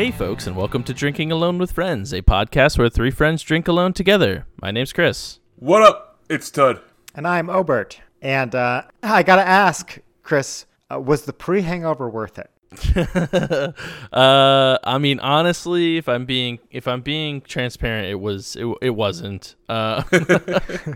Hey, 0.00 0.10
folks, 0.10 0.46
and 0.46 0.56
welcome 0.56 0.82
to 0.84 0.94
Drinking 0.94 1.30
Alone 1.30 1.58
with 1.58 1.72
Friends, 1.72 2.14
a 2.14 2.22
podcast 2.22 2.78
where 2.78 2.88
three 2.88 3.10
friends 3.10 3.42
drink 3.42 3.68
alone 3.68 3.92
together. 3.92 4.46
My 4.62 4.70
name's 4.70 4.94
Chris. 4.94 5.40
What 5.56 5.82
up? 5.82 6.18
It's 6.30 6.50
Tud. 6.50 6.80
And 7.14 7.28
I'm 7.28 7.50
Obert. 7.50 8.00
And 8.22 8.54
uh, 8.54 8.84
I 9.02 9.22
gotta 9.22 9.46
ask, 9.46 9.98
Chris, 10.22 10.64
uh, 10.90 10.98
was 10.98 11.26
the 11.26 11.34
pre-hangover 11.34 12.08
worth 12.08 12.38
it? 12.38 12.50
uh, 14.14 14.78
I 14.82 14.96
mean, 14.96 15.20
honestly, 15.20 15.98
if 15.98 16.08
I'm 16.08 16.24
being 16.24 16.60
if 16.70 16.88
I'm 16.88 17.02
being 17.02 17.42
transparent, 17.42 18.08
it 18.08 18.20
was 18.20 18.56
it, 18.56 18.74
it 18.80 18.96
wasn't. 18.96 19.54
Uh, 19.68 20.02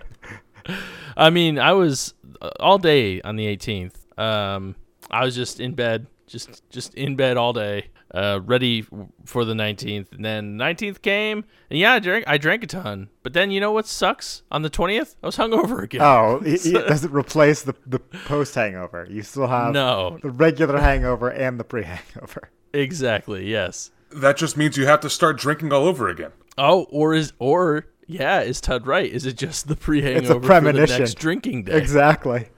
I 1.18 1.28
mean, 1.28 1.58
I 1.58 1.74
was 1.74 2.14
uh, 2.40 2.52
all 2.58 2.78
day 2.78 3.20
on 3.20 3.36
the 3.36 3.54
18th. 3.54 4.18
Um, 4.18 4.76
I 5.10 5.26
was 5.26 5.34
just 5.34 5.60
in 5.60 5.74
bed, 5.74 6.06
just 6.26 6.66
just 6.70 6.94
in 6.94 7.16
bed 7.16 7.36
all 7.36 7.52
day 7.52 7.90
uh, 8.14 8.40
ready 8.44 8.86
for 9.24 9.44
the 9.44 9.54
19th. 9.54 10.12
And 10.12 10.24
then 10.24 10.56
19th 10.56 11.02
came, 11.02 11.44
and 11.68 11.78
yeah, 11.78 11.94
I 11.94 11.98
drank, 11.98 12.24
I 12.28 12.38
drank 12.38 12.62
a 12.62 12.66
ton. 12.66 13.10
But 13.22 13.32
then 13.32 13.50
you 13.50 13.60
know 13.60 13.72
what 13.72 13.86
sucks? 13.86 14.42
On 14.50 14.62
the 14.62 14.70
20th, 14.70 15.16
I 15.22 15.26
was 15.26 15.36
hungover 15.36 15.82
again. 15.82 16.00
Oh, 16.00 16.40
it, 16.44 16.64
it 16.66 16.86
doesn't 16.86 17.12
replace 17.12 17.62
the, 17.62 17.74
the 17.86 17.98
post 17.98 18.54
hangover. 18.54 19.06
You 19.10 19.22
still 19.22 19.48
have 19.48 19.72
no. 19.72 20.18
the 20.22 20.30
regular 20.30 20.78
hangover 20.78 21.28
and 21.28 21.58
the 21.58 21.64
pre 21.64 21.82
hangover. 21.82 22.50
Exactly, 22.72 23.50
yes. 23.50 23.90
That 24.10 24.36
just 24.36 24.56
means 24.56 24.76
you 24.76 24.86
have 24.86 25.00
to 25.00 25.10
start 25.10 25.38
drinking 25.38 25.72
all 25.72 25.84
over 25.84 26.08
again. 26.08 26.30
Oh, 26.56 26.84
or 26.90 27.14
is, 27.14 27.32
or, 27.40 27.86
yeah, 28.06 28.42
is 28.42 28.60
Tud 28.60 28.86
right? 28.86 29.10
Is 29.10 29.26
it 29.26 29.36
just 29.36 29.66
the 29.66 29.74
pre 29.74 30.02
hangover 30.02 30.36
it's 30.36 30.44
a 30.44 30.46
premonition. 30.46 30.86
for 30.86 30.92
the 30.92 30.98
next 31.00 31.14
drinking 31.14 31.64
day? 31.64 31.76
Exactly. 31.76 32.48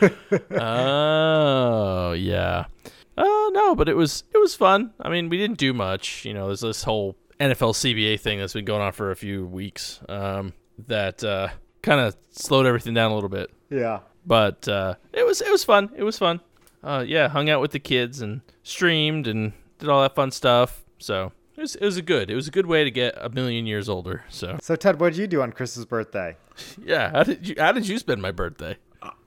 oh, 0.50 2.12
yeah. 2.12 2.64
Uh, 3.16 3.50
no, 3.52 3.74
but 3.74 3.88
it 3.88 3.96
was 3.96 4.24
it 4.32 4.38
was 4.38 4.54
fun. 4.54 4.92
I 5.00 5.08
mean, 5.08 5.28
we 5.28 5.38
didn't 5.38 5.58
do 5.58 5.72
much. 5.72 6.24
You 6.24 6.34
know, 6.34 6.48
there's 6.48 6.60
this 6.60 6.82
whole 6.82 7.16
NFL 7.40 7.74
CBA 7.74 8.20
thing 8.20 8.38
that's 8.38 8.52
been 8.52 8.64
going 8.64 8.82
on 8.82 8.92
for 8.92 9.10
a 9.10 9.16
few 9.16 9.46
weeks. 9.46 10.00
Um, 10.08 10.52
that 10.86 11.22
uh, 11.22 11.48
kind 11.82 12.00
of 12.00 12.16
slowed 12.30 12.66
everything 12.66 12.94
down 12.94 13.12
a 13.12 13.14
little 13.14 13.28
bit. 13.30 13.50
Yeah. 13.70 14.00
But 14.26 14.66
uh, 14.66 14.94
it 15.12 15.24
was 15.24 15.40
it 15.40 15.50
was 15.50 15.64
fun. 15.64 15.90
It 15.96 16.02
was 16.02 16.18
fun. 16.18 16.40
Uh, 16.82 17.04
yeah, 17.06 17.28
hung 17.28 17.48
out 17.48 17.60
with 17.60 17.70
the 17.70 17.78
kids 17.78 18.20
and 18.20 18.40
streamed 18.62 19.26
and 19.26 19.52
did 19.78 19.88
all 19.88 20.02
that 20.02 20.14
fun 20.14 20.30
stuff. 20.30 20.84
So 20.98 21.32
it 21.56 21.60
was 21.60 21.74
it 21.76 21.84
was 21.84 21.96
a 21.96 22.02
good 22.02 22.30
it 22.30 22.34
was 22.34 22.48
a 22.48 22.50
good 22.50 22.66
way 22.66 22.84
to 22.84 22.90
get 22.90 23.14
a 23.20 23.28
million 23.28 23.66
years 23.66 23.88
older. 23.88 24.24
So 24.28 24.58
So 24.60 24.76
Ted, 24.76 24.98
what 24.98 25.12
did 25.12 25.18
you 25.18 25.26
do 25.26 25.42
on 25.42 25.52
Chris's 25.52 25.84
birthday? 25.84 26.36
yeah, 26.84 27.10
how 27.10 27.22
did 27.22 27.46
you 27.46 27.54
how 27.58 27.72
did 27.72 27.86
you 27.86 27.98
spend 27.98 28.22
my 28.22 28.32
birthday? 28.32 28.76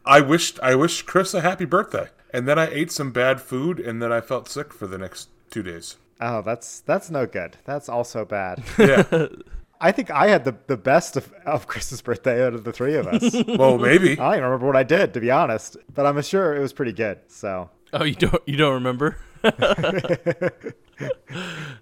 I 0.06 0.22
wished 0.22 0.60
I 0.62 0.76
wished 0.76 1.06
Chris 1.06 1.34
a 1.34 1.42
happy 1.42 1.66
birthday, 1.66 2.08
and 2.34 2.48
then 2.48 2.58
I 2.60 2.68
ate 2.70 2.92
some 2.92 3.12
bad 3.12 3.42
food, 3.42 3.80
and 3.80 4.02
then 4.02 4.12
I 4.12 4.22
felt 4.22 4.50
sick 4.50 4.74
for 4.74 4.88
the 4.88 4.98
next 4.98 5.30
two 5.50 5.64
days. 5.64 5.98
Oh, 6.20 6.42
that's 6.42 6.80
that's 6.82 7.10
no 7.12 7.26
good. 7.28 7.58
That's 7.66 7.90
also 7.90 8.26
bad. 8.26 8.64
Yeah. 8.78 9.28
I 9.80 9.92
think 9.92 10.10
I 10.10 10.28
had 10.30 10.44
the, 10.44 10.56
the 10.66 10.76
best 10.76 11.16
of, 11.18 11.32
of 11.46 11.68
Chris's 11.68 12.02
birthday 12.02 12.44
out 12.44 12.56
of 12.56 12.64
the 12.64 12.74
three 12.74 12.96
of 12.96 13.06
us. 13.06 13.32
well, 13.48 13.78
maybe. 13.78 14.14
I 14.14 14.16
don't 14.16 14.34
even 14.34 14.44
remember 14.46 14.66
what 14.66 14.76
I 14.76 14.82
did, 14.82 15.14
to 15.14 15.20
be 15.20 15.30
honest, 15.30 15.78
but 15.94 16.04
I'm 16.08 16.20
sure 16.24 16.56
it 16.56 16.60
was 16.60 16.74
pretty 16.74 16.94
good. 16.94 17.20
So. 17.28 17.70
Oh, 17.94 18.04
you 18.04 18.16
don't 18.16 18.42
you 18.48 18.58
don't 18.58 18.74
remember? 18.74 19.18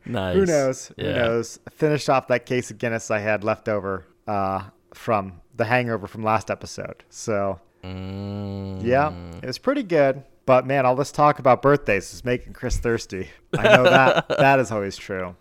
nice. 0.05 0.35
Who 0.35 0.45
knows? 0.45 0.91
Yeah. 0.97 1.05
Who 1.05 1.13
knows? 1.13 1.59
Finished 1.71 2.09
off 2.09 2.27
that 2.27 2.45
case 2.45 2.69
of 2.71 2.77
Guinness 2.79 3.09
I 3.11 3.19
had 3.19 3.43
left 3.45 3.69
over 3.69 4.05
uh, 4.27 4.63
from 4.93 5.41
the 5.55 5.65
hangover 5.65 6.07
from 6.07 6.23
last 6.23 6.51
episode. 6.51 7.03
So, 7.09 7.59
Mm. 7.83 8.83
yeah, 8.83 9.13
it 9.43 9.45
was 9.45 9.59
pretty 9.59 9.83
good. 9.83 10.23
But 10.45 10.67
man, 10.67 10.85
all 10.85 10.95
this 10.95 11.11
talk 11.11 11.39
about 11.39 11.61
birthdays 11.61 12.13
is 12.13 12.23
making 12.23 12.53
Chris 12.53 12.77
thirsty. 12.77 13.29
I 13.57 13.63
know 13.75 13.83
that 13.83 14.27
that 14.37 14.59
is 14.59 14.71
always 14.71 14.95
true. 14.97 15.35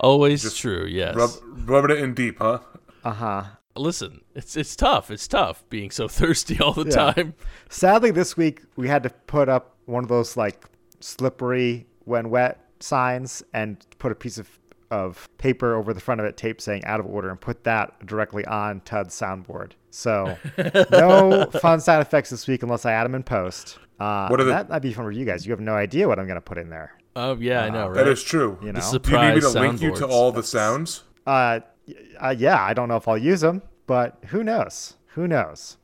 Always 0.00 0.52
true. 0.54 0.84
Yes. 0.86 1.14
Rub, 1.16 1.30
rubbing 1.68 1.96
it 1.96 2.02
in 2.02 2.14
deep, 2.14 2.38
huh? 2.38 2.58
Uh 3.04 3.10
huh. 3.12 3.44
Listen, 3.76 4.20
it's 4.34 4.56
it's 4.56 4.76
tough. 4.76 5.10
It's 5.10 5.26
tough 5.26 5.64
being 5.70 5.90
so 5.90 6.08
thirsty 6.08 6.60
all 6.60 6.72
the 6.72 6.84
Yeah. 6.84 7.12
time. 7.12 7.34
Sadly, 7.68 8.10
this 8.10 8.36
week 8.36 8.62
we 8.76 8.88
had 8.88 9.02
to 9.04 9.10
put 9.10 9.48
up 9.48 9.76
one 9.86 10.02
of 10.04 10.08
those 10.08 10.36
like 10.36 10.64
slippery 11.00 11.86
when 12.04 12.30
wet 12.30 12.60
signs 12.80 13.42
and 13.52 13.84
put 13.98 14.12
a 14.12 14.14
piece 14.14 14.38
of 14.38 14.48
of 14.90 15.28
paper 15.38 15.74
over 15.74 15.92
the 15.92 16.00
front 16.00 16.20
of 16.20 16.26
it, 16.26 16.36
tape 16.36 16.60
saying 16.60 16.84
out 16.84 17.00
of 17.00 17.06
order, 17.06 17.28
and 17.30 17.40
put 17.40 17.64
that 17.64 18.06
directly 18.06 18.44
on 18.44 18.80
Tud's 18.82 19.18
soundboard. 19.18 19.72
So 19.90 20.36
no 20.90 21.46
fun 21.60 21.80
sound 21.80 22.02
effects 22.02 22.30
this 22.30 22.46
week 22.46 22.62
unless 22.62 22.84
I 22.84 22.92
add 22.92 23.04
them 23.04 23.14
in 23.14 23.22
post. 23.24 23.78
Uh, 24.00 24.28
What 24.28 24.40
are 24.40 24.44
the- 24.44 24.50
that 24.52 24.68
might 24.68 24.80
be 24.80 24.92
fun 24.92 25.04
for 25.04 25.10
you 25.12 25.24
guys. 25.24 25.46
You 25.46 25.52
have 25.52 25.60
no 25.60 25.74
idea 25.74 26.08
what 26.08 26.18
I'm 26.18 26.26
going 26.26 26.36
to 26.36 26.40
put 26.40 26.58
in 26.58 26.68
there. 26.70 26.96
Oh 27.16 27.36
yeah, 27.36 27.62
I 27.64 27.70
know, 27.70 27.86
right? 27.86 27.94
That 27.94 28.08
is 28.08 28.22
true. 28.24 28.58
You 28.62 28.72
know. 28.72 28.80
The 28.80 28.98
Do 28.98 29.10
you 29.12 29.18
need 29.20 29.34
me 29.36 29.40
to 29.40 29.48
link 29.50 29.80
you 29.80 29.90
to 29.94 30.00
soundboards. 30.02 30.10
all 30.10 30.32
the 30.32 30.42
sounds? 30.42 31.04
Uh, 31.26 31.60
uh, 32.20 32.34
yeah, 32.36 32.60
I 32.62 32.74
don't 32.74 32.88
know 32.88 32.96
if 32.96 33.06
I'll 33.06 33.16
use 33.18 33.40
them, 33.40 33.62
but 33.86 34.18
who 34.28 34.42
knows? 34.42 34.94
Who 35.14 35.28
knows? 35.28 35.76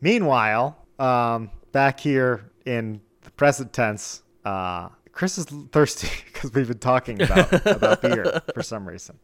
Meanwhile, 0.00 0.76
um, 0.98 1.50
back 1.72 1.98
here 2.00 2.50
in 2.64 3.00
the 3.22 3.30
present 3.32 3.72
tense, 3.72 4.22
uh, 4.44 4.90
Chris 5.12 5.38
is 5.38 5.46
thirsty 5.72 6.08
because 6.32 6.52
we've 6.52 6.68
been 6.68 6.78
talking 6.78 7.20
about, 7.22 7.52
about 7.66 8.02
beer 8.02 8.42
for 8.54 8.62
some 8.62 8.86
reason. 8.86 9.18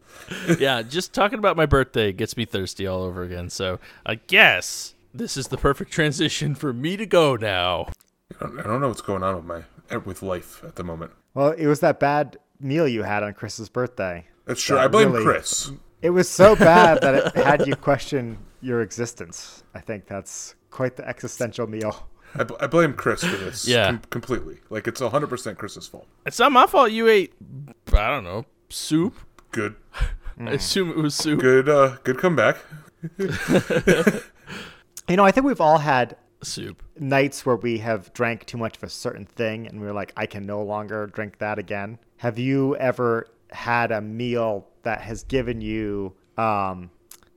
yeah, 0.59 0.82
just 0.82 1.12
talking 1.12 1.38
about 1.38 1.56
my 1.56 1.66
birthday 1.66 2.10
gets 2.12 2.36
me 2.36 2.44
thirsty 2.44 2.86
all 2.86 3.03
over 3.03 3.22
again. 3.22 3.50
So 3.50 3.78
I 4.04 4.16
guess 4.16 4.94
this 5.14 5.36
is 5.36 5.48
the 5.48 5.59
perfect 5.59 5.92
transition 5.92 6.54
for 6.54 6.72
me 6.72 6.97
to 6.97 7.06
go 7.06 7.36
now. 7.36 7.88
I 8.42 8.47
don't, 8.48 8.60
I 8.60 8.62
don't 8.64 8.80
know 8.80 8.88
what's 8.88 9.00
going 9.03 9.22
on 9.22 9.36
with 9.36 9.44
my 9.44 9.97
with 9.98 10.22
life 10.22 10.62
at 10.64 10.76
the 10.76 10.84
moment. 10.84 11.12
Well, 11.34 11.50
it 11.50 11.66
was 11.66 11.80
that 11.80 12.00
bad 12.00 12.36
meal 12.60 12.88
you 12.88 13.03
had 13.03 13.22
on 13.22 13.34
Chris's 13.34 13.69
birthday. 13.69 14.26
That's 14.47 14.60
true. 14.62 14.76
That 14.76 14.84
I 14.84 14.88
blame 14.88 15.12
really- 15.12 15.25
Chris. 15.25 15.70
It 16.00 16.10
was 16.10 16.28
so 16.28 16.56
bad 16.56 17.00
that 17.03 17.14
it 17.14 17.36
had 17.44 17.66
you 17.66 17.76
question 17.76 18.38
your 18.60 18.80
existence. 18.82 19.62
I 19.75 19.80
think 19.80 20.06
that's 20.06 20.56
quite 20.70 20.97
the 20.97 21.06
existential 21.08 21.69
meal. 21.69 22.08
I, 22.34 22.42
bl- 22.44 22.54
I 22.58 22.66
blame 22.66 22.94
Chris 22.94 23.22
for 23.22 23.36
this. 23.36 23.69
Yeah. 23.69 23.86
com- 23.86 24.00
completely. 24.10 24.59
Like 24.70 24.88
it's 24.88 25.00
hundred 25.00 25.28
percent 25.28 25.59
Chris's 25.59 25.86
fault. 25.86 26.06
It's 26.26 26.38
not 26.41 26.50
my 26.50 26.66
fault 26.66 26.91
you 26.91 27.06
ate. 27.09 27.34
I 27.92 28.09
don't 28.09 28.24
know 28.24 28.47
soup. 28.69 29.14
Good, 29.53 29.76
I 30.41 30.53
assume 30.53 30.91
it 30.91 30.97
was 30.97 31.14
soup. 31.14 31.38
good, 31.41 31.69
uh, 31.69 31.98
good 32.03 32.19
comeback. 32.19 32.56
You 35.09 35.16
know, 35.16 35.24
I 35.24 35.32
think 35.32 35.47
we've 35.47 35.60
all 35.60 35.78
had 35.78 36.16
Soup. 36.42 36.80
Nights 36.98 37.47
where 37.47 37.56
we 37.56 37.78
have 37.78 38.12
drank 38.12 38.47
too 38.47 38.58
much 38.58 38.76
of 38.76 38.82
a 38.82 38.88
certain 38.88 39.26
thing 39.26 39.66
and 39.66 39.80
we 39.80 39.86
are 39.86 39.92
like, 39.92 40.12
I 40.16 40.26
can 40.26 40.47
no 40.47 40.62
longer 40.62 41.06
drink 41.06 41.38
that 41.38 41.58
again. 41.58 41.98
Have 42.19 42.38
you 42.38 42.76
ever 42.76 43.28
had 43.50 43.92
a 43.92 44.00
meal 44.00 44.66
that 44.82 45.00
has 45.03 45.25
given 45.25 45.60
you, 45.60 46.14
um, 46.36 46.91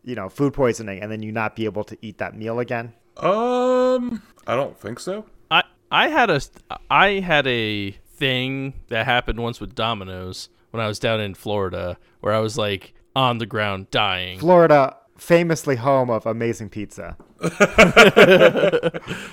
you 0.04 0.16
know, 0.16 0.30
food 0.30 0.54
poisoning 0.54 1.02
and 1.02 1.12
then 1.12 1.22
you 1.24 1.32
not 1.32 1.56
be 1.56 1.66
able 1.66 1.84
to 1.86 1.98
eat 2.02 2.18
that 2.20 2.36
meal 2.36 2.60
again? 2.60 2.94
Um, 3.18 4.22
I 4.46 4.56
don't 4.56 4.78
think 4.78 5.00
so. 5.00 5.26
I 5.50 5.64
I 5.92 6.10
had 6.10 6.30
a 6.30 6.42
I 6.90 7.20
had 7.20 7.48
a 7.48 7.92
thing 7.92 8.74
that 8.90 9.06
happened 9.06 9.40
once 9.40 9.60
with 9.60 9.76
Domino's 9.76 10.50
when 10.72 10.84
I 10.84 10.88
was 10.88 11.00
down 11.00 11.20
in 11.22 11.34
Florida 11.34 11.98
where 12.20 12.34
I 12.34 12.40
was 12.40 12.58
like 12.58 12.94
on 13.16 13.38
the 13.38 13.46
ground 13.46 13.90
dying. 13.92 14.40
Florida, 14.40 14.98
famously 15.18 15.78
home 15.78 16.10
of 16.10 16.26
amazing 16.26 16.70
pizza. 16.70 17.16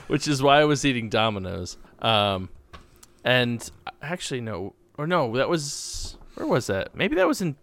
which 0.06 0.28
is 0.28 0.42
why 0.42 0.60
I 0.60 0.64
was 0.64 0.84
eating 0.84 1.08
Domino's. 1.08 1.76
Um, 2.00 2.48
and 3.24 3.68
actually, 4.00 4.40
no, 4.40 4.74
or 4.98 5.06
no, 5.06 5.36
that 5.36 5.48
was 5.48 6.16
where 6.34 6.46
was 6.46 6.66
that? 6.68 6.94
Maybe 6.94 7.16
that 7.16 7.26
was 7.26 7.40
in. 7.40 7.56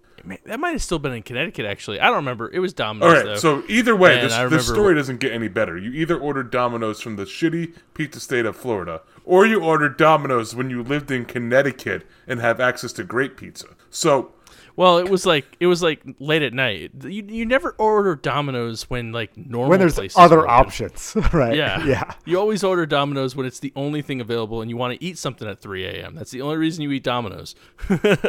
That 0.46 0.60
might 0.60 0.72
have 0.72 0.82
still 0.82 1.00
been 1.00 1.14
in 1.14 1.24
Connecticut. 1.24 1.66
Actually, 1.66 2.02
I 2.02 2.08
don't 2.08 2.18
remember. 2.18 2.52
It 2.52 2.60
was 2.60 2.74
Domino's. 2.74 3.08
All 3.10 3.16
right. 3.16 3.26
though. 3.26 3.36
So 3.38 3.64
either 3.70 3.96
way, 3.96 4.16
And 4.16 4.24
this, 4.26 4.34
this 4.34 4.44
remember- 4.44 4.64
story 4.64 4.96
doesn't 4.96 5.22
get 5.22 5.32
any 5.32 5.48
better. 5.48 5.78
You 5.78 5.92
either 5.94 6.18
ordered 6.18 6.52
Domino's 6.52 7.00
from 7.00 7.16
the 7.16 7.24
shitty 7.24 7.74
pizza 7.94 8.20
state 8.20 8.46
of 8.46 8.58
Florida, 8.58 9.02
or 9.24 9.46
you 9.46 9.62
ordered 9.64 9.96
Domino's 9.96 10.54
when 10.54 10.70
you 10.70 10.84
lived 10.84 11.10
in 11.10 11.24
Connecticut 11.24 12.06
and 12.28 12.42
have 12.42 12.60
access 12.60 12.92
to 12.94 13.06
great 13.06 13.38
pizza. 13.38 13.68
So 13.90 14.34
well, 14.76 14.98
it 14.98 15.10
was 15.10 15.26
like 15.26 15.46
it 15.60 15.68
was 15.68 15.82
like 15.82 16.02
late 16.20 16.42
at 16.42 16.54
night. 16.54 16.92
You 17.04 17.24
you 17.28 17.46
never 17.46 17.72
order 17.78 18.16
Domino's 18.16 18.90
when 18.90 19.12
like 19.12 19.36
normal 19.38 19.70
When 19.70 19.80
there's 19.80 20.00
other 20.16 20.48
options, 20.48 21.16
right? 21.34 21.56
Yeah. 21.56 21.84
Yeah. 21.90 22.14
You 22.26 22.40
always 22.40 22.64
order 22.64 22.86
Domino's 22.86 23.36
when 23.36 23.48
it's 23.48 23.60
the 23.60 23.74
only 23.76 24.04
thing 24.04 24.22
available 24.22 24.62
and 24.62 24.70
you 24.70 24.78
want 24.78 25.00
to 25.00 25.04
eat 25.04 25.18
something 25.18 25.48
at 25.48 25.60
3 25.60 25.86
a.m. 25.86 26.14
That's 26.14 26.30
the 26.30 26.42
only 26.42 26.58
reason 26.58 26.84
you 26.84 26.92
eat 26.92 27.04
Domino's. 27.04 27.56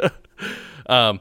um, 0.86 1.20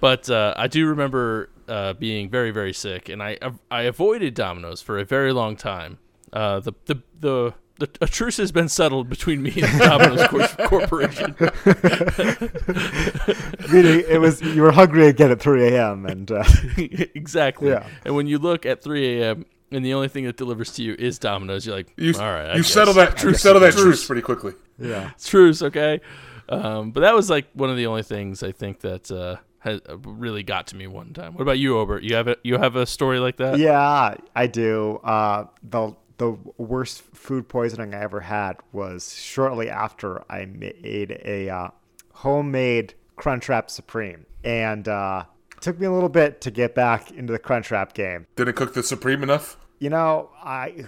but 0.00 0.28
uh, 0.28 0.54
I 0.56 0.66
do 0.66 0.86
remember 0.88 1.50
uh, 1.68 1.92
being 1.92 2.28
very, 2.28 2.50
very 2.50 2.72
sick, 2.72 3.08
and 3.08 3.22
I 3.22 3.38
I 3.70 3.82
avoided 3.82 4.34
Domino's 4.34 4.82
for 4.82 4.98
a 4.98 5.04
very 5.04 5.32
long 5.32 5.56
time. 5.56 5.98
Uh, 6.32 6.60
the, 6.60 6.72
the, 6.86 7.02
the, 7.20 7.54
the, 7.78 7.88
a 8.00 8.06
truce 8.06 8.36
has 8.38 8.52
been 8.52 8.68
settled 8.68 9.08
between 9.08 9.42
me 9.42 9.50
and 9.50 9.80
the 9.80 9.84
Domino's 9.84 10.26
Cor- 10.28 10.48
Corporation. 10.68 11.34
Meaning 13.72 14.04
it 14.08 14.20
was, 14.20 14.40
you 14.42 14.62
were 14.62 14.72
hungry 14.72 15.08
again 15.08 15.30
at 15.30 15.40
3 15.40 15.68
a.m. 15.68 16.06
and, 16.06 16.30
uh, 16.30 16.44
exactly. 16.76 17.70
Yeah. 17.70 17.86
And 18.04 18.14
when 18.14 18.26
you 18.26 18.38
look 18.38 18.66
at 18.66 18.82
3 18.82 19.20
a.m., 19.20 19.46
and 19.72 19.84
the 19.84 19.94
only 19.94 20.08
thing 20.08 20.24
that 20.24 20.36
delivers 20.36 20.72
to 20.74 20.82
you 20.82 20.94
is 20.96 21.18
Domino's, 21.18 21.66
you're 21.66 21.74
like, 21.76 21.92
you 21.96 22.14
all 22.14 22.20
right. 22.20 22.50
I 22.50 22.52
you 22.52 22.62
guess. 22.62 22.72
settle 22.72 22.94
that 22.94 23.16
truce, 23.16 23.42
settle 23.42 23.60
that 23.60 23.74
truce 23.74 24.06
pretty 24.06 24.22
quickly. 24.22 24.54
yeah. 24.78 25.10
truce, 25.22 25.60
okay? 25.60 26.00
um, 26.48 26.92
but 26.92 27.00
that 27.00 27.14
was 27.14 27.28
like 27.28 27.46
one 27.52 27.68
of 27.68 27.76
the 27.76 27.86
only 27.86 28.04
things 28.04 28.44
I 28.44 28.52
think 28.52 28.80
that 28.80 29.10
uh, 29.10 29.36
has 29.58 29.80
really 30.04 30.44
got 30.44 30.68
to 30.68 30.76
me 30.76 30.86
one 30.86 31.12
time. 31.12 31.34
What 31.34 31.42
about 31.42 31.58
you, 31.58 31.76
Obert? 31.78 32.04
You 32.04 32.14
have 32.14 32.28
a 32.28 32.36
you 32.44 32.56
have 32.58 32.76
a 32.76 32.86
story 32.86 33.18
like 33.18 33.38
that? 33.38 33.58
Yeah, 33.58 34.14
I 34.36 34.46
do. 34.46 35.00
Uh, 35.02 35.46
the 35.64 35.96
the 36.18 36.38
worst 36.56 37.02
food 37.14 37.48
poisoning 37.48 37.94
I 37.94 38.00
ever 38.00 38.20
had 38.20 38.56
was 38.72 39.14
shortly 39.14 39.68
after 39.68 40.24
I 40.30 40.46
made 40.46 41.20
a 41.24 41.48
uh, 41.50 41.68
homemade 42.12 42.94
Crunchwrap 43.16 43.70
Supreme, 43.70 44.26
and 44.44 44.88
uh, 44.88 45.24
it 45.52 45.60
took 45.60 45.78
me 45.78 45.86
a 45.86 45.92
little 45.92 46.08
bit 46.08 46.40
to 46.42 46.50
get 46.50 46.74
back 46.74 47.10
into 47.10 47.32
the 47.32 47.38
Crunchwrap 47.38 47.94
game. 47.94 48.26
Didn't 48.36 48.54
cook 48.54 48.74
the 48.74 48.82
supreme 48.82 49.22
enough. 49.22 49.56
You 49.78 49.90
know, 49.90 50.30
I 50.42 50.86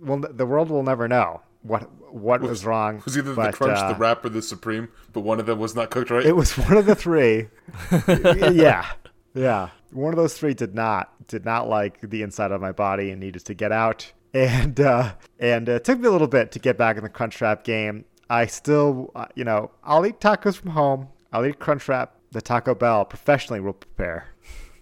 well, 0.00 0.18
the 0.18 0.46
world 0.46 0.70
will 0.70 0.82
never 0.82 1.08
know 1.08 1.42
what 1.62 1.90
what 2.12 2.40
was, 2.40 2.64
wrong. 2.64 2.98
It 2.98 3.04
was 3.04 3.18
either 3.18 3.34
but, 3.34 3.52
the 3.52 3.56
crunch, 3.56 3.78
uh, 3.78 3.92
the 3.92 3.98
wrap, 3.98 4.24
or 4.24 4.28
the 4.28 4.42
supreme, 4.42 4.88
but 5.12 5.20
one 5.20 5.40
of 5.40 5.46
them 5.46 5.58
was 5.58 5.74
not 5.74 5.90
cooked 5.90 6.10
right. 6.10 6.24
It 6.24 6.36
was 6.36 6.56
one 6.56 6.76
of 6.76 6.86
the 6.86 6.94
three. 6.94 7.48
yeah, 8.52 8.92
yeah. 9.34 9.70
One 9.90 10.12
of 10.12 10.16
those 10.16 10.34
three 10.34 10.54
did 10.54 10.74
not 10.74 11.26
did 11.26 11.44
not 11.44 11.68
like 11.68 12.00
the 12.00 12.22
inside 12.22 12.52
of 12.52 12.60
my 12.60 12.72
body 12.72 13.10
and 13.10 13.20
needed 13.20 13.44
to 13.46 13.54
get 13.54 13.72
out. 13.72 14.12
And 14.34 14.80
uh, 14.80 15.14
and 15.38 15.68
it 15.68 15.84
took 15.84 16.00
me 16.00 16.08
a 16.08 16.10
little 16.10 16.26
bit 16.26 16.50
to 16.52 16.58
get 16.58 16.76
back 16.76 16.96
in 16.96 17.04
the 17.04 17.08
Crunchwrap 17.08 17.62
game. 17.62 18.04
I 18.28 18.46
still, 18.46 19.12
uh, 19.14 19.26
you 19.36 19.44
know, 19.44 19.70
I'll 19.84 20.04
eat 20.04 20.18
tacos 20.18 20.56
from 20.56 20.70
home. 20.72 21.08
I'll 21.32 21.46
eat 21.46 21.60
Crunchwrap. 21.60 22.08
The 22.32 22.42
Taco 22.42 22.74
Bell 22.74 23.04
professionally 23.04 23.60
will 23.60 23.74
prepare, 23.74 24.26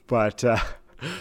but 0.06 0.42
uh, 0.42 0.56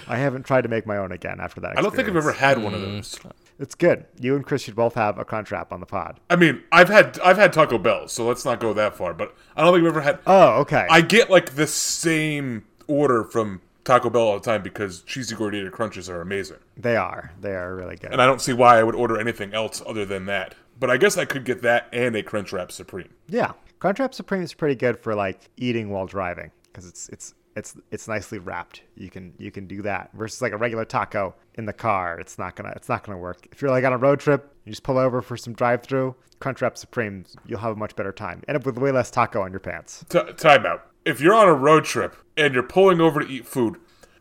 I 0.07 0.17
haven't 0.17 0.45
tried 0.45 0.61
to 0.61 0.69
make 0.69 0.85
my 0.87 0.95
own 0.95 1.11
again 1.11 1.41
after 1.41 1.59
that. 1.59 1.77
I 1.77 1.81
don't 1.81 1.93
think 1.93 2.07
I've 2.07 2.15
ever 2.15 2.31
had 2.31 2.63
one 2.63 2.73
of 2.73 2.79
those. 2.79 3.19
It's 3.59 3.75
good. 3.75 4.05
You 4.19 4.37
and 4.37 4.45
Chris 4.45 4.61
should 4.63 4.75
both 4.75 4.95
have 4.95 5.17
a 5.19 5.25
Crunchwrap 5.25 5.73
on 5.73 5.81
the 5.81 5.85
pod. 5.85 6.21
I 6.29 6.37
mean, 6.37 6.63
I've 6.71 6.87
had 6.87 7.19
I've 7.19 7.37
had 7.37 7.51
Taco 7.51 7.77
Bell, 7.77 8.07
so 8.07 8.25
let's 8.25 8.45
not 8.45 8.61
go 8.61 8.73
that 8.73 8.95
far. 8.95 9.13
But 9.13 9.35
I 9.57 9.63
don't 9.63 9.73
think 9.73 9.83
I've 9.83 9.91
ever 9.91 10.01
had. 10.01 10.19
Oh, 10.25 10.61
okay. 10.61 10.87
I 10.89 11.01
get 11.01 11.29
like 11.29 11.55
the 11.55 11.67
same 11.67 12.65
order 12.87 13.25
from 13.25 13.61
Taco 13.83 14.09
Bell 14.09 14.21
all 14.21 14.33
the 14.39 14.39
time 14.45 14.61
because 14.61 15.01
cheesy 15.01 15.35
gordita 15.35 15.71
crunches 15.71 16.09
are 16.09 16.21
amazing, 16.21 16.57
they 16.77 16.95
are. 16.95 17.31
They 17.39 17.53
are 17.55 17.75
really 17.75 17.95
good. 17.95 18.11
and 18.11 18.21
I 18.21 18.25
don't 18.25 18.41
see 18.41 18.53
why 18.53 18.79
I 18.79 18.83
would 18.83 18.95
order 18.95 19.19
anything 19.19 19.53
else 19.53 19.81
other 19.85 20.05
than 20.05 20.25
that. 20.27 20.55
But 20.79 20.89
I 20.89 20.97
guess 20.97 21.17
I 21.17 21.25
could 21.25 21.45
get 21.45 21.61
that 21.61 21.87
and 21.93 22.15
a 22.15 22.23
Crunchwrap 22.23 22.71
Supreme. 22.71 23.09
Yeah, 23.27 23.51
Crunchwrap 23.79 24.13
Supreme 24.15 24.41
is 24.41 24.53
pretty 24.53 24.75
good 24.75 24.97
for 24.97 25.13
like 25.15 25.39
eating 25.57 25.89
while 25.89 26.05
driving 26.07 26.51
because 26.65 26.87
it's 26.87 27.07
it's 27.09 27.33
it's 27.55 27.75
it's 27.91 28.07
nicely 28.07 28.39
wrapped. 28.39 28.81
You 28.95 29.09
can 29.09 29.33
you 29.37 29.51
can 29.51 29.67
do 29.67 29.81
that 29.83 30.09
versus 30.13 30.41
like 30.41 30.53
a 30.53 30.57
regular 30.57 30.85
taco 30.85 31.35
in 31.55 31.65
the 31.65 31.73
car. 31.73 32.19
It's 32.19 32.39
not 32.39 32.55
gonna 32.55 32.73
it's 32.75 32.89
not 32.89 33.03
gonna 33.03 33.17
work. 33.19 33.47
If 33.51 33.61
you're 33.61 33.69
like 33.71 33.83
on 33.83 33.93
a 33.93 33.97
road 33.97 34.19
trip, 34.19 34.55
you 34.65 34.71
just 34.71 34.83
pull 34.83 34.97
over 34.97 35.21
for 35.21 35.37
some 35.37 35.53
drive 35.53 35.83
through. 35.83 36.15
Crunchwrap 36.39 36.77
Supreme, 36.77 37.25
you'll 37.45 37.59
have 37.59 37.73
a 37.73 37.75
much 37.75 37.95
better 37.95 38.11
time. 38.11 38.41
End 38.47 38.55
up 38.55 38.65
with 38.65 38.77
way 38.79 38.91
less 38.91 39.11
taco 39.11 39.41
on 39.43 39.51
your 39.51 39.59
pants. 39.59 40.03
T- 40.09 40.19
time 40.37 40.65
out. 40.65 40.87
If 41.05 41.19
you're 41.21 41.33
on 41.33 41.47
a 41.47 41.53
road 41.53 41.85
trip 41.85 42.15
and 42.37 42.53
you're 42.53 42.63
pulling 42.63 43.01
over 43.01 43.21
to 43.21 43.27
eat 43.27 43.47
food, 43.47 43.77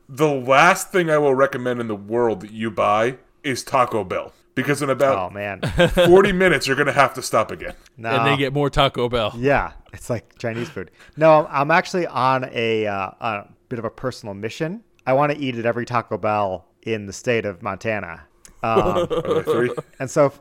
the 0.09 0.29
last 0.29 0.91
thing 0.91 1.11
I 1.11 1.19
will 1.19 1.35
recommend 1.35 1.81
in 1.81 1.89
the 1.89 1.97
world 1.97 2.41
that 2.41 2.51
you 2.53 2.71
buy 2.71 3.19
is 3.43 3.63
Taco 3.63 4.05
Bell. 4.05 4.33
Because 4.55 4.83
in 4.83 4.91
about 4.91 5.31
Oh 5.31 5.33
man, 5.33 5.61
40 5.95 6.33
minutes, 6.33 6.67
you're 6.67 6.77
going 6.77 6.87
to 6.87 6.93
have 6.93 7.15
to 7.15 7.23
stop 7.23 7.51
again. 7.51 7.75
no. 7.97 8.11
And 8.11 8.27
they 8.27 8.37
get 8.37 8.53
more 8.53 8.69
Taco 8.69 9.09
Bell. 9.09 9.33
Yeah, 9.37 9.73
it's 9.93 10.11
like 10.11 10.39
Chinese 10.39 10.69
food. 10.69 10.91
No, 11.17 11.47
I'm 11.51 11.71
actually 11.71 12.07
on 12.07 12.49
a, 12.53 12.87
uh, 12.87 13.11
a 13.21 13.49
bit 13.69 13.79
of 13.79 13.85
a 13.85 13.91
personal 13.91 14.35
mission. 14.35 14.83
I 15.07 15.13
want 15.13 15.33
to 15.33 15.39
eat 15.39 15.57
at 15.57 15.67
every 15.67 15.87
Taco 15.87 16.19
Bell 16.19 16.67
in 16.83 17.07
the 17.07 17.13
state 17.13 17.47
of 17.47 17.63
Montana. 17.63 18.23
Um, 18.63 18.81
Are 18.83 19.07
there 19.07 19.43
three? 19.43 19.71
and 19.99 20.11
so, 20.11 20.33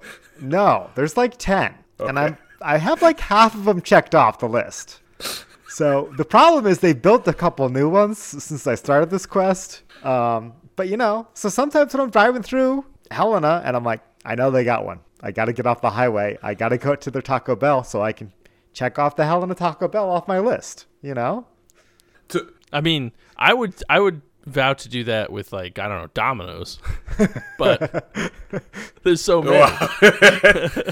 no, 0.41 0.89
there's 0.95 1.15
like 1.15 1.37
10. 1.37 1.73
And 1.99 2.17
I'm, 2.19 2.37
I 2.61 2.77
have 2.77 3.01
like 3.01 3.19
half 3.19 3.55
of 3.55 3.65
them 3.65 3.81
checked 3.81 4.15
off 4.15 4.39
the 4.39 4.49
list. 4.49 4.99
So 5.69 6.11
the 6.17 6.25
problem 6.25 6.65
is 6.65 6.79
they 6.79 6.93
built 6.93 7.27
a 7.27 7.33
couple 7.33 7.69
new 7.69 7.89
ones 7.89 8.17
since 8.17 8.65
I 8.65 8.75
started 8.75 9.09
this 9.09 9.25
quest. 9.25 9.83
Um, 10.03 10.53
but 10.75 10.87
you 10.87 10.97
know, 10.97 11.27
so 11.33 11.47
sometimes 11.47 11.93
when 11.93 12.01
I'm 12.01 12.09
driving 12.09 12.41
through 12.41 12.85
Helena 13.11 13.61
and 13.63 13.75
I'm 13.75 13.83
like, 13.83 14.01
I 14.25 14.35
know 14.35 14.49
they 14.51 14.63
got 14.63 14.83
one. 14.83 14.99
I 15.21 15.31
got 15.31 15.45
to 15.45 15.53
get 15.53 15.67
off 15.67 15.81
the 15.81 15.91
highway. 15.91 16.37
I 16.41 16.53
got 16.53 16.69
to 16.69 16.77
go 16.77 16.95
to 16.95 17.11
their 17.11 17.21
Taco 17.21 17.55
Bell 17.55 17.83
so 17.83 18.01
I 18.01 18.13
can 18.13 18.33
check 18.73 18.97
off 18.97 19.15
the 19.15 19.25
Helena 19.25 19.55
Taco 19.55 19.87
Bell 19.87 20.09
off 20.09 20.27
my 20.27 20.39
list. 20.39 20.85
You 21.01 21.13
know? 21.13 21.45
To, 22.29 22.51
I 22.73 22.81
mean, 22.81 23.11
I 23.37 23.53
would 23.53 23.75
I 23.89 23.99
would 23.99 24.21
vow 24.45 24.73
to 24.73 24.89
do 24.89 25.03
that 25.05 25.31
with 25.31 25.53
like 25.53 25.79
I 25.79 25.87
don't 25.87 26.01
know 26.01 26.09
Domino's, 26.13 26.79
but 27.57 28.31
there's 29.03 29.21
so 29.21 29.41
many. 29.41 29.57
wow. 29.59 29.89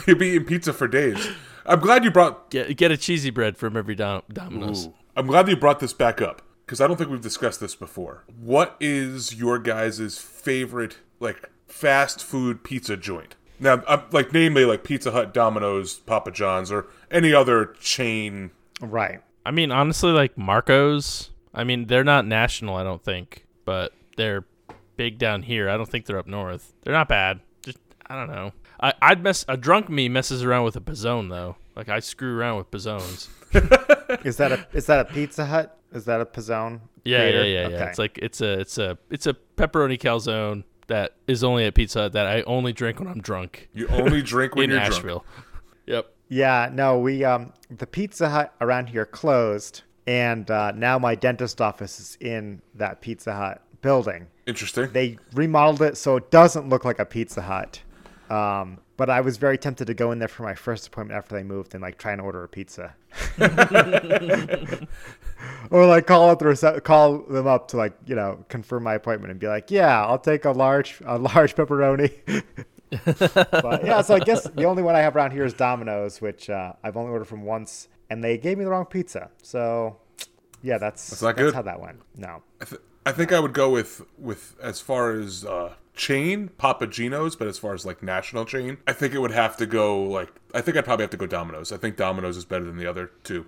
You'll 0.05 0.17
be 0.17 0.27
eating 0.27 0.45
pizza 0.45 0.73
for 0.73 0.87
days. 0.87 1.27
I'm 1.65 1.79
glad 1.79 2.03
you 2.03 2.11
brought. 2.11 2.49
Get 2.49 2.75
get 2.77 2.91
a 2.91 2.97
cheesy 2.97 3.29
bread 3.29 3.57
from 3.57 3.75
every 3.75 3.95
Dom- 3.95 4.23
Domino's. 4.31 4.87
Ooh. 4.87 4.93
I'm 5.15 5.27
glad 5.27 5.49
you 5.49 5.55
brought 5.55 5.79
this 5.79 5.93
back 5.93 6.21
up 6.21 6.41
because 6.65 6.79
I 6.79 6.87
don't 6.87 6.97
think 6.97 7.09
we've 7.09 7.21
discussed 7.21 7.59
this 7.59 7.75
before. 7.75 8.23
What 8.39 8.75
is 8.79 9.35
your 9.35 9.59
guys' 9.59 10.17
favorite 10.17 10.97
like 11.19 11.49
fast 11.67 12.23
food 12.23 12.63
pizza 12.63 12.95
joint? 12.95 13.35
Now, 13.59 13.81
I'm, 13.87 14.03
like 14.11 14.33
namely 14.33 14.65
like 14.65 14.83
Pizza 14.83 15.11
Hut, 15.11 15.33
Domino's, 15.33 15.95
Papa 15.95 16.31
John's, 16.31 16.71
or 16.71 16.87
any 17.09 17.33
other 17.33 17.73
chain. 17.79 18.51
Right. 18.79 19.21
I 19.45 19.51
mean, 19.51 19.71
honestly, 19.71 20.11
like 20.11 20.37
Marco's. 20.37 21.31
I 21.57 21.63
mean, 21.63 21.87
they're 21.87 22.03
not 22.03 22.25
national, 22.25 22.75
I 22.75 22.83
don't 22.83 23.03
think, 23.03 23.45
but 23.65 23.91
they're 24.15 24.45
big 24.95 25.17
down 25.17 25.41
here. 25.41 25.69
I 25.69 25.75
don't 25.75 25.89
think 25.89 26.05
they're 26.05 26.19
up 26.19 26.27
north. 26.27 26.73
They're 26.83 26.93
not 26.93 27.09
bad. 27.09 27.39
Just 27.63 27.79
I 28.05 28.15
don't 28.15 28.29
know. 28.33 28.53
I, 28.79 28.93
I'd 29.01 29.23
mess 29.23 29.43
a 29.47 29.57
drunk 29.57 29.89
me 29.89 30.07
messes 30.07 30.43
around 30.43 30.63
with 30.65 30.75
a 30.75 30.81
P'Zone 30.81 31.29
though. 31.29 31.55
Like 31.75 31.89
I 31.89 31.99
screw 31.99 32.37
around 32.37 32.57
with 32.57 32.71
P'Zones. 32.71 33.27
Is 34.25 34.37
that 34.37 34.51
a 34.51 34.67
is 34.73 34.85
that 34.85 34.99
a 34.99 35.05
Pizza 35.05 35.45
Hut? 35.45 35.77
Is 35.93 36.05
that 36.05 36.21
a 36.21 36.25
P'Zone? 36.25 36.79
Yeah, 37.03 37.19
creator? 37.19 37.37
yeah, 37.45 37.61
yeah, 37.61 37.67
yeah. 37.69 37.75
Okay. 37.75 37.89
It's 37.89 37.99
like 37.99 38.19
it's 38.21 38.41
a 38.41 38.59
it's 38.59 38.77
a 38.77 38.97
it's 39.09 39.25
a 39.27 39.33
pepperoni 39.55 39.97
calzone 39.99 40.63
that 40.87 41.15
is 41.27 41.43
only 41.43 41.65
at 41.65 41.73
Pizza 41.75 42.01
Hut 42.03 42.13
that 42.13 42.27
I 42.27 42.41
only 42.43 42.71
drink 42.73 42.99
when 42.99 43.07
I'm 43.07 43.19
drunk 43.21 43.67
You 43.73 43.87
only 43.89 44.21
drink 44.21 44.55
when 44.55 44.65
in 44.65 44.69
you're 44.71 44.79
drunk. 44.79 44.93
Nashville. 44.93 45.25
Yep. 45.87 46.13
Yeah, 46.29 46.69
no, 46.73 46.99
we 46.99 47.23
um 47.23 47.53
the 47.69 47.87
Pizza 47.87 48.29
Hut 48.29 48.53
around 48.61 48.89
here 48.89 49.05
closed, 49.05 49.81
and 50.07 50.49
uh, 50.49 50.71
now 50.71 50.97
my 50.97 51.13
dentist 51.15 51.61
office 51.61 51.99
is 51.99 52.17
in 52.21 52.61
that 52.75 53.01
Pizza 53.01 53.33
Hut 53.33 53.61
building. 53.81 54.27
Interesting. 54.47 54.89
They 54.91 55.17
remodeled 55.33 55.81
it 55.81 55.97
so 55.97 56.15
it 56.15 56.31
doesn't 56.31 56.69
look 56.69 56.85
like 56.85 56.99
a 56.99 57.05
Pizza 57.05 57.41
Hut. 57.41 57.81
Um, 58.29 58.79
but 58.97 59.09
I 59.11 59.21
was 59.21 59.37
very 59.37 59.57
tempted 59.57 59.85
to 59.85 59.93
go 59.93 60.11
in 60.11 60.19
there 60.19 60.27
for 60.27 60.43
my 60.43 60.55
first 60.55 60.87
appointment 60.87 61.17
after 61.17 61.35
they 61.35 61.43
moved 61.43 61.75
and 61.75 61.81
like 61.81 61.97
try 61.97 62.11
and 62.11 62.19
order 62.19 62.43
a 62.43 62.47
pizza, 62.47 62.95
or 65.69 65.85
like 65.85 66.07
call 66.07 66.29
up 66.29 66.39
the 66.39 66.45
rece- 66.45 66.83
call 66.83 67.19
them 67.19 67.45
up 67.45 67.67
to 67.69 67.77
like 67.77 67.93
you 68.05 68.15
know 68.15 68.43
confirm 68.49 68.83
my 68.83 68.95
appointment 68.95 69.31
and 69.31 69.39
be 69.39 69.47
like, 69.47 69.69
yeah, 69.69 70.03
I'll 70.03 70.17
take 70.17 70.45
a 70.45 70.51
large 70.51 70.99
a 71.05 71.17
large 71.17 71.55
pepperoni. 71.55 72.11
but 73.05 73.85
yeah, 73.85 74.01
so 74.01 74.15
I 74.15 74.19
guess 74.19 74.43
the 74.49 74.65
only 74.65 74.81
one 74.81 74.95
I 74.95 74.99
have 74.99 75.15
around 75.15 75.31
here 75.31 75.45
is 75.45 75.53
Domino's, 75.53 76.19
which 76.19 76.49
uh, 76.49 76.73
I've 76.83 76.97
only 76.97 77.11
ordered 77.11 77.25
from 77.25 77.43
once, 77.43 77.87
and 78.09 78.23
they 78.23 78.37
gave 78.37 78.57
me 78.57 78.63
the 78.63 78.69
wrong 78.69 78.85
pizza. 78.85 79.29
So 79.41 79.97
yeah, 80.63 80.77
that's 80.77 81.09
That's 81.09 81.21
not 81.21 81.37
good. 81.37 81.53
how 81.53 81.61
that 81.63 81.79
went. 81.79 81.99
No, 82.15 82.41
I, 82.61 82.65
th- 82.65 82.81
I 83.05 83.11
think 83.11 83.31
I 83.31 83.39
would 83.39 83.53
go 83.53 83.69
with 83.69 84.01
with 84.17 84.55
as 84.61 84.81
far 84.81 85.11
as 85.13 85.45
uh, 85.45 85.73
chain 85.93 86.49
Papa 86.57 86.87
Gino's, 86.87 87.35
but 87.35 87.47
as 87.47 87.57
far 87.57 87.73
as 87.73 87.85
like 87.85 88.01
national 88.03 88.45
chain, 88.45 88.77
I 88.87 88.93
think 88.93 89.13
it 89.13 89.19
would 89.19 89.31
have 89.31 89.55
to 89.57 89.65
go 89.65 90.01
like 90.01 90.29
I 90.53 90.61
think 90.61 90.77
I'd 90.77 90.85
probably 90.85 91.03
have 91.03 91.11
to 91.11 91.17
go 91.17 91.27
Domino's. 91.27 91.71
I 91.71 91.77
think 91.77 91.95
Domino's 91.95 92.37
is 92.37 92.45
better 92.45 92.65
than 92.65 92.77
the 92.77 92.87
other 92.87 93.11
two. 93.23 93.45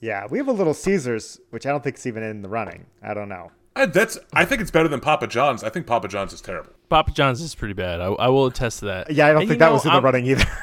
yeah, 0.00 0.26
we 0.30 0.38
have 0.38 0.48
a 0.48 0.52
Little 0.52 0.74
Caesars, 0.74 1.40
which 1.50 1.66
I 1.66 1.70
don't 1.70 1.84
think 1.84 1.96
is 1.96 2.06
even 2.06 2.22
in 2.22 2.42
the 2.42 2.48
running. 2.48 2.86
I 3.02 3.12
don't 3.14 3.28
know. 3.28 3.52
I, 3.74 3.86
that's 3.86 4.18
I 4.34 4.44
think 4.44 4.60
it's 4.60 4.70
better 4.70 4.88
than 4.88 5.00
Papa 5.00 5.26
John's. 5.26 5.64
I 5.64 5.70
think 5.70 5.86
Papa 5.86 6.06
John's 6.08 6.32
is 6.34 6.40
terrible. 6.42 6.72
Papa 6.90 7.10
John's 7.12 7.40
is 7.40 7.54
pretty 7.54 7.72
bad. 7.72 8.02
I, 8.02 8.06
I 8.06 8.28
will 8.28 8.44
attest 8.46 8.80
to 8.80 8.84
that. 8.86 9.10
Yeah, 9.10 9.28
I 9.28 9.32
don't 9.32 9.42
And 9.42 9.48
think 9.48 9.60
that 9.60 9.68
know, 9.68 9.72
was 9.74 9.84
in 9.86 9.90
the 9.90 9.94
I'm- 9.94 10.04
running 10.04 10.26
either. 10.26 10.44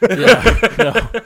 Yeah, 0.00 1.10
no. 1.14 1.20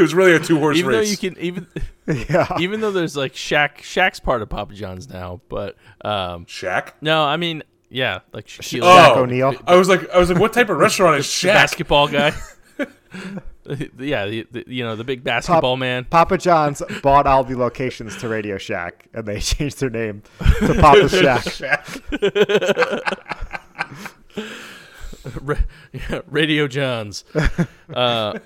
It 0.00 0.02
was 0.02 0.14
really 0.14 0.32
a 0.32 0.40
two 0.40 0.58
horse 0.58 0.80
race. 0.80 0.80
even 0.80 0.92
though 0.92 1.00
you 1.00 1.16
can 1.16 1.38
even 1.38 1.66
yeah, 2.28 2.56
even 2.58 2.80
though 2.80 2.90
there's 2.90 3.16
like 3.16 3.34
Shaq 3.34 3.78
Shaq's 3.82 4.18
part 4.18 4.42
of 4.42 4.48
Papa 4.48 4.72
John's 4.74 5.08
now, 5.08 5.40
but 5.48 5.76
um 6.04 6.46
Shaq. 6.46 6.92
no, 7.00 7.22
I 7.22 7.36
mean 7.36 7.62
yeah, 7.90 8.20
like 8.32 8.46
Shaquille 8.46 8.82
Shaq 8.82 9.16
Oh, 9.16 9.22
O'Neal. 9.22 9.54
I 9.66 9.76
was 9.76 9.88
like, 9.88 10.08
I 10.10 10.18
was 10.18 10.30
like, 10.30 10.38
what 10.40 10.52
type 10.52 10.68
of 10.70 10.78
restaurant 10.78 11.18
is 11.18 11.26
the 11.40 11.48
Shaq? 11.48 11.52
basketball 11.54 12.08
guy. 12.08 12.32
yeah, 13.98 14.26
the, 14.26 14.46
the, 14.50 14.64
you 14.66 14.82
know 14.84 14.96
the 14.96 15.04
big 15.04 15.22
basketball 15.22 15.76
man. 15.76 16.04
Papa 16.06 16.38
John's 16.38 16.80
bought 17.02 17.26
all 17.26 17.44
the 17.44 17.56
locations 17.56 18.16
to 18.18 18.28
Radio 18.28 18.56
Shack, 18.58 19.08
and 19.12 19.26
they 19.26 19.38
changed 19.40 19.80
their 19.80 19.90
name 19.90 20.22
to 20.60 20.74
Papa 20.80 21.08
Shack. 21.08 21.42
Shaq. 21.44 22.00
Radio 26.26 26.66
Johns. 26.68 27.24
uh, 27.94 28.38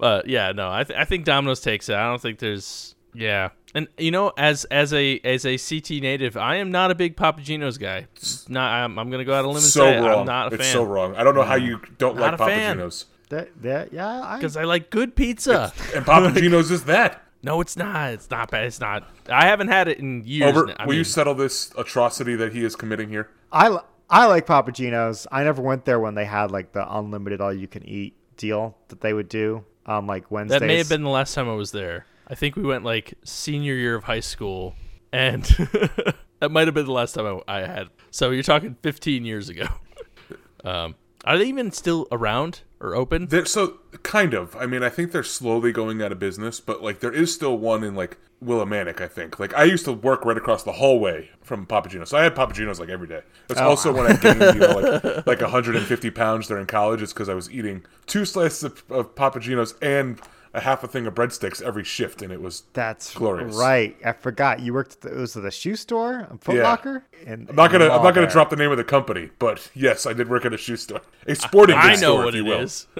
but 0.00 0.26
yeah, 0.26 0.52
no, 0.52 0.72
I, 0.72 0.82
th- 0.84 0.98
I 0.98 1.04
think 1.04 1.26
Domino's 1.26 1.60
takes 1.60 1.90
it. 1.90 1.94
I 1.94 2.08
don't 2.08 2.20
think 2.20 2.38
there's 2.38 2.94
yeah, 3.12 3.50
and 3.74 3.86
you 3.98 4.10
know, 4.10 4.32
as 4.38 4.64
as 4.64 4.94
a 4.94 5.20
as 5.22 5.44
a 5.44 5.58
CT 5.58 6.02
native, 6.02 6.38
I 6.38 6.56
am 6.56 6.70
not 6.70 6.90
a 6.90 6.94
big 6.94 7.18
Papa 7.18 7.42
Gino's 7.42 7.76
guy. 7.76 8.06
Not 8.48 8.72
I'm, 8.72 8.98
I'm 8.98 9.10
gonna 9.10 9.26
go 9.26 9.34
out 9.34 9.40
on 9.40 9.44
a 9.44 9.48
limb 9.48 9.56
and 9.56 9.64
so 9.64 9.80
say 9.82 9.98
it. 9.98 10.00
wrong. 10.00 10.20
I'm 10.20 10.26
not 10.26 10.52
a 10.52 10.54
it's 10.54 10.64
fan. 10.64 10.72
so 10.72 10.84
wrong. 10.84 11.14
I 11.16 11.22
don't 11.22 11.34
know 11.34 11.42
how 11.42 11.56
mm-hmm. 11.56 11.66
you 11.66 11.80
don't 11.98 12.16
Not 12.16 12.22
like 12.22 12.32
a 12.32 12.36
Papa 12.38 12.50
fan. 12.50 12.76
Gino's. 12.76 13.06
That, 13.28 13.62
that, 13.62 13.92
yeah, 13.92 14.36
because 14.38 14.56
I 14.56 14.64
like 14.64 14.90
good 14.90 15.14
pizza. 15.14 15.72
And 15.94 16.04
Papa 16.06 16.32
Gino's 16.40 16.70
is 16.70 16.84
that. 16.84 17.22
No, 17.42 17.60
it's 17.60 17.76
not. 17.76 18.14
It's 18.14 18.30
not 18.30 18.50
bad. 18.50 18.64
It's 18.64 18.80
not. 18.80 19.06
I 19.28 19.46
haven't 19.46 19.68
had 19.68 19.86
it 19.86 19.98
in 19.98 20.24
years. 20.24 20.56
Over, 20.56 20.66
now. 20.66 20.76
I 20.78 20.86
will 20.86 20.94
you 20.94 21.04
settle 21.04 21.34
this 21.34 21.72
atrocity 21.76 22.36
that 22.36 22.52
he 22.54 22.64
is 22.64 22.74
committing 22.74 23.10
here? 23.10 23.28
I, 23.52 23.78
I 24.08 24.26
like 24.26 24.46
Papa 24.46 24.72
Gino's. 24.72 25.26
I 25.30 25.44
never 25.44 25.60
went 25.62 25.84
there 25.84 26.00
when 26.00 26.14
they 26.14 26.24
had 26.24 26.50
like 26.50 26.72
the 26.72 26.90
unlimited 26.92 27.40
all 27.40 27.52
you 27.52 27.68
can 27.68 27.84
eat 27.86 28.14
deal 28.36 28.76
that 28.88 29.00
they 29.02 29.12
would 29.12 29.28
do 29.28 29.64
on 29.90 30.06
like 30.06 30.30
Wednesdays. 30.30 30.60
that 30.60 30.66
may 30.66 30.78
have 30.78 30.88
been 30.88 31.02
the 31.02 31.10
last 31.10 31.34
time 31.34 31.48
I 31.48 31.54
was 31.54 31.72
there. 31.72 32.06
I 32.28 32.34
think 32.34 32.56
we 32.56 32.62
went 32.62 32.84
like 32.84 33.14
senior 33.24 33.74
year 33.74 33.96
of 33.96 34.04
high 34.04 34.20
school, 34.20 34.74
and 35.12 35.42
that 36.38 36.50
might 36.50 36.68
have 36.68 36.74
been 36.74 36.86
the 36.86 36.92
last 36.92 37.14
time 37.14 37.42
I, 37.48 37.58
I 37.58 37.66
had. 37.66 37.88
So 38.10 38.30
you're 38.30 38.44
talking 38.44 38.76
15 38.82 39.24
years 39.24 39.48
ago. 39.48 39.66
um, 40.64 40.94
are 41.24 41.38
they 41.38 41.46
even 41.46 41.70
still 41.70 42.08
around 42.10 42.60
or 42.80 42.94
open? 42.94 43.26
They're, 43.26 43.44
so 43.44 43.78
kind 44.02 44.34
of. 44.34 44.56
I 44.56 44.66
mean, 44.66 44.82
I 44.82 44.88
think 44.88 45.12
they're 45.12 45.22
slowly 45.22 45.72
going 45.72 46.02
out 46.02 46.12
of 46.12 46.18
business, 46.18 46.60
but 46.60 46.82
like 46.82 47.00
there 47.00 47.12
is 47.12 47.32
still 47.34 47.58
one 47.58 47.84
in 47.84 47.94
like 47.94 48.16
Willimantic. 48.42 49.00
I 49.00 49.08
think. 49.08 49.38
Like 49.38 49.54
I 49.54 49.64
used 49.64 49.84
to 49.84 49.92
work 49.92 50.24
right 50.24 50.36
across 50.36 50.62
the 50.62 50.72
hallway 50.72 51.30
from 51.42 51.66
Papa 51.66 51.88
Gino's, 51.88 52.10
so 52.10 52.18
I 52.18 52.22
had 52.22 52.34
Papa 52.34 52.54
Gino's 52.54 52.80
like 52.80 52.88
every 52.88 53.08
day. 53.08 53.20
That's 53.48 53.60
oh. 53.60 53.68
also 53.68 53.92
when 53.92 54.06
I 54.06 54.16
gained 54.16 54.40
you 54.40 54.60
know 54.60 54.78
like 54.78 55.26
like 55.26 55.40
150 55.40 56.10
pounds 56.10 56.46
during 56.46 56.66
college. 56.66 57.02
It's 57.02 57.12
because 57.12 57.28
I 57.28 57.34
was 57.34 57.50
eating 57.50 57.84
two 58.06 58.24
slices 58.24 58.64
of, 58.64 58.82
of 58.90 59.14
Papa 59.14 59.40
Gino's 59.40 59.74
and 59.82 60.20
a 60.52 60.60
half 60.60 60.82
a 60.82 60.88
thing 60.88 61.06
of 61.06 61.14
breadsticks 61.14 61.62
every 61.62 61.84
shift, 61.84 62.22
and 62.22 62.32
it 62.32 62.40
was. 62.40 62.64
That's 62.72 63.14
Glorious. 63.14 63.54
right. 63.56 63.96
I 64.04 64.12
forgot 64.12 64.60
you 64.60 64.74
worked. 64.74 64.92
At 64.94 65.00
the, 65.02 65.08
it 65.16 65.20
was 65.20 65.36
at 65.36 65.42
the 65.44 65.50
shoe 65.50 65.76
store, 65.76 66.28
Foot 66.40 66.56
Yeah. 66.56 66.62
Locker. 66.64 67.04
And 67.26 67.48
I'm 67.48 67.56
not 67.56 67.70
gonna. 67.70 67.84
I'm 67.84 68.02
not 68.02 68.14
gonna 68.14 68.22
there. 68.22 68.30
drop 68.30 68.50
the 68.50 68.56
name 68.56 68.70
of 68.70 68.76
the 68.76 68.84
company, 68.84 69.30
but 69.38 69.70
yes, 69.74 70.06
I 70.06 70.12
did 70.12 70.28
work 70.28 70.44
at 70.44 70.52
a 70.52 70.56
shoe 70.58 70.76
store, 70.76 71.00
a 71.26 71.34
sporting 71.34 71.76
I 71.76 71.90
goods 71.90 72.02
know 72.02 72.14
store, 72.16 72.24
what 72.24 72.34
if 72.34 72.40
it 72.40 72.42
will. 72.42 72.60
is. 72.60 72.86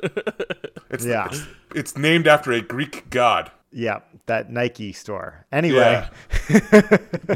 It's, 0.92 1.04
Yeah. 1.07 1.26
it's 1.30 1.42
it's 1.75 1.97
named 1.97 2.26
after 2.26 2.50
a 2.50 2.61
Greek 2.61 3.09
god. 3.11 3.50
Yeah, 3.73 4.00
that 4.26 4.50
Nike 4.50 4.92
store. 4.92 5.47
Anyway, 5.52 6.04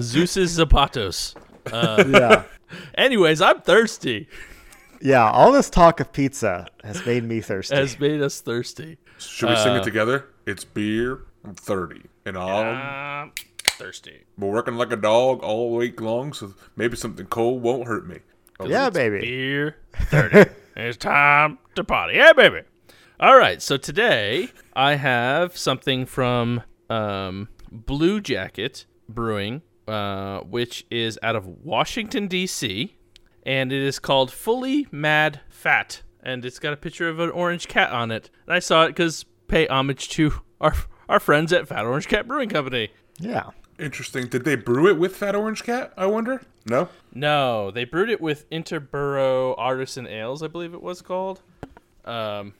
Zeus's 0.00 0.58
Zapatos. 0.58 1.34
Uh, 1.72 2.04
yeah. 2.08 2.42
Anyways, 2.96 3.40
I'm 3.40 3.60
thirsty. 3.60 4.28
Yeah, 5.00 5.30
all 5.30 5.52
this 5.52 5.70
talk 5.70 6.00
of 6.00 6.12
pizza 6.12 6.66
has 6.82 7.04
made 7.06 7.24
me 7.24 7.40
thirsty. 7.40 7.76
Has 7.76 7.98
made 8.00 8.20
us 8.22 8.40
thirsty. 8.40 8.98
Should 9.18 9.50
we 9.50 9.56
sing 9.56 9.74
it 9.74 9.84
together? 9.84 10.26
It's 10.46 10.64
beer. 10.64 11.20
I'm 11.44 11.54
30, 11.54 12.02
and 12.24 12.38
I'm 12.38 13.32
thirsty. 13.58 14.24
been 14.38 14.48
working 14.48 14.76
like 14.76 14.92
a 14.92 14.96
dog 14.96 15.42
all 15.42 15.74
week 15.74 16.00
long, 16.00 16.32
so 16.32 16.54
maybe 16.76 16.96
something 16.96 17.26
cold 17.26 17.62
won't 17.62 17.86
hurt 17.86 18.06
me. 18.06 18.18
yeah, 18.64 18.88
baby. 18.90 19.20
Beer 19.20 19.76
30. 19.94 20.50
it's 20.76 20.96
time 20.96 21.58
to 21.74 21.84
party. 21.84 22.14
Yeah, 22.16 22.32
baby. 22.32 22.62
All 23.20 23.36
right. 23.36 23.60
So 23.60 23.76
today 23.76 24.50
I 24.74 24.96
have 24.96 25.56
something 25.56 26.06
from 26.06 26.62
um, 26.90 27.48
Bluejacket 27.70 28.86
Brewing, 29.08 29.62
uh, 29.86 30.40
which 30.40 30.86
is 30.90 31.18
out 31.22 31.36
of 31.36 31.46
Washington, 31.46 32.26
D.C., 32.26 32.96
and 33.46 33.72
it 33.72 33.82
is 33.82 33.98
called 33.98 34.32
Fully 34.32 34.86
Mad 34.90 35.40
Fat. 35.48 36.00
And 36.24 36.44
it's 36.44 36.58
got 36.58 36.72
a 36.72 36.76
picture 36.76 37.08
of 37.08 37.20
an 37.20 37.30
orange 37.30 37.68
cat 37.68 37.92
on 37.92 38.10
it. 38.10 38.30
And 38.46 38.54
I 38.54 38.58
saw 38.58 38.84
it 38.84 38.88
because 38.88 39.24
pay 39.46 39.66
homage 39.68 40.08
to 40.10 40.32
our, 40.60 40.74
our 41.08 41.20
friends 41.20 41.52
at 41.52 41.68
Fat 41.68 41.84
Orange 41.84 42.08
Cat 42.08 42.26
Brewing 42.26 42.48
Company. 42.48 42.88
Yeah. 43.20 43.50
Interesting. 43.78 44.28
Did 44.28 44.44
they 44.44 44.56
brew 44.56 44.88
it 44.88 44.98
with 44.98 45.14
Fat 45.16 45.34
Orange 45.34 45.62
Cat? 45.64 45.92
I 45.96 46.06
wonder. 46.06 46.40
No. 46.66 46.88
No, 47.12 47.70
they 47.70 47.84
brewed 47.84 48.08
it 48.08 48.20
with 48.20 48.48
Interboro 48.50 49.54
Artisan 49.58 50.06
Ales, 50.06 50.42
I 50.42 50.46
believe 50.46 50.72
it 50.74 50.82
was 50.82 51.02
called. 51.02 51.42
Um, 52.04 52.54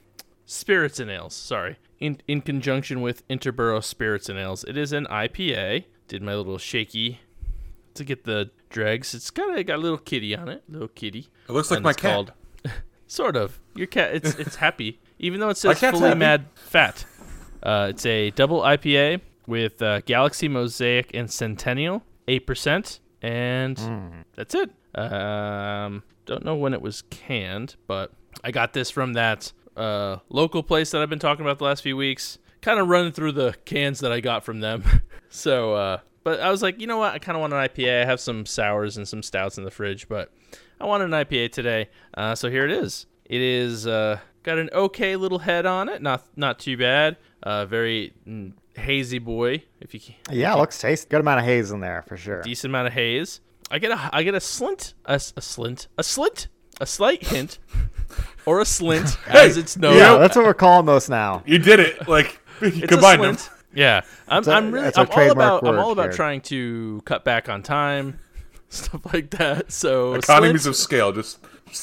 Spirits 0.45 0.99
and 0.99 1.09
Ales, 1.09 1.33
sorry. 1.33 1.77
In 1.99 2.21
in 2.27 2.41
conjunction 2.41 3.01
with 3.01 3.27
Interboro 3.29 3.83
Spirits 3.83 4.29
and 4.29 4.37
Ales. 4.37 4.63
It 4.65 4.77
is 4.77 4.91
an 4.91 5.05
IPA. 5.09 5.85
Did 6.07 6.21
my 6.21 6.35
little 6.35 6.57
shaky 6.57 7.19
to 7.95 8.03
get 8.03 8.25
the 8.25 8.51
dregs. 8.69 9.15
It's 9.15 9.31
got 9.31 9.57
a, 9.57 9.63
got 9.63 9.75
a 9.77 9.81
little 9.81 9.97
kitty 9.97 10.35
on 10.35 10.49
it, 10.49 10.63
little 10.67 10.89
kitty. 10.89 11.29
It 11.47 11.51
looks 11.53 11.71
like 11.71 11.77
And 11.77 11.83
my 11.85 11.91
it's 11.91 12.01
cat. 12.01 12.11
called 12.13 12.33
sort 13.07 13.35
of. 13.35 13.59
Your 13.75 13.87
cat 13.87 14.15
it's 14.15 14.35
it's 14.39 14.55
happy. 14.55 14.99
Even 15.19 15.39
though 15.39 15.49
it 15.49 15.57
says 15.57 15.79
fully 15.79 15.99
happy. 15.99 16.19
mad 16.19 16.45
fat. 16.55 17.05
Uh, 17.63 17.87
it's 17.89 18.05
a 18.05 18.31
double 18.31 18.61
IPA 18.61 19.21
with 19.47 19.81
uh, 19.81 20.01
Galaxy 20.01 20.47
Mosaic 20.47 21.11
and 21.13 21.31
Centennial, 21.31 22.03
eight 22.27 22.45
percent, 22.45 22.99
and 23.21 24.25
that's 24.35 24.53
it. 24.55 24.69
Um, 24.93 26.03
don't 26.25 26.43
know 26.43 26.55
when 26.55 26.73
it 26.73 26.81
was 26.81 27.03
canned, 27.09 27.75
but 27.87 28.11
I 28.43 28.51
got 28.51 28.73
this 28.73 28.89
from 28.89 29.13
that 29.13 29.51
uh, 29.75 30.17
local 30.29 30.63
place 30.63 30.91
that 30.91 31.01
I've 31.01 31.09
been 31.09 31.19
talking 31.19 31.45
about 31.45 31.57
the 31.57 31.65
last 31.65 31.83
few 31.83 31.97
weeks. 31.97 32.37
Kind 32.61 32.79
of 32.79 32.87
running 32.87 33.11
through 33.11 33.33
the 33.33 33.55
cans 33.65 33.99
that 33.99 34.11
I 34.11 34.19
got 34.19 34.43
from 34.43 34.59
them. 34.59 34.83
so, 35.29 35.73
uh, 35.75 35.99
but 36.23 36.39
I 36.39 36.49
was 36.49 36.63
like, 36.63 36.79
you 36.79 36.87
know 36.87 36.97
what? 36.97 37.13
I 37.13 37.19
kind 37.19 37.35
of 37.35 37.41
want 37.41 37.53
an 37.53 37.59
IPA. 37.59 38.01
I 38.01 38.05
have 38.05 38.19
some 38.19 38.45
sours 38.45 38.97
and 38.97 39.07
some 39.07 39.21
stouts 39.21 39.57
in 39.57 39.63
the 39.63 39.71
fridge, 39.71 40.07
but 40.07 40.31
I 40.79 40.85
want 40.85 41.03
an 41.03 41.11
IPA 41.11 41.51
today. 41.51 41.89
Uh, 42.13 42.35
so 42.35 42.49
here 42.49 42.65
it 42.65 42.71
is. 42.71 43.05
It 43.25 43.41
is 43.41 43.87
uh, 43.87 44.19
got 44.43 44.57
an 44.57 44.69
okay 44.73 45.15
little 45.15 45.39
head 45.39 45.65
on 45.65 45.89
it, 45.89 46.01
not 46.01 46.23
not 46.35 46.59
too 46.59 46.77
bad. 46.77 47.17
Uh, 47.41 47.65
very 47.65 48.13
mm, 48.27 48.53
hazy 48.75 49.19
boy, 49.19 49.63
if 49.79 49.93
you 49.93 49.99
can 49.99 50.15
Yeah, 50.31 50.53
it 50.53 50.57
looks 50.57 50.79
tasty. 50.79 51.07
Good 51.09 51.21
amount 51.21 51.39
of 51.39 51.45
haze 51.45 51.71
in 51.71 51.79
there 51.79 52.03
for 52.07 52.17
sure. 52.17 52.41
decent 52.41 52.71
amount 52.71 52.87
of 52.87 52.93
haze. 52.93 53.39
I 53.71 53.79
get 53.79 53.91
a 53.91 54.09
I 54.13 54.23
get 54.23 54.35
a 54.35 54.39
slint 54.39 54.93
a, 55.05 55.11
s- 55.13 55.33
a 55.37 55.41
slint 55.41 55.87
a 55.97 56.03
slit 56.03 56.47
a 56.81 56.85
slight 56.85 57.25
hint 57.25 57.57
or 58.45 58.59
a 58.59 58.63
slint 58.63 59.17
as 59.27 59.57
it's 59.57 59.77
known. 59.77 59.97
Yeah, 59.97 60.17
that's 60.17 60.35
what 60.35 60.45
we're 60.45 60.53
calling 60.53 60.85
those 60.85 61.09
now. 61.09 61.41
You 61.45 61.57
did 61.57 61.79
it. 61.79 62.07
Like 62.07 62.39
you 62.61 62.67
It's 62.67 62.83
a 62.83 62.87
combined 62.87 63.23
them. 63.23 63.37
Yeah, 63.73 64.01
I'm, 64.27 64.47
a- 64.47 64.51
I'm 64.51 64.71
really 64.71 64.83
that's 64.85 64.97
our 64.97 65.05
I'm 65.05 65.09
all 65.09 65.15
trademark 65.15 65.61
about 65.61 65.73
I'm 65.73 65.79
all 65.79 65.91
about 65.91 66.03
here. 66.05 66.13
trying 66.13 66.41
to 66.41 67.01
cut 67.05 67.23
back 67.25 67.49
on 67.49 67.61
time, 67.63 68.19
stuff 68.75 69.13
like 69.13 69.29
that. 69.31 69.71
So 69.71 70.13
Economies 70.15 70.63
slint, 70.65 70.67
of 70.69 70.75
scale, 70.75 71.11
just 71.11 71.39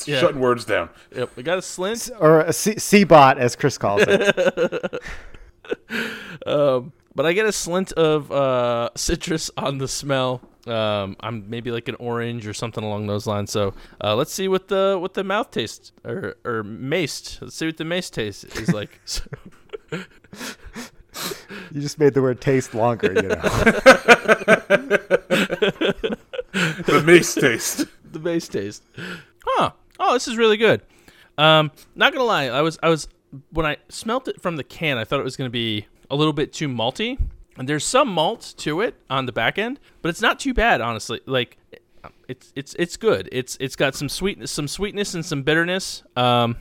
Yeah. 0.06 0.20
shutting 0.20 0.40
words 0.40 0.64
down. 0.64 0.88
yep, 1.14 1.30
we 1.36 1.42
got 1.42 1.58
a 1.58 1.62
slint. 1.62 2.10
Or 2.20 2.40
a 2.40 2.52
C- 2.52 2.78
C-bot, 2.78 3.38
as 3.38 3.56
Chris 3.56 3.78
calls 3.78 4.02
it. 4.06 5.02
Um, 6.46 6.92
but 7.14 7.24
I 7.24 7.32
get 7.34 7.46
a 7.46 7.50
slint 7.50 7.92
of 7.92 8.30
uh, 8.32 8.90
citrus 8.96 9.50
on 9.56 9.78
the 9.78 9.86
smell. 9.88 10.40
Um, 10.66 11.16
I'm 11.20 11.48
maybe 11.48 11.70
like 11.70 11.88
an 11.88 11.94
orange 11.96 12.46
or 12.46 12.52
something 12.52 12.82
along 12.82 13.06
those 13.06 13.26
lines. 13.26 13.50
So 13.52 13.72
uh, 14.02 14.14
let's 14.16 14.32
see 14.32 14.48
what 14.48 14.68
the 14.68 14.98
what 15.00 15.14
the 15.14 15.22
mouth 15.24 15.50
taste 15.50 15.92
or 16.04 16.34
or 16.44 16.62
maced. 16.64 17.40
Let's 17.40 17.54
see 17.56 17.66
what 17.66 17.76
the 17.76 17.84
mace 17.84 18.10
taste 18.10 18.44
is 18.56 18.72
like. 18.72 19.00
So, 19.94 20.04
you 21.72 21.80
just 21.82 21.98
made 21.98 22.14
the 22.14 22.22
word 22.22 22.40
taste 22.40 22.74
longer, 22.74 23.12
you 23.12 23.28
know. 23.28 23.36
The 26.92 27.02
mace 27.02 27.34
taste. 27.34 27.86
the 28.12 28.18
base 28.18 28.48
taste. 28.48 28.82
Huh. 29.44 29.70
Oh, 29.98 30.12
this 30.14 30.28
is 30.28 30.36
really 30.36 30.56
good. 30.56 30.82
Um, 31.38 31.70
not 31.94 32.12
gonna 32.12 32.24
lie, 32.24 32.44
I 32.44 32.60
was 32.60 32.78
I 32.82 32.88
was 32.88 33.08
when 33.50 33.64
I 33.64 33.78
smelt 33.88 34.28
it 34.28 34.40
from 34.42 34.56
the 34.56 34.64
can, 34.64 34.98
I 34.98 35.04
thought 35.04 35.20
it 35.20 35.24
was 35.24 35.36
gonna 35.36 35.50
be 35.50 35.86
a 36.10 36.16
little 36.16 36.32
bit 36.32 36.52
too 36.52 36.68
malty. 36.68 37.18
And 37.58 37.68
there's 37.68 37.84
some 37.84 38.08
malt 38.08 38.54
to 38.58 38.80
it 38.80 38.94
on 39.10 39.26
the 39.26 39.32
back 39.32 39.58
end, 39.58 39.78
but 40.00 40.08
it's 40.08 40.22
not 40.22 40.40
too 40.40 40.54
bad, 40.54 40.80
honestly. 40.80 41.20
Like 41.26 41.58
it's 42.28 42.52
it's 42.56 42.74
it's 42.78 42.96
good. 42.96 43.28
It's 43.32 43.56
it's 43.60 43.76
got 43.76 43.94
some 43.94 44.08
sweetness, 44.08 44.50
some 44.50 44.68
sweetness 44.68 45.14
and 45.14 45.24
some 45.24 45.42
bitterness. 45.42 46.02
Um, 46.16 46.56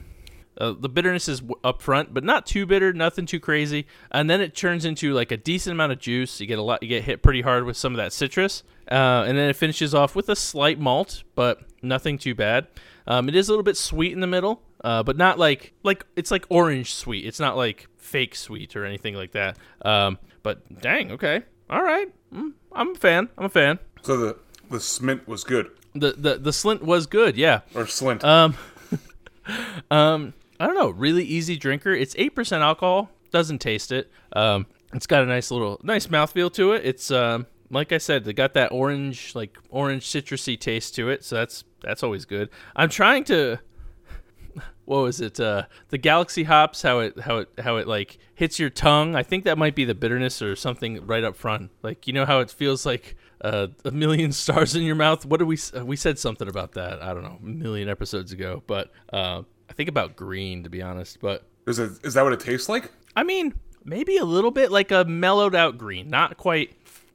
uh, 0.58 0.74
the 0.78 0.88
bitterness 0.88 1.28
is 1.28 1.42
up 1.64 1.80
front, 1.82 2.12
but 2.12 2.24
not 2.24 2.46
too 2.46 2.66
bitter, 2.66 2.92
nothing 2.92 3.26
too 3.26 3.40
crazy. 3.40 3.86
And 4.10 4.28
then 4.28 4.40
it 4.40 4.54
turns 4.54 4.84
into 4.84 5.12
like 5.14 5.32
a 5.32 5.36
decent 5.36 5.72
amount 5.72 5.92
of 5.92 5.98
juice. 5.98 6.40
You 6.40 6.46
get 6.46 6.58
a 6.58 6.62
lot, 6.62 6.82
you 6.82 6.88
get 6.88 7.04
hit 7.04 7.22
pretty 7.22 7.40
hard 7.40 7.64
with 7.64 7.76
some 7.76 7.92
of 7.92 7.96
that 7.96 8.12
citrus, 8.12 8.62
uh, 8.90 9.24
and 9.26 9.36
then 9.38 9.48
it 9.48 9.56
finishes 9.56 9.94
off 9.94 10.14
with 10.14 10.28
a 10.28 10.36
slight 10.36 10.78
malt, 10.78 11.22
but 11.34 11.62
nothing 11.82 12.18
too 12.18 12.34
bad. 12.34 12.66
Um, 13.06 13.28
it 13.28 13.34
is 13.34 13.48
a 13.48 13.52
little 13.52 13.64
bit 13.64 13.76
sweet 13.76 14.12
in 14.12 14.20
the 14.20 14.26
middle, 14.26 14.62
uh, 14.84 15.02
but 15.02 15.16
not 15.16 15.38
like 15.38 15.72
like 15.82 16.04
it's 16.16 16.30
like 16.30 16.44
orange 16.48 16.94
sweet. 16.94 17.24
It's 17.26 17.40
not 17.40 17.56
like 17.56 17.88
fake 17.96 18.34
sweet 18.34 18.76
or 18.76 18.84
anything 18.84 19.14
like 19.14 19.32
that. 19.32 19.56
Um, 19.84 20.18
but 20.42 20.80
dang, 20.80 21.12
okay, 21.12 21.42
all 21.70 21.82
right, 21.82 22.08
mm, 22.32 22.52
I'm 22.72 22.90
a 22.90 22.94
fan. 22.94 23.28
I'm 23.38 23.46
a 23.46 23.48
fan. 23.48 23.78
So 24.02 24.16
the 24.16 24.36
the 24.70 24.78
smint 24.78 25.26
was 25.26 25.44
good, 25.44 25.70
The 25.94 26.12
the 26.12 26.38
the 26.38 26.50
slint 26.50 26.82
was 26.82 27.06
good, 27.06 27.36
yeah. 27.36 27.60
or 27.74 27.84
slint. 27.84 28.22
Um, 28.24 28.54
um, 29.90 30.34
I 30.62 30.66
don't 30.66 30.76
know. 30.76 30.90
Really 30.90 31.24
easy 31.24 31.56
drinker. 31.56 31.90
It's 31.92 32.14
eight 32.16 32.36
percent 32.36 32.62
alcohol. 32.62 33.10
Doesn't 33.32 33.58
taste 33.58 33.90
it. 33.90 34.08
Um, 34.32 34.66
it's 34.92 35.08
got 35.08 35.24
a 35.24 35.26
nice 35.26 35.50
little 35.50 35.80
nice 35.82 36.06
mouthfeel 36.06 36.52
to 36.52 36.70
it. 36.70 36.86
It's 36.86 37.10
um, 37.10 37.48
like 37.68 37.90
I 37.90 37.98
said, 37.98 38.22
they 38.22 38.32
got 38.32 38.54
that 38.54 38.70
orange 38.70 39.34
like 39.34 39.58
orange 39.70 40.06
citrusy 40.06 40.56
taste 40.56 40.94
to 40.94 41.08
it. 41.08 41.24
So 41.24 41.34
that's 41.34 41.64
that's 41.80 42.04
always 42.04 42.26
good. 42.26 42.48
I'm 42.76 42.88
trying 42.88 43.24
to. 43.24 43.58
What 44.84 45.02
was 45.02 45.20
it? 45.20 45.38
Uh, 45.38 45.66
the 45.90 45.96
Galaxy 45.98 46.42
hops. 46.42 46.82
How 46.82 46.98
it 46.98 47.18
how 47.20 47.38
it 47.38 47.48
how 47.58 47.76
it 47.76 47.86
like 47.86 48.18
hits 48.34 48.58
your 48.58 48.68
tongue. 48.68 49.14
I 49.14 49.22
think 49.22 49.44
that 49.44 49.56
might 49.56 49.76
be 49.76 49.84
the 49.84 49.94
bitterness 49.94 50.42
or 50.42 50.56
something 50.56 51.06
right 51.06 51.22
up 51.22 51.36
front. 51.36 51.70
Like 51.82 52.08
you 52.08 52.12
know 52.12 52.26
how 52.26 52.40
it 52.40 52.50
feels 52.50 52.84
like 52.84 53.16
uh, 53.42 53.68
a 53.84 53.92
million 53.92 54.32
stars 54.42 54.74
in 54.74 54.82
your 54.82 54.96
mouth. 54.96 55.24
What 55.24 55.38
did 55.38 55.46
we 55.46 55.56
uh, 55.74 55.84
we 55.84 55.94
said 55.96 56.18
something 56.18 56.48
about 56.48 56.72
that? 56.72 57.00
I 57.00 57.14
don't 57.14 57.22
know, 57.22 57.38
a 57.40 57.46
million 57.46 57.88
episodes 57.88 58.32
ago. 58.32 58.64
But 58.66 58.90
uh, 59.12 59.42
I 59.72 59.74
think 59.74 59.88
about 59.88 60.16
green 60.16 60.62
to 60.64 60.68
be 60.70 60.82
honest. 60.82 61.18
But 61.20 61.44
Is 61.66 61.78
it 61.78 61.92
is 62.04 62.12
that 62.14 62.22
what 62.24 62.34
it 62.34 62.40
tastes 62.40 62.68
like? 62.68 62.92
I 63.16 63.22
mean, 63.22 63.54
maybe 63.84 64.18
a 64.18 64.24
little 64.24 64.50
bit 64.50 64.70
like 64.70 64.90
a 64.90 65.04
mellowed 65.04 65.54
out 65.54 65.78
green. 65.78 66.10
Not 66.10 66.36
quite, 66.36 66.74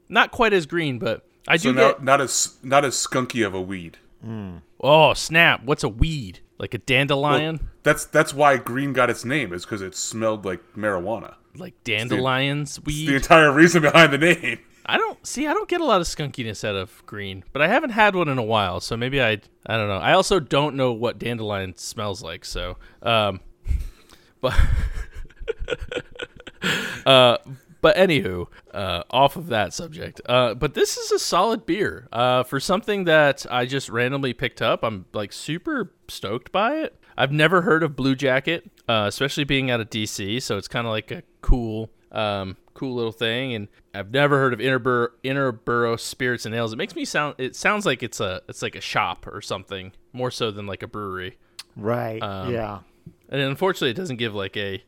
not 0.10 0.32
quite 0.32 0.54
as 0.54 0.66
green, 0.66 0.98
but 0.98 1.24
I 1.48 1.58
So 1.58 1.72
do 1.72 1.80
not 1.80 1.98
get. 1.98 2.04
not 2.04 2.20
as 2.22 2.58
not 2.64 2.84
as 2.84 2.96
skunky 2.96 3.46
of 3.46 3.54
a 3.54 3.62
weed. 3.62 4.00
Mm. 4.26 4.62
Oh 4.82 5.14
snap! 5.14 5.64
What's 5.64 5.84
a 5.84 5.90
weed? 5.90 6.40
Like 6.58 6.74
a 6.74 6.80
dandelion? 6.80 7.70
That's 7.84 8.06
that's 8.06 8.34
why 8.34 8.58
green 8.58 8.92
got 8.92 9.12
its 9.12 9.24
name 9.24 9.54
is 9.54 9.64
because 9.64 9.84
it 9.84 9.96
smelled 9.96 10.44
like 10.44 10.62
marijuana. 10.76 11.36
like 11.56 11.76
dandelions 11.84 12.80
weed? 12.84 13.08
The 13.08 13.16
entire 13.16 13.52
reason 13.54 13.84
behind 13.84 14.12
the 14.14 14.18
name. 14.18 14.60
I 14.88 14.98
don't 14.98 15.26
see. 15.26 15.48
I 15.48 15.54
don't 15.54 15.68
get 15.70 15.82
a 15.82 15.86
lot 15.86 16.02
of 16.02 16.08
skunkiness 16.08 16.64
out 16.64 16.76
of 16.76 17.06
green, 17.06 17.44
but 17.54 17.62
I 17.62 17.68
haven't 17.68 17.90
had 17.92 18.16
one 18.16 18.30
in 18.30 18.38
a 18.38 18.44
while, 18.44 18.80
so 18.80 18.96
maybe 18.96 19.22
I. 19.22 19.42
I 19.70 19.76
don't 19.76 19.90
know. 19.90 19.98
I 19.98 20.14
also 20.14 20.40
don't 20.40 20.76
know 20.76 20.94
what 20.94 21.20
dandelion 21.20 21.76
smells 21.78 22.24
like, 22.24 22.46
so. 22.46 22.78
Um, 23.02 23.42
but. 24.42 24.58
uh, 27.06 27.38
but 27.82 27.96
anywho, 27.96 28.48
uh, 28.74 29.04
off 29.12 29.36
of 29.36 29.48
that 29.48 29.74
subject. 29.74 30.22
Uh, 30.26 30.54
but 30.54 30.74
this 30.74 30.98
is 30.98 31.12
a 31.12 31.20
solid 31.20 31.66
beer. 31.66 32.08
Uh, 32.12 32.44
for 32.44 32.60
something 32.60 33.04
that 33.06 33.46
I 33.50 33.66
just 33.66 33.90
randomly 33.90 34.34
picked 34.34 34.62
up, 34.62 34.84
I'm 34.84 35.06
like 35.14 35.32
super 35.32 35.94
stoked 36.08 36.52
by 36.52 36.78
it. 36.78 37.00
I've 37.18 37.32
never 37.32 37.62
heard 37.62 37.84
of 37.84 37.96
Bluejacket, 37.96 38.70
uh, 38.88 39.06
especially 39.08 39.44
being 39.44 39.72
out 39.72 39.80
of 39.82 39.90
DC, 39.90 40.42
so 40.42 40.58
it's 40.58 40.68
kind 40.68 40.86
of 40.86 40.92
like 40.92 41.12
a 41.12 41.24
cool, 41.42 41.90
um, 42.12 42.58
cool 42.78 42.96
little 42.96 43.12
thing. 43.12 43.54
And 43.54 43.68
I've 43.94 44.12
never 44.12 44.38
heard 44.38 44.54
of 44.54 44.60
Interbur- 44.60 45.10
Interboro 45.24 46.00
Spirits 46.00 46.46
and 46.46 46.56
Ales. 46.56 46.74
It 46.74 46.78
makes 46.78 46.96
me 46.96 47.06
sound. 47.06 47.36
It 47.38 47.56
sounds 47.56 47.86
like 47.86 48.04
it's 48.04 48.20
a, 48.20 48.42
it's 48.48 48.62
like 48.62 48.76
a 48.76 48.82
shop 48.82 49.28
or 49.28 49.42
something, 49.42 49.92
more 50.14 50.32
so 50.32 50.52
than 50.52 50.66
like 50.68 50.84
a 50.84 50.88
brewery. 50.88 51.38
Right. 51.76 52.22
Um, 52.22 52.54
yeah. 52.54 52.80
And 53.30 53.42
unfortunately, 53.42 53.92
it 53.92 53.98
doesn't 53.98 54.18
give 54.18 54.34
like 54.34 54.56
a, 54.56 54.84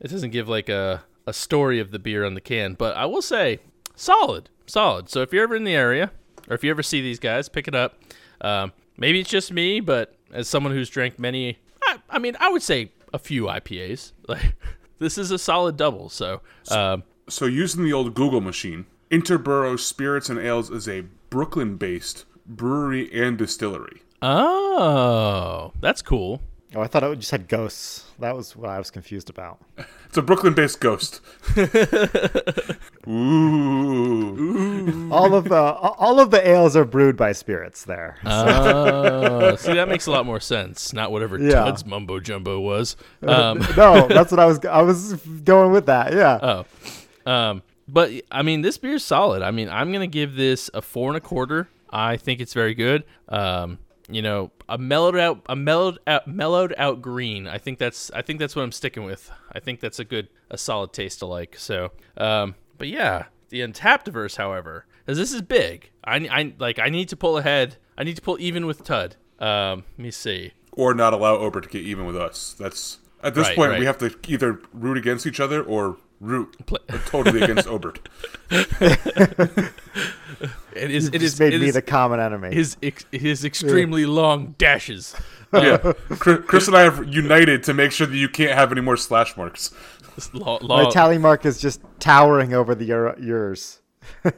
it 0.00 0.08
doesn't 0.08 0.30
give 0.30 0.48
like 0.48 0.68
a 0.68 1.04
a 1.26 1.32
story 1.32 1.80
of 1.80 1.90
the 1.90 1.98
beer 1.98 2.24
on 2.24 2.34
the 2.34 2.40
can. 2.40 2.74
But 2.74 2.96
I 2.96 3.06
will 3.06 3.22
say, 3.22 3.58
solid, 3.94 4.48
solid. 4.66 5.08
So 5.10 5.22
if 5.22 5.32
you're 5.32 5.42
ever 5.42 5.56
in 5.56 5.64
the 5.64 5.74
area, 5.74 6.12
or 6.48 6.54
if 6.54 6.62
you 6.62 6.70
ever 6.70 6.82
see 6.82 7.00
these 7.00 7.18
guys, 7.18 7.48
pick 7.48 7.66
it 7.68 7.74
up. 7.74 7.98
Um, 8.40 8.72
maybe 8.96 9.20
it's 9.20 9.30
just 9.30 9.52
me, 9.52 9.80
but 9.80 10.14
as 10.32 10.48
someone 10.48 10.72
who's 10.72 10.88
drank 10.88 11.18
many, 11.18 11.58
I, 11.82 11.98
I 12.08 12.18
mean, 12.18 12.36
I 12.38 12.48
would 12.50 12.62
say 12.62 12.92
a 13.12 13.18
few 13.18 13.44
IPAs. 13.44 14.12
Like 14.28 14.56
this 14.98 15.18
is 15.18 15.30
a 15.30 15.38
solid 15.38 15.76
double. 15.76 16.08
So 16.08 16.40
um, 16.70 17.02
So 17.28 17.46
using 17.46 17.84
the 17.84 17.92
old 17.92 18.14
Google 18.14 18.40
machine, 18.40 18.86
Interboro 19.10 19.78
Spirits 19.78 20.28
and 20.28 20.38
Ales 20.38 20.70
is 20.70 20.88
a 20.88 21.02
Brooklyn-based 21.30 22.24
brewery 22.46 23.10
and 23.12 23.36
distillery. 23.36 24.02
oh, 24.22 25.72
that's 25.80 26.02
cool. 26.02 26.40
Oh, 26.74 26.80
I 26.82 26.88
thought 26.88 27.04
it 27.04 27.08
would 27.08 27.20
just 27.20 27.30
had 27.30 27.46
ghosts. 27.48 28.04
That 28.18 28.36
was 28.36 28.54
what 28.56 28.68
I 28.68 28.78
was 28.78 28.90
confused 28.90 29.30
about. 29.30 29.58
It's 30.06 30.16
a 30.16 30.22
Brooklyn-based 30.22 30.80
ghost. 30.80 31.20
Ooh. 33.08 35.08
all 35.12 35.34
of 35.34 35.44
the 35.48 35.56
all 35.56 36.20
of 36.20 36.30
the 36.30 36.48
ales 36.48 36.76
are 36.76 36.84
brewed 36.84 37.16
by 37.16 37.32
spirits 37.32 37.84
there. 37.84 38.16
Oh, 38.24 39.56
see, 39.56 39.74
that 39.74 39.88
makes 39.88 40.06
a 40.06 40.10
lot 40.10 40.26
more 40.26 40.40
sense. 40.40 40.92
Not 40.92 41.12
whatever 41.12 41.38
Yeah. 41.38 41.64
Tud's 41.64 41.84
mumbo 41.84 42.20
jumbo 42.20 42.60
was. 42.60 42.96
Um, 43.22 43.58
no, 43.76 44.06
that's 44.08 44.30
what 44.30 44.40
I 44.40 44.46
was 44.46 44.64
I 44.64 44.82
was 44.82 45.14
going 45.44 45.72
with 45.72 45.86
that. 45.86 46.12
Yeah. 46.12 46.38
Oh, 47.26 47.30
um, 47.30 47.62
but 47.88 48.10
I 48.30 48.42
mean, 48.42 48.62
this 48.62 48.78
beer's 48.78 49.04
solid. 49.04 49.42
I 49.42 49.50
mean, 49.50 49.68
I'm 49.68 49.92
gonna 49.92 50.06
give 50.06 50.34
this 50.36 50.70
a 50.72 50.82
four 50.82 51.10
and 51.10 51.16
a 51.16 51.20
quarter. 51.20 51.68
I 51.90 52.16
think 52.16 52.40
it's 52.40 52.54
very 52.54 52.74
good. 52.74 53.04
Um, 53.28 53.78
you 54.08 54.22
know, 54.22 54.50
a 54.68 54.78
mellowed 54.78 55.16
out, 55.18 55.42
a 55.48 55.56
mellowed 55.56 55.98
out, 56.06 56.26
mellowed 56.28 56.74
out 56.78 57.02
green. 57.02 57.46
I 57.48 57.58
think 57.58 57.78
that's, 57.78 58.10
I 58.12 58.22
think 58.22 58.38
that's 58.38 58.54
what 58.54 58.62
I'm 58.62 58.72
sticking 58.72 59.04
with. 59.04 59.30
I 59.52 59.60
think 59.60 59.80
that's 59.80 59.98
a 59.98 60.04
good, 60.04 60.28
a 60.50 60.56
solid 60.58 60.92
taste 60.92 61.18
to 61.20 61.26
like. 61.26 61.56
So, 61.58 61.90
um, 62.16 62.54
but 62.78 62.88
yeah, 62.88 63.26
the 63.48 63.60
untappd 63.60 64.12
verse, 64.12 64.36
however, 64.36 64.86
because 65.04 65.18
this 65.18 65.32
is 65.32 65.42
big. 65.42 65.90
I, 66.04 66.16
I 66.30 66.54
like, 66.58 66.78
I 66.78 66.88
need 66.88 67.08
to 67.08 67.16
pull 67.16 67.38
ahead. 67.38 67.76
I 67.98 68.04
need 68.04 68.16
to 68.16 68.22
pull 68.22 68.36
even 68.40 68.66
with 68.66 68.84
Tud. 68.84 69.16
Um, 69.38 69.84
let 69.96 70.02
me 70.04 70.10
see. 70.10 70.52
or 70.72 70.94
not 70.94 71.12
allow 71.12 71.36
Ober 71.36 71.60
to 71.60 71.68
get 71.68 71.82
even 71.82 72.06
with 72.06 72.16
us. 72.16 72.54
That's 72.58 72.98
at 73.22 73.34
this 73.34 73.48
Right, 73.48 73.56
point 73.56 73.70
right. 73.72 73.80
we 73.80 73.86
have 73.86 73.98
to 73.98 74.14
either 74.28 74.60
root 74.72 74.96
against 74.98 75.26
each 75.26 75.40
other 75.40 75.62
or 75.62 75.96
root 76.20 76.54
Pla- 76.66 76.78
totally 77.06 77.42
against 77.42 77.68
Obert. 77.68 78.08
It 80.74 80.90
is, 80.90 81.06
it 81.08 81.12
Just 81.20 81.24
is, 81.24 81.40
made 81.40 81.54
it 81.54 81.60
me 81.62 81.68
is 81.68 81.74
the 81.74 81.80
common 81.80 82.20
enemy. 82.20 82.54
his, 82.54 82.76
his 83.10 83.46
extremely 83.46 84.04
long 84.04 84.54
dashes. 84.58 85.16
yeah, 85.50 85.78
Chris, 86.18 86.40
Chris 86.46 86.66
and 86.66 86.76
I 86.76 86.82
have 86.82 87.08
united 87.08 87.62
to 87.64 87.72
make 87.72 87.92
sure 87.92 88.06
that 88.06 88.16
you 88.16 88.28
can't 88.28 88.52
have 88.52 88.72
any 88.72 88.82
more 88.82 88.98
slash 88.98 89.34
marks. 89.38 89.70
Lo- 90.34 90.58
My 90.62 90.90
tally 90.90 91.16
mark 91.16 91.46
is 91.46 91.58
just 91.58 91.80
towering 91.98 92.52
over 92.52 92.74
the 92.74 92.84
your, 92.84 93.18
yours. 93.18 93.80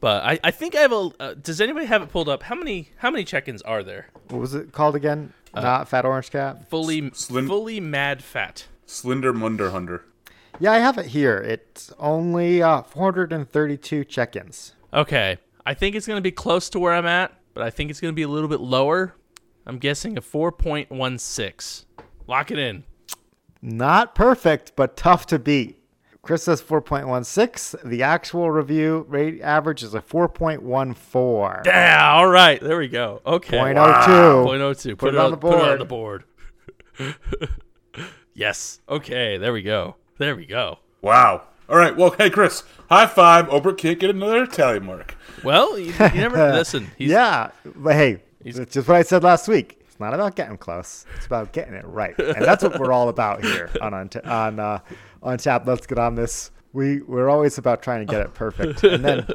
But 0.00 0.22
I, 0.24 0.38
I 0.44 0.50
think 0.50 0.74
I 0.74 0.80
have 0.80 0.92
a. 0.92 1.10
Uh, 1.20 1.34
does 1.34 1.60
anybody 1.60 1.84
have 1.84 2.00
it 2.00 2.08
pulled 2.10 2.26
up? 2.30 2.42
How 2.44 2.54
many 2.54 2.88
how 2.96 3.10
many 3.10 3.22
check-ins 3.22 3.60
are 3.62 3.82
there? 3.82 4.08
What 4.28 4.40
was 4.40 4.54
it 4.54 4.72
called 4.72 4.96
again? 4.96 5.34
Uh, 5.52 5.60
Not 5.60 5.88
Fat 5.88 6.06
Orange 6.06 6.30
Cat. 6.30 6.70
Fully 6.70 7.10
Slim- 7.12 7.46
fully 7.46 7.80
mad 7.80 8.24
fat. 8.24 8.66
Slender 8.86 9.34
Munder 9.34 9.70
Hunter. 9.72 10.04
Yeah, 10.60 10.72
I 10.72 10.78
have 10.78 10.98
it 10.98 11.06
here. 11.06 11.38
It's 11.38 11.90
only 11.98 12.62
uh, 12.62 12.82
432 12.82 14.04
check-ins. 14.04 14.74
Okay, 14.92 15.38
I 15.64 15.72
think 15.72 15.96
it's 15.96 16.06
gonna 16.06 16.20
be 16.20 16.30
close 16.30 16.68
to 16.70 16.78
where 16.78 16.92
I'm 16.92 17.06
at, 17.06 17.32
but 17.54 17.62
I 17.62 17.70
think 17.70 17.90
it's 17.90 18.00
gonna 18.00 18.12
be 18.12 18.22
a 18.22 18.28
little 18.28 18.48
bit 18.48 18.60
lower. 18.60 19.14
I'm 19.66 19.78
guessing 19.78 20.18
a 20.18 20.20
4.16. 20.20 21.84
Lock 22.26 22.50
it 22.50 22.58
in. 22.58 22.84
Not 23.62 24.14
perfect, 24.14 24.72
but 24.76 24.96
tough 24.96 25.26
to 25.26 25.38
beat. 25.38 25.78
Chris 26.22 26.42
says 26.42 26.60
4.16. 26.60 27.82
The 27.88 28.02
actual 28.02 28.50
review 28.50 29.06
rate 29.08 29.40
average 29.40 29.82
is 29.82 29.94
a 29.94 30.00
4.14. 30.00 31.64
Yeah, 31.64 32.12
all 32.12 32.28
right, 32.28 32.60
there 32.60 32.76
we 32.78 32.88
go. 32.88 33.22
Okay, 33.24 33.58
Point 33.58 33.78
oh 33.78 34.02
two. 34.04 34.46
Point 34.46 34.62
oh 34.62 34.74
two. 34.74 34.96
Put 34.96 35.14
it 35.14 35.18
on 35.18 35.30
the 35.30 35.36
Put 35.38 35.54
it 35.54 35.68
on 35.68 35.78
the 35.78 35.84
board. 35.86 36.24
yes. 38.34 38.80
Okay, 38.88 39.38
there 39.38 39.54
we 39.54 39.62
go. 39.62 39.96
There 40.20 40.36
we 40.36 40.44
go. 40.44 40.80
Wow. 41.00 41.44
All 41.66 41.78
right. 41.78 41.96
Well, 41.96 42.10
hey 42.18 42.28
Chris, 42.28 42.62
high 42.90 43.06
five. 43.06 43.48
Obert 43.48 43.78
can't 43.78 43.98
get 43.98 44.10
another 44.10 44.46
tally 44.46 44.78
mark. 44.78 45.16
Well, 45.42 45.78
you, 45.78 45.92
you 45.92 45.92
never 45.98 46.52
listen. 46.52 46.90
He's, 46.98 47.08
yeah, 47.10 47.52
but 47.64 47.94
hey, 47.94 48.22
it's 48.44 48.58
just 48.70 48.86
what 48.86 48.98
I 48.98 49.02
said 49.02 49.22
last 49.24 49.48
week. 49.48 49.78
It's 49.86 49.98
not 49.98 50.12
about 50.12 50.36
getting 50.36 50.58
close. 50.58 51.06
It's 51.16 51.24
about 51.24 51.54
getting 51.54 51.72
it 51.72 51.86
right, 51.86 52.14
and 52.18 52.44
that's 52.44 52.62
what 52.62 52.78
we're 52.78 52.92
all 52.92 53.08
about 53.08 53.42
here 53.42 53.70
on 53.80 53.94
on 53.94 54.10
on 54.26 54.60
uh, 54.60 54.80
on 55.22 55.38
tap. 55.38 55.66
Let's 55.66 55.86
get 55.86 55.98
on 55.98 56.16
this. 56.16 56.50
We 56.74 57.00
we're 57.00 57.30
always 57.30 57.56
about 57.56 57.82
trying 57.82 58.06
to 58.06 58.12
get 58.12 58.20
it 58.20 58.34
perfect, 58.34 58.84
and 58.84 59.02
then 59.02 59.26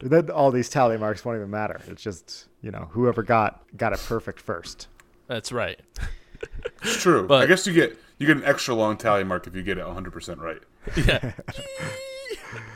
then 0.00 0.30
all 0.30 0.50
these 0.50 0.68
tally 0.68 0.98
marks 0.98 1.24
won't 1.24 1.36
even 1.36 1.50
matter. 1.50 1.80
It's 1.86 2.02
just 2.02 2.48
you 2.60 2.72
know 2.72 2.88
whoever 2.90 3.22
got 3.22 3.62
got 3.76 3.92
it 3.92 4.00
perfect 4.00 4.40
first. 4.40 4.88
That's 5.28 5.52
right. 5.52 5.78
It's 6.82 7.00
true. 7.02 7.32
I 7.32 7.46
guess 7.46 7.68
you 7.68 7.72
get 7.72 7.96
you 8.18 8.26
get 8.26 8.36
an 8.36 8.44
extra 8.44 8.74
long 8.74 8.96
tally 8.96 9.24
mark 9.24 9.46
if 9.46 9.54
you 9.54 9.62
get 9.62 9.78
it 9.78 9.86
100 9.86 10.12
percent 10.12 10.40
right. 10.40 10.62
Yeah. 10.96 11.32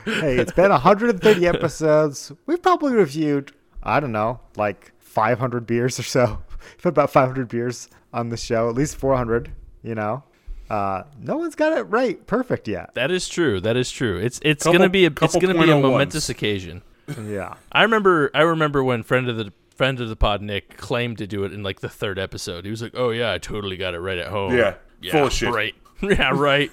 Hey, 0.05 0.37
it's 0.37 0.51
been 0.51 0.69
130 0.71 1.47
episodes. 1.47 2.31
We've 2.45 2.61
probably 2.61 2.93
reviewed 2.93 3.53
I 3.81 3.99
don't 3.99 4.11
know 4.11 4.39
like 4.57 4.91
500 4.99 5.65
beers 5.65 5.97
or 5.99 6.03
so. 6.03 6.43
We've 6.77 6.85
about 6.87 7.09
500 7.11 7.47
beers 7.47 7.89
on 8.13 8.29
the 8.29 8.37
show, 8.37 8.69
at 8.69 8.75
least 8.75 8.97
400. 8.97 9.51
You 9.83 9.95
know. 9.95 10.23
Uh, 10.69 11.03
no 11.19 11.37
one's 11.37 11.55
got 11.55 11.77
it 11.77 11.83
right, 11.83 12.25
perfect 12.25 12.67
yet. 12.67 12.93
That 12.95 13.11
is 13.11 13.27
true. 13.29 13.59
That 13.61 13.77
is 13.77 13.91
true. 13.91 14.17
It's 14.17 14.39
it's 14.43 14.63
Couple- 14.63 14.79
gonna 14.79 14.89
be 14.89 15.05
a 15.05 15.11
it's 15.21 15.35
gonna 15.37 15.53
be 15.53 15.59
a 15.69 15.73
0.01s. 15.75 15.81
momentous 15.81 16.29
occasion. 16.29 16.81
Yeah. 17.27 17.55
I 17.71 17.83
remember 17.83 18.31
I 18.33 18.41
remember 18.41 18.83
when 18.83 19.03
friend 19.03 19.29
of 19.29 19.37
the 19.37 19.53
friend 19.75 19.99
of 20.01 20.09
the 20.09 20.15
pod 20.15 20.41
Nick 20.41 20.77
claimed 20.77 21.17
to 21.19 21.27
do 21.27 21.43
it 21.43 21.53
in 21.53 21.63
like 21.63 21.79
the 21.81 21.89
third 21.89 22.17
episode. 22.19 22.65
He 22.65 22.71
was 22.71 22.81
like, 22.81 22.93
"Oh 22.95 23.09
yeah, 23.11 23.31
I 23.33 23.37
totally 23.37 23.77
got 23.77 23.93
it 23.93 23.99
right 23.99 24.17
at 24.17 24.27
home." 24.27 24.55
Yeah, 24.55 24.75
full 25.11 25.27
of 25.27 25.33
shit. 25.33 25.53
Right. 25.53 25.75
yeah. 26.01 26.31
Right. 26.33 26.71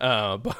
uh, 0.00 0.36
but, 0.38 0.56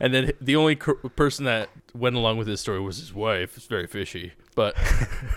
and 0.00 0.12
then 0.12 0.32
the 0.40 0.56
only 0.56 0.76
cr- 0.76 0.92
person 1.16 1.44
that 1.44 1.68
went 1.94 2.16
along 2.16 2.38
with 2.38 2.48
his 2.48 2.60
story 2.60 2.80
was 2.80 2.98
his 2.98 3.14
wife. 3.14 3.56
It's 3.56 3.66
very 3.66 3.86
fishy, 3.86 4.32
but 4.54 4.74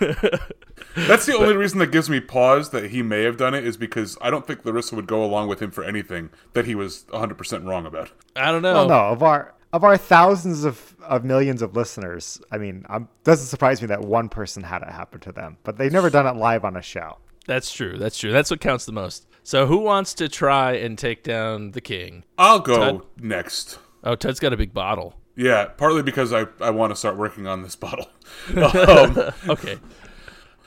That's 0.94 1.26
the 1.26 1.36
only 1.36 1.56
reason 1.56 1.78
that 1.80 1.92
gives 1.92 2.08
me 2.08 2.20
pause 2.20 2.70
that 2.70 2.90
he 2.90 3.02
may 3.02 3.22
have 3.22 3.36
done 3.36 3.54
it 3.54 3.64
is 3.64 3.76
because 3.76 4.16
I 4.20 4.30
don't 4.30 4.46
think 4.46 4.64
Larissa 4.64 4.96
would 4.96 5.06
go 5.06 5.22
along 5.22 5.48
with 5.48 5.60
him 5.60 5.70
for 5.70 5.84
anything 5.84 6.30
that 6.54 6.64
he 6.64 6.74
was 6.74 7.04
100 7.10 7.36
percent 7.36 7.64
wrong 7.64 7.86
about. 7.86 8.10
I 8.34 8.50
don't 8.50 8.62
know. 8.62 8.74
Well, 8.74 8.88
no, 8.88 8.98
of 9.08 9.22
our 9.22 9.54
of 9.72 9.84
our 9.84 9.96
thousands 9.98 10.64
of, 10.64 10.96
of 11.02 11.22
millions 11.24 11.60
of 11.60 11.76
listeners, 11.76 12.40
I 12.50 12.56
mean, 12.56 12.86
um, 12.88 13.08
doesn't 13.24 13.46
surprise 13.46 13.82
me 13.82 13.88
that 13.88 14.00
one 14.00 14.28
person 14.30 14.62
had 14.62 14.80
it 14.82 14.88
happen 14.88 15.20
to 15.20 15.32
them, 15.32 15.58
but 15.64 15.76
they've 15.76 15.92
never 15.92 16.08
done 16.08 16.26
it 16.26 16.36
live 16.36 16.64
on 16.64 16.76
a 16.76 16.82
show. 16.82 17.18
That's 17.46 17.70
true. 17.70 17.98
That's 17.98 18.18
true. 18.18 18.32
That's 18.32 18.50
what 18.50 18.60
counts 18.60 18.86
the 18.86 18.92
most. 18.92 19.26
So 19.46 19.66
who 19.66 19.76
wants 19.76 20.12
to 20.14 20.28
try 20.28 20.72
and 20.72 20.98
take 20.98 21.22
down 21.22 21.70
the 21.70 21.80
king? 21.80 22.24
I'll 22.36 22.58
go 22.58 22.98
Ted? 22.98 23.00
next. 23.20 23.78
Oh, 24.02 24.16
Ted's 24.16 24.40
got 24.40 24.52
a 24.52 24.56
big 24.56 24.74
bottle. 24.74 25.14
Yeah, 25.36 25.66
partly 25.66 26.02
because 26.02 26.32
I, 26.32 26.46
I 26.60 26.70
want 26.70 26.90
to 26.90 26.96
start 26.96 27.16
working 27.16 27.46
on 27.46 27.62
this 27.62 27.76
bottle. 27.76 28.08
um, 28.56 29.32
Okay. 29.48 29.78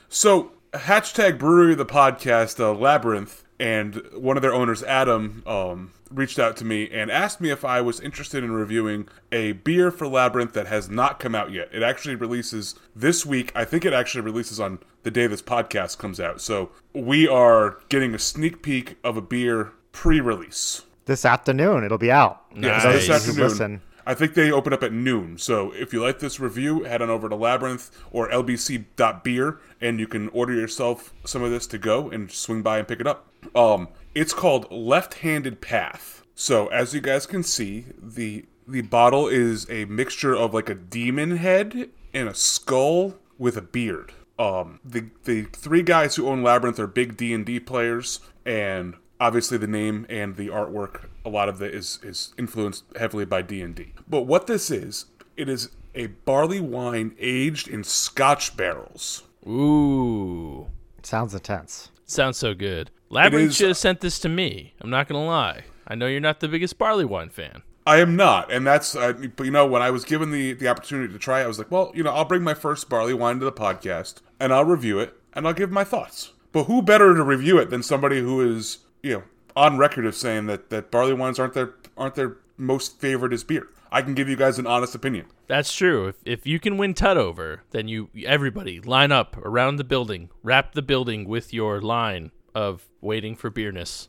so, 0.08 0.52
hashtag 0.72 1.38
brewery 1.38 1.74
the 1.74 1.84
podcast, 1.84 2.58
uh, 2.58 2.72
Labyrinth, 2.72 3.44
and 3.58 4.00
one 4.14 4.38
of 4.38 4.42
their 4.42 4.54
owners, 4.54 4.82
Adam, 4.84 5.42
um, 5.46 5.92
reached 6.10 6.38
out 6.38 6.56
to 6.58 6.64
me 6.64 6.88
and 6.90 7.10
asked 7.10 7.40
me 7.40 7.50
if 7.50 7.64
I 7.64 7.80
was 7.80 8.00
interested 8.00 8.42
in 8.42 8.50
reviewing 8.50 9.08
a 9.30 9.52
beer 9.52 9.90
for 9.90 10.06
Labyrinth 10.06 10.52
that 10.54 10.66
has 10.66 10.88
not 10.88 11.20
come 11.20 11.34
out 11.34 11.52
yet. 11.52 11.68
It 11.72 11.82
actually 11.82 12.16
releases 12.16 12.74
this 12.94 13.24
week. 13.24 13.52
I 13.54 13.64
think 13.64 13.84
it 13.84 13.92
actually 13.92 14.22
releases 14.22 14.58
on 14.60 14.80
the 15.02 15.10
day 15.10 15.26
this 15.26 15.42
podcast 15.42 15.98
comes 15.98 16.20
out. 16.20 16.40
So 16.40 16.70
we 16.92 17.28
are 17.28 17.78
getting 17.88 18.14
a 18.14 18.18
sneak 18.18 18.62
peek 18.62 18.96
of 19.04 19.16
a 19.16 19.22
beer 19.22 19.72
pre-release. 19.92 20.82
This 21.06 21.24
afternoon, 21.24 21.84
it'll 21.84 21.98
be 21.98 22.12
out. 22.12 22.54
Nice. 22.56 22.82
This 22.82 23.10
afternoon. 23.10 23.48
Listen. 23.48 23.82
I 24.06 24.14
think 24.14 24.34
they 24.34 24.50
open 24.50 24.72
up 24.72 24.82
at 24.82 24.92
noon. 24.92 25.38
So 25.38 25.72
if 25.72 25.92
you 25.92 26.02
like 26.02 26.18
this 26.18 26.40
review, 26.40 26.84
head 26.84 27.02
on 27.02 27.10
over 27.10 27.28
to 27.28 27.36
Labyrinth 27.36 27.90
or 28.10 28.28
lbc.beer 28.28 29.60
and 29.80 30.00
you 30.00 30.06
can 30.06 30.28
order 30.30 30.52
yourself 30.52 31.12
some 31.24 31.42
of 31.42 31.50
this 31.50 31.66
to 31.68 31.78
go 31.78 32.10
and 32.10 32.30
swing 32.30 32.62
by 32.62 32.78
and 32.78 32.88
pick 32.88 33.00
it 33.00 33.06
up. 33.06 33.26
Um, 33.54 33.88
it's 34.14 34.32
called 34.32 34.70
Left-Handed 34.70 35.60
Path. 35.60 36.24
So 36.34 36.68
as 36.68 36.94
you 36.94 37.00
guys 37.00 37.26
can 37.26 37.42
see, 37.42 37.86
the 38.00 38.46
the 38.66 38.82
bottle 38.82 39.26
is 39.26 39.68
a 39.68 39.84
mixture 39.86 40.34
of 40.34 40.54
like 40.54 40.68
a 40.68 40.74
demon 40.74 41.36
head 41.36 41.90
and 42.14 42.28
a 42.28 42.34
skull 42.34 43.16
with 43.36 43.56
a 43.56 43.62
beard. 43.62 44.12
Um, 44.38 44.80
the 44.84 45.06
the 45.24 45.42
three 45.44 45.82
guys 45.82 46.16
who 46.16 46.28
own 46.28 46.42
Labyrinth 46.42 46.78
are 46.78 46.86
big 46.86 47.16
D 47.16 47.34
and 47.34 47.44
D 47.44 47.60
players, 47.60 48.20
and 48.46 48.94
obviously 49.20 49.58
the 49.58 49.66
name 49.66 50.06
and 50.08 50.36
the 50.36 50.48
artwork, 50.48 51.06
a 51.24 51.28
lot 51.28 51.48
of 51.48 51.60
it 51.60 51.74
is 51.74 51.98
is 52.02 52.32
influenced 52.38 52.84
heavily 52.96 53.24
by 53.24 53.42
D 53.42 53.60
and 53.60 53.74
D. 53.74 53.92
But 54.08 54.22
what 54.22 54.46
this 54.46 54.70
is, 54.70 55.06
it 55.36 55.48
is 55.48 55.70
a 55.94 56.06
barley 56.06 56.60
wine 56.60 57.14
aged 57.18 57.68
in 57.68 57.84
Scotch 57.84 58.56
barrels. 58.56 59.24
Ooh. 59.46 60.68
Sounds 61.02 61.34
intense. 61.34 61.90
Sounds 62.10 62.38
so 62.38 62.54
good. 62.54 62.90
Labyrinth 63.08 63.54
should 63.54 63.68
have 63.68 63.76
sent 63.76 64.00
this 64.00 64.18
to 64.20 64.28
me. 64.28 64.74
I'm 64.80 64.90
not 64.90 65.06
gonna 65.06 65.24
lie. 65.24 65.62
I 65.86 65.94
know 65.94 66.06
you're 66.06 66.20
not 66.20 66.40
the 66.40 66.48
biggest 66.48 66.76
barley 66.76 67.04
wine 67.04 67.28
fan. 67.28 67.62
I 67.86 67.98
am 67.98 68.16
not, 68.16 68.52
and 68.52 68.66
that's. 68.66 68.96
Uh, 68.96 69.12
but 69.36 69.44
you 69.44 69.52
know, 69.52 69.64
when 69.64 69.80
I 69.80 69.90
was 69.90 70.04
given 70.04 70.32
the 70.32 70.52
the 70.54 70.66
opportunity 70.66 71.12
to 71.12 71.18
try, 71.20 71.40
it, 71.40 71.44
I 71.44 71.46
was 71.46 71.58
like, 71.58 71.70
well, 71.70 71.92
you 71.94 72.02
know, 72.02 72.10
I'll 72.10 72.24
bring 72.24 72.42
my 72.42 72.54
first 72.54 72.88
barley 72.88 73.14
wine 73.14 73.38
to 73.38 73.44
the 73.44 73.52
podcast, 73.52 74.22
and 74.40 74.52
I'll 74.52 74.64
review 74.64 74.98
it, 74.98 75.14
and 75.34 75.46
I'll 75.46 75.54
give 75.54 75.70
my 75.70 75.84
thoughts. 75.84 76.32
But 76.50 76.64
who 76.64 76.82
better 76.82 77.14
to 77.14 77.22
review 77.22 77.58
it 77.58 77.70
than 77.70 77.84
somebody 77.84 78.20
who 78.20 78.40
is, 78.40 78.78
you 79.04 79.12
know, 79.12 79.22
on 79.54 79.78
record 79.78 80.04
of 80.04 80.16
saying 80.16 80.46
that 80.46 80.70
that 80.70 80.90
barley 80.90 81.14
wines 81.14 81.38
aren't 81.38 81.54
their 81.54 81.74
aren't 81.96 82.16
their 82.16 82.38
most 82.56 82.98
favorite 82.98 83.32
as 83.32 83.44
beer. 83.44 83.68
I 83.92 84.02
can 84.02 84.14
give 84.14 84.28
you 84.28 84.34
guys 84.34 84.58
an 84.58 84.66
honest 84.66 84.96
opinion. 84.96 85.26
That's 85.50 85.74
true. 85.74 86.06
If, 86.08 86.16
if 86.24 86.46
you 86.46 86.60
can 86.60 86.76
win 86.78 86.94
Tut 86.94 87.16
over, 87.16 87.62
then 87.72 87.88
you 87.88 88.08
everybody 88.24 88.80
line 88.80 89.10
up 89.10 89.36
around 89.38 89.76
the 89.76 89.84
building, 89.84 90.30
wrap 90.44 90.74
the 90.74 90.82
building 90.82 91.28
with 91.28 91.52
your 91.52 91.80
line 91.80 92.30
of 92.54 92.86
waiting 93.00 93.34
for 93.34 93.50
beerness. 93.50 94.06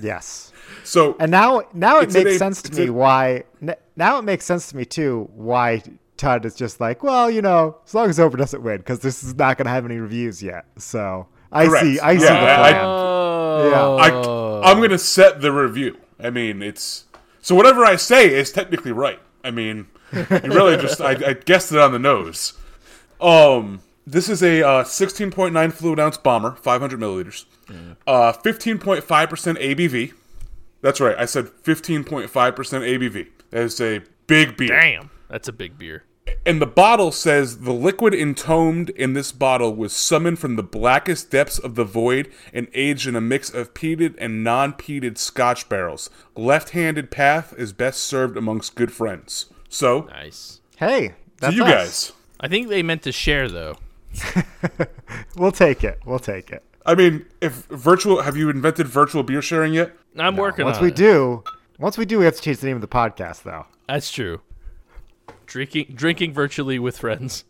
Yes. 0.00 0.52
So 0.84 1.16
And 1.18 1.30
now, 1.30 1.62
now 1.74 1.98
it 2.00 2.12
makes 2.12 2.32
a- 2.32 2.38
sense 2.38 2.62
to 2.62 2.72
me 2.74 2.86
a- 2.88 2.92
why. 2.92 3.44
n- 3.60 3.74
Now 3.96 4.18
it 4.18 4.22
makes 4.22 4.44
sense 4.44 4.68
to 4.68 4.76
me 4.76 4.84
too 4.84 5.28
why 5.34 5.82
Tut 6.16 6.44
is 6.44 6.54
just 6.54 6.80
like, 6.80 7.02
well, 7.02 7.28
you 7.30 7.42
know, 7.42 7.78
as 7.84 7.94
long 7.94 8.08
as 8.08 8.20
Over 8.20 8.36
doesn't 8.36 8.62
win, 8.62 8.76
because 8.78 9.00
this 9.00 9.24
is 9.24 9.34
not 9.34 9.56
going 9.56 9.64
to 9.66 9.70
have 9.72 9.84
any 9.84 9.96
reviews 9.98 10.42
yet. 10.42 10.66
So 10.78 11.26
I 11.50 11.66
Correct. 11.66 11.84
see. 11.86 11.98
I 12.00 12.16
see 12.18 12.24
Yeah, 12.24 12.34
the 12.40 12.62
I- 12.62 12.70
plan. 12.70 12.84
Oh, 12.84 13.96
I, 14.64 14.70
I'm 14.70 14.80
gonna 14.80 14.98
set 14.98 15.40
the 15.40 15.52
review. 15.52 15.98
I 16.20 16.30
mean, 16.30 16.62
it's 16.62 17.04
so 17.40 17.54
whatever 17.54 17.84
I 17.84 17.96
say 17.96 18.32
is 18.32 18.52
technically 18.52 18.92
right. 18.92 19.20
I 19.44 19.50
mean, 19.50 19.86
you 20.12 20.26
really 20.52 20.76
just 20.76 21.00
I, 21.00 21.10
I 21.30 21.32
guessed 21.34 21.72
it 21.72 21.78
on 21.78 21.92
the 21.92 21.98
nose. 21.98 22.54
Um, 23.20 23.82
this 24.06 24.28
is 24.28 24.42
a 24.42 24.62
uh, 24.66 24.84
16.9 24.84 25.72
fluid 25.72 26.00
ounce 26.00 26.16
bomber, 26.16 26.56
500 26.56 26.98
milliliters, 26.98 27.44
uh, 28.06 28.32
15.5 28.32 29.30
percent 29.30 29.58
ABV. 29.58 30.12
That's 30.80 31.00
right. 31.00 31.16
I 31.16 31.26
said 31.26 31.46
15.5 31.46 32.56
percent 32.56 32.84
ABV. 32.84 33.28
That 33.50 33.62
is 33.62 33.80
a 33.80 34.02
big 34.26 34.56
beer. 34.56 34.68
damn. 34.68 35.10
That's 35.28 35.48
a 35.48 35.52
big 35.52 35.78
beer. 35.78 36.04
And 36.44 36.60
the 36.60 36.66
bottle 36.66 37.12
says 37.12 37.60
the 37.60 37.72
liquid 37.72 38.14
entombed 38.14 38.90
in 38.90 39.12
this 39.12 39.32
bottle 39.32 39.74
was 39.74 39.92
summoned 39.92 40.38
from 40.38 40.56
the 40.56 40.62
blackest 40.62 41.30
depths 41.30 41.58
of 41.58 41.74
the 41.74 41.84
void 41.84 42.30
and 42.52 42.68
aged 42.74 43.06
in 43.06 43.16
a 43.16 43.20
mix 43.20 43.50
of 43.50 43.74
peated 43.74 44.14
and 44.18 44.44
non 44.44 44.72
peated 44.72 45.18
scotch 45.18 45.68
barrels. 45.68 46.10
Left 46.36 46.70
handed 46.70 47.10
path 47.10 47.54
is 47.56 47.72
best 47.72 48.02
served 48.02 48.36
amongst 48.36 48.74
good 48.74 48.92
friends. 48.92 49.46
So, 49.72 50.02
Nice. 50.02 50.60
Hey, 50.76 51.08
to 51.08 51.14
that's 51.38 51.56
you 51.56 51.64
us. 51.64 51.70
guys. 51.70 52.12
I 52.40 52.48
think 52.48 52.68
they 52.68 52.82
meant 52.82 53.02
to 53.04 53.12
share 53.12 53.48
though. 53.48 53.76
We'll 55.36 55.52
take 55.52 55.82
it. 55.82 55.98
We'll 56.04 56.18
take 56.18 56.50
it. 56.50 56.62
I 56.84 56.94
mean, 56.94 57.24
if 57.40 57.64
virtual, 57.66 58.20
have 58.22 58.36
you 58.36 58.50
invented 58.50 58.86
virtual 58.86 59.22
beer 59.22 59.40
sharing 59.40 59.72
yet? 59.72 59.92
I'm 60.18 60.36
working 60.36 60.64
Once 60.66 60.76
on 60.78 60.82
we 60.82 60.88
it. 60.88 60.96
do, 60.96 61.42
once 61.78 61.96
we 61.96 62.04
do, 62.04 62.18
we 62.18 62.24
have 62.26 62.36
to 62.36 62.42
change 62.42 62.58
the 62.58 62.66
name 62.66 62.76
of 62.76 62.82
the 62.82 62.88
podcast, 62.88 63.44
though. 63.44 63.64
That's 63.88 64.10
true. 64.10 64.40
Drinking 65.46 65.86
drinking 65.94 66.32
virtually 66.34 66.78
with 66.78 66.98
friends. 66.98 67.44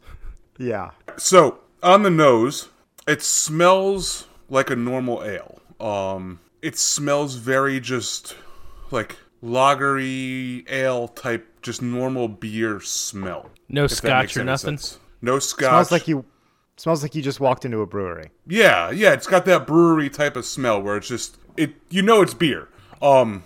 Yeah. 0.58 0.90
So, 1.16 1.58
on 1.82 2.02
the 2.04 2.10
nose, 2.10 2.68
it 3.08 3.22
smells 3.22 4.26
like 4.48 4.70
a 4.70 4.76
normal 4.76 5.24
ale. 5.24 5.60
Um, 5.80 6.38
it 6.60 6.78
smells 6.78 7.34
very 7.36 7.80
just 7.80 8.36
like 8.92 9.16
lagery 9.42 10.64
ale 10.70 11.08
type, 11.08 11.46
just 11.62 11.82
normal 11.82 12.28
beer 12.28 12.80
smell. 12.80 13.50
No 13.68 13.86
scotch 13.86 14.36
or 14.36 14.44
nothing. 14.44 14.78
sense. 14.78 14.98
No 15.20 15.38
scotch. 15.38 15.70
Smells 15.70 15.92
like 15.92 16.08
you. 16.08 16.24
Smells 16.76 17.02
like 17.02 17.14
you 17.14 17.22
just 17.22 17.40
walked 17.40 17.64
into 17.64 17.80
a 17.80 17.86
brewery. 17.86 18.30
Yeah, 18.46 18.90
yeah, 18.90 19.12
it's 19.12 19.26
got 19.26 19.44
that 19.44 19.66
brewery 19.66 20.08
type 20.10 20.36
of 20.36 20.44
smell 20.44 20.80
where 20.80 20.96
it's 20.96 21.08
just 21.08 21.36
it. 21.56 21.74
You 21.90 22.02
know, 22.02 22.22
it's 22.22 22.34
beer. 22.34 22.68
Um, 23.00 23.44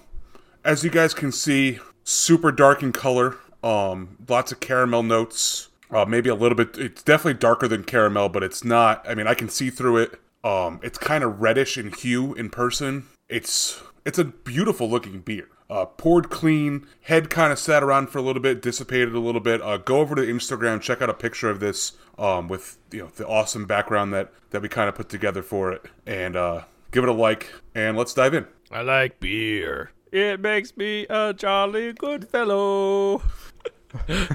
as 0.65 0.85
you 0.85 0.91
guys 0.91 1.15
can 1.15 1.33
see, 1.33 1.79
super 2.05 2.53
dark 2.53 2.83
in 2.83 2.93
color. 2.93 3.37
Um, 3.63 4.19
lots 4.29 4.53
of 4.53 4.61
caramel 4.61 5.03
notes. 5.03 5.69
Uh, 5.91 6.05
maybe 6.05 6.29
a 6.29 6.35
little 6.35 6.57
bit. 6.57 6.77
It's 6.79 7.03
definitely 7.03 7.39
darker 7.39 7.69
than 7.69 7.85
caramel, 7.85 8.29
but 8.29 8.43
it's 8.43 8.65
not. 8.65 9.09
I 9.09 9.15
mean, 9.15 9.27
I 9.27 9.35
can 9.35 9.49
see 9.49 9.71
through 9.71 9.99
it. 9.99 10.21
Um, 10.43 10.81
it's 10.83 10.99
kind 10.99 11.25
of 11.25 11.41
reddish 11.41 11.77
in 11.77 11.93
hue 11.93 12.35
in 12.35 12.51
person. 12.51 13.07
It's 13.29 13.83
it's 14.05 14.19
a 14.19 14.25
beautiful 14.25 14.89
looking 14.89 15.21
beer. 15.21 15.49
Uh, 15.69 15.85
poured 15.85 16.31
clean, 16.31 16.87
head 17.03 17.29
kind 17.29 17.53
of 17.53 17.59
sat 17.59 17.83
around 17.83 18.09
for 18.09 18.19
a 18.19 18.23
little 18.23 18.41
bit, 18.41 18.63
dissipated 18.63 19.15
a 19.15 19.19
little 19.19 19.41
bit. 19.41 19.61
Uh, 19.61 19.77
go 19.77 19.99
over 19.99 20.15
to 20.15 20.23
Instagram, 20.23 20.81
check 20.81 21.03
out 21.03 21.11
a 21.11 21.15
picture 21.15 21.51
of 21.51 21.59
this 21.59 21.93
um, 22.19 22.47
with 22.47 22.79
you 22.93 23.01
know 23.01 23.11
the 23.17 23.27
awesome 23.27 23.67
background 23.67 24.13
that 24.13 24.33
that 24.51 24.63
we 24.63 24.69
kind 24.69 24.89
of 24.89 24.95
put 24.95 25.09
together 25.09 25.43
for 25.43 25.73
it, 25.73 25.83
and 26.07 26.37
uh, 26.37 26.63
give 26.93 27.03
it 27.03 27.11
a 27.11 27.13
like, 27.13 27.53
and 27.75 27.97
let's 27.97 28.15
dive 28.15 28.35
in. 28.35 28.47
I 28.71 28.83
like 28.83 29.19
beer. 29.21 29.91
It 30.13 30.41
makes 30.41 30.77
me 30.77 31.07
a 31.11 31.35
jolly 31.35 31.93
good 31.93 32.29
fellow. 32.29 33.23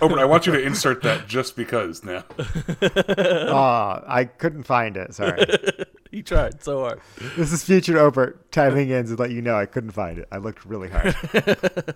Open, 0.01 0.19
I 0.19 0.25
want 0.25 0.45
you 0.45 0.53
to 0.53 0.61
insert 0.61 1.03
that 1.03 1.27
just 1.27 1.55
because 1.55 2.03
now. 2.03 2.23
Ah, 3.53 4.03
I 4.07 4.25
couldn't 4.25 4.63
find 4.63 4.97
it. 4.97 5.13
Sorry. 5.13 5.45
He 6.11 6.21
tried 6.21 6.61
so 6.61 6.81
hard. 6.81 6.99
this 7.37 7.53
is 7.53 7.63
future 7.63 7.97
Obert 7.97 8.51
timing 8.51 8.89
in 8.89 9.07
to 9.07 9.15
let 9.15 9.31
you 9.31 9.41
know 9.41 9.55
I 9.55 9.65
couldn't 9.65 9.91
find 9.91 10.17
it. 10.17 10.27
I 10.29 10.39
looked 10.39 10.65
really 10.65 10.89
hard. 10.89 11.15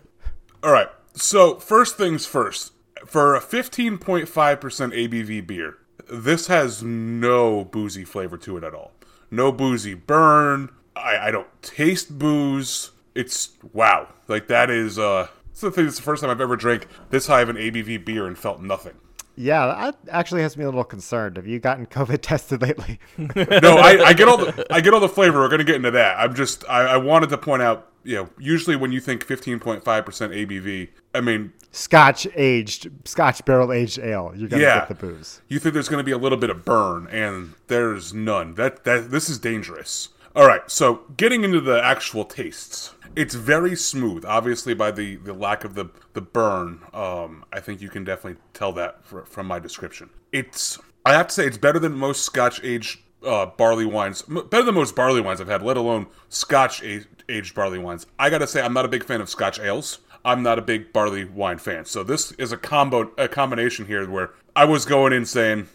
All 0.63 0.71
right. 0.71 0.87
So 1.15 1.59
first 1.59 1.97
things 1.97 2.25
first. 2.25 2.71
For 3.05 3.35
a 3.35 3.41
15.5% 3.41 4.25
ABV 4.25 5.45
beer, 5.45 5.77
this 6.09 6.47
has 6.47 6.81
no 6.81 7.65
boozy 7.65 8.05
flavor 8.05 8.37
to 8.37 8.55
it 8.55 8.63
at 8.63 8.73
all. 8.73 8.93
No 9.29 9.51
boozy 9.51 9.93
burn. 9.95 10.69
I, 10.95 11.17
I 11.27 11.31
don't 11.31 11.49
taste 11.61 12.17
booze. 12.17 12.91
It's 13.15 13.49
wow. 13.73 14.07
Like 14.29 14.47
that 14.47 14.69
is 14.69 14.97
uh. 14.97 15.27
It's 15.55 15.61
the 15.61 15.71
thing. 15.71 15.87
It's 15.87 15.95
the 15.95 16.01
first 16.03 16.21
time 16.21 16.29
I've 16.29 16.41
ever 16.41 16.57
drank 16.57 16.87
this 17.11 17.27
high 17.27 17.39
of 17.39 17.47
an 17.47 17.55
ABV 17.55 18.03
beer 18.03 18.27
and 18.27 18.37
felt 18.37 18.61
nothing. 18.61 18.91
yeah, 19.37 19.65
that 19.67 19.97
actually 20.11 20.41
has 20.41 20.57
me 20.57 20.63
a 20.63 20.67
little 20.67 20.83
concerned. 20.83 21.37
Have 21.37 21.47
you 21.47 21.59
gotten 21.59 21.85
COVID 21.85 22.19
tested 22.21 22.61
lately? 22.61 22.99
No, 23.17 23.77
I, 23.77 24.07
I 24.07 24.13
get 24.13 24.27
all 24.27 24.35
the 24.37 24.65
I 24.69 24.81
get 24.81 24.93
all 24.93 24.99
the 24.99 25.07
flavor. 25.07 25.39
We're 25.39 25.47
gonna 25.49 25.63
get 25.63 25.75
into 25.77 25.91
that. 25.91 26.17
I'm 26.19 26.35
just 26.35 26.65
I, 26.69 26.81
I 26.81 26.97
wanted 26.97 27.29
to 27.29 27.37
point 27.37 27.61
out. 27.61 27.89
You 28.03 28.15
know, 28.17 28.29
usually 28.37 28.75
when 28.75 28.91
you 28.91 28.99
think 28.99 29.25
15.5% 29.25 29.81
ABV, 29.83 30.89
I 31.15 31.21
mean, 31.21 31.53
Scotch 31.71 32.27
aged, 32.35 32.91
Scotch 33.07 33.43
barrel 33.45 33.71
aged 33.73 33.97
ale. 33.97 34.31
You're 34.35 34.49
gonna 34.49 34.61
Yeah. 34.61 34.79
get 34.79 34.89
the 34.89 34.93
booze. 35.07 35.41
you 35.47 35.57
think 35.57 35.73
there's 35.73 35.89
going 35.89 35.97
to 36.01 36.03
be 36.03 36.11
a 36.11 36.17
little 36.17 36.37
bit 36.37 36.49
of 36.51 36.63
burn, 36.65 37.07
and 37.07 37.53
there's 37.67 38.13
none. 38.13 38.55
That 38.55 38.83
that 38.83 39.09
this 39.09 39.27
is 39.29 39.39
dangerous. 39.39 40.09
All 40.35 40.45
right, 40.45 40.69
so 40.69 41.01
getting 41.15 41.45
into 41.45 41.61
the 41.61 41.81
actual 41.81 42.25
tastes, 42.25 42.93
it's 43.15 43.35
very 43.35 43.75
smooth. 43.75 44.25
Obviously, 44.25 44.73
by 44.73 44.91
the 44.91 45.15
the 45.17 45.33
lack 45.33 45.63
of 45.63 45.75
the 45.75 45.85
the 46.13 46.21
burn, 46.21 46.81
um, 46.93 47.45
I 47.53 47.59
think 47.59 47.81
you 47.81 47.89
can 47.89 48.03
definitely 48.03 48.41
tell 48.53 48.71
that 48.73 49.03
fr 49.05 49.19
from 49.21 49.47
my 49.47 49.59
description. 49.59 50.09
It's 50.31 50.79
I 51.05 51.13
have 51.13 51.27
to 51.27 51.33
say 51.33 51.45
it's 51.45 51.57
better 51.57 51.79
than 51.79 51.93
most 51.93 52.23
Scotch 52.23 52.59
aged 52.63 52.99
uh, 53.25 53.45
barley 53.47 53.85
wines. 53.85 54.23
M- 54.29 54.47
better 54.49 54.63
than 54.63 54.75
most 54.75 54.95
barley 54.95 55.21
wines 55.21 55.39
I've 55.41 55.47
had, 55.47 55.61
let 55.61 55.77
alone 55.77 56.07
Scotch 56.29 56.83
aged 56.83 57.55
barley 57.55 57.79
wines. 57.79 58.05
I 58.19 58.29
got 58.29 58.39
to 58.39 58.47
say 58.47 58.61
I'm 58.61 58.73
not 58.73 58.85
a 58.85 58.89
big 58.89 59.03
fan 59.03 59.21
of 59.21 59.29
Scotch 59.29 59.59
ales. 59.59 59.99
I'm 60.23 60.41
not 60.41 60.57
a 60.57 60.61
big 60.63 60.91
barley 60.91 61.23
wine 61.25 61.59
fan. 61.59 61.85
So 61.85 62.03
this 62.03 62.31
is 62.33 62.51
a 62.51 62.57
combo, 62.57 63.11
a 63.17 63.27
combination 63.27 63.85
here 63.85 64.09
where 64.09 64.31
I 64.55 64.65
was 64.65 64.83
going 64.85 65.13
in 65.13 65.25
saying, 65.25 65.67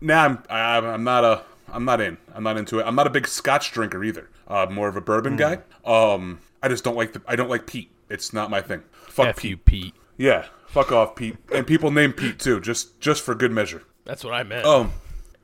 "Nah, 0.00 0.24
I'm, 0.24 0.42
I- 0.48 0.78
I'm 0.78 1.04
not 1.04 1.24
a, 1.24 1.42
I'm 1.70 1.84
not 1.84 2.00
in. 2.00 2.16
I'm 2.34 2.42
not 2.42 2.56
into 2.56 2.78
it. 2.78 2.84
I'm 2.86 2.94
not 2.94 3.06
a 3.06 3.10
big 3.10 3.28
Scotch 3.28 3.70
drinker 3.72 4.02
either. 4.02 4.30
Uh, 4.46 4.66
more 4.70 4.88
of 4.88 4.96
a 4.96 5.02
bourbon 5.02 5.36
guy. 5.36 5.58
Um, 5.84 6.40
I 6.62 6.68
just 6.68 6.84
don't 6.84 6.96
like 6.96 7.12
the. 7.12 7.22
I 7.26 7.36
don't 7.36 7.48
like 7.50 7.66
Pete. 7.66 7.90
It's 8.08 8.32
not 8.32 8.50
my 8.50 8.60
thing. 8.60 8.82
Fuck 9.08 9.28
F 9.28 9.36
Pete. 9.36 9.50
you, 9.50 9.56
Pete. 9.56 9.94
Yeah, 10.16 10.46
fuck 10.66 10.90
off, 10.92 11.14
Pete. 11.14 11.36
And 11.54 11.66
people 11.66 11.90
name 11.90 12.12
Pete 12.12 12.38
too, 12.38 12.60
just 12.60 13.00
just 13.00 13.22
for 13.22 13.34
good 13.34 13.52
measure. 13.52 13.82
That's 14.04 14.24
what 14.24 14.34
I 14.34 14.42
meant. 14.42 14.66
Um, 14.66 14.92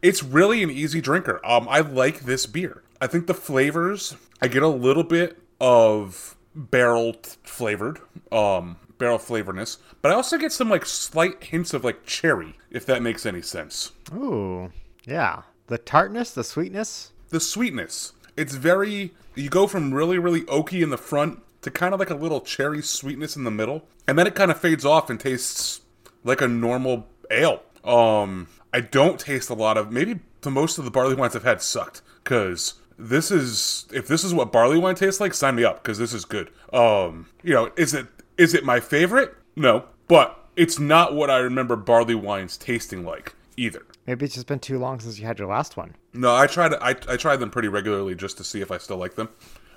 it's 0.03 0.23
really 0.23 0.63
an 0.63 0.71
easy 0.71 1.01
drinker. 1.01 1.41
Um, 1.47 1.69
I 1.69 1.81
like 1.81 2.21
this 2.21 2.47
beer. 2.47 2.83
I 3.01 3.07
think 3.07 3.27
the 3.27 3.35
flavors. 3.35 4.17
I 4.43 4.49
get 4.49 4.63
a 4.63 4.69
little 4.69 5.05
bit 5.05 5.39
of 5.61 6.37
barrel 6.55 7.15
t- 7.15 7.31
flavored, 7.45 7.99
um, 8.33 8.77
barrel 8.99 9.19
flavorness, 9.19 9.79
but 10.03 10.13
I 10.13 10.15
also 10.15 10.37
get 10.39 10.53
some 10.53 10.69
like 10.69 10.85
slight 10.87 11.43
hints 11.45 11.73
of 11.75 11.85
like 11.85 12.05
cherry, 12.05 12.59
if 12.71 12.85
that 12.87 13.03
makes 13.03 13.25
any 13.27 13.43
sense. 13.43 13.93
Ooh, 14.15 14.71
yeah. 15.07 15.43
The 15.67 15.79
tartness, 15.79 16.31
the 16.33 16.45
sweetness. 16.45 17.13
The 17.31 17.41
sweetness. 17.41 18.13
It's 18.37 18.55
very. 18.55 19.15
You 19.35 19.49
go 19.49 19.67
from 19.67 19.93
really 19.93 20.19
really 20.19 20.43
oaky 20.43 20.83
in 20.83 20.91
the 20.91 20.99
front 20.99 21.41
to 21.63 21.71
kind 21.71 21.95
of 21.95 22.01
like 22.01 22.11
a 22.11 22.15
little 22.15 22.41
cherry 22.41 22.83
sweetness 22.83 23.37
in 23.37 23.45
the 23.45 23.51
middle, 23.51 23.87
and 24.07 24.19
then 24.19 24.27
it 24.27 24.35
kind 24.35 24.51
of 24.51 24.61
fades 24.61 24.85
off 24.85 25.11
and 25.11 25.19
tastes 25.19 25.81
like 26.23 26.41
a 26.41 26.49
normal 26.49 27.07
ale. 27.31 27.63
Um, 27.85 28.49
I 28.73 28.81
don't 28.81 29.21
taste 29.21 29.51
a 29.51 29.55
lot 29.55 29.77
of 29.77 29.93
maybe 29.93 30.21
the 30.43 30.51
most 30.51 30.79
of 30.79 30.85
the 30.85 30.91
barley 30.91 31.15
wines 31.15 31.37
I've 31.37 31.45
had 31.45 31.63
sucked 31.63 32.03
because 32.23 32.75
this 32.99 33.31
is 33.31 33.87
if 33.93 34.09
this 34.09 34.25
is 34.25 34.35
what 34.35 34.53
barley 34.53 34.79
wine 34.79 34.95
tastes 34.95 35.21
like, 35.21 35.35
sign 35.35 35.57
me 35.57 35.65
up 35.65 35.83
because 35.83 35.99
this 35.99 36.13
is 36.13 36.25
good. 36.25 36.51
Um, 36.73 37.27
you 37.43 37.55
know, 37.55 37.71
is 37.77 37.95
it 37.95 38.07
is 38.39 38.55
it 38.55 38.65
my 38.65 38.81
favorite? 38.81 39.35
No, 39.57 39.85
but 40.09 40.39
it's 40.57 40.79
not 40.79 41.15
what 41.15 41.31
I 41.31 41.39
remember 41.39 41.77
barley 41.77 42.15
wines 42.15 42.57
tasting 42.57 43.05
like 43.05 43.35
either. 43.57 43.85
Maybe 44.07 44.27
it's 44.27 44.35
just 44.35 44.47
been 44.47 44.59
too 44.59 44.79
long 44.79 45.01
since 45.01 45.19
you 45.19 45.27
had 45.27 45.39
your 45.39 45.49
last 45.49 45.77
one. 45.77 45.95
No, 46.13 46.35
I 46.35 46.47
tried 46.47 46.75
I 46.75 46.91
I 47.09 47.17
tried 47.17 47.37
them 47.37 47.51
pretty 47.51 47.69
regularly 47.69 48.15
just 48.15 48.37
to 48.39 48.45
see 48.45 48.61
if 48.61 48.71
I 48.71 48.79
still 48.79 48.97
like 48.99 49.15
them. 49.15 49.29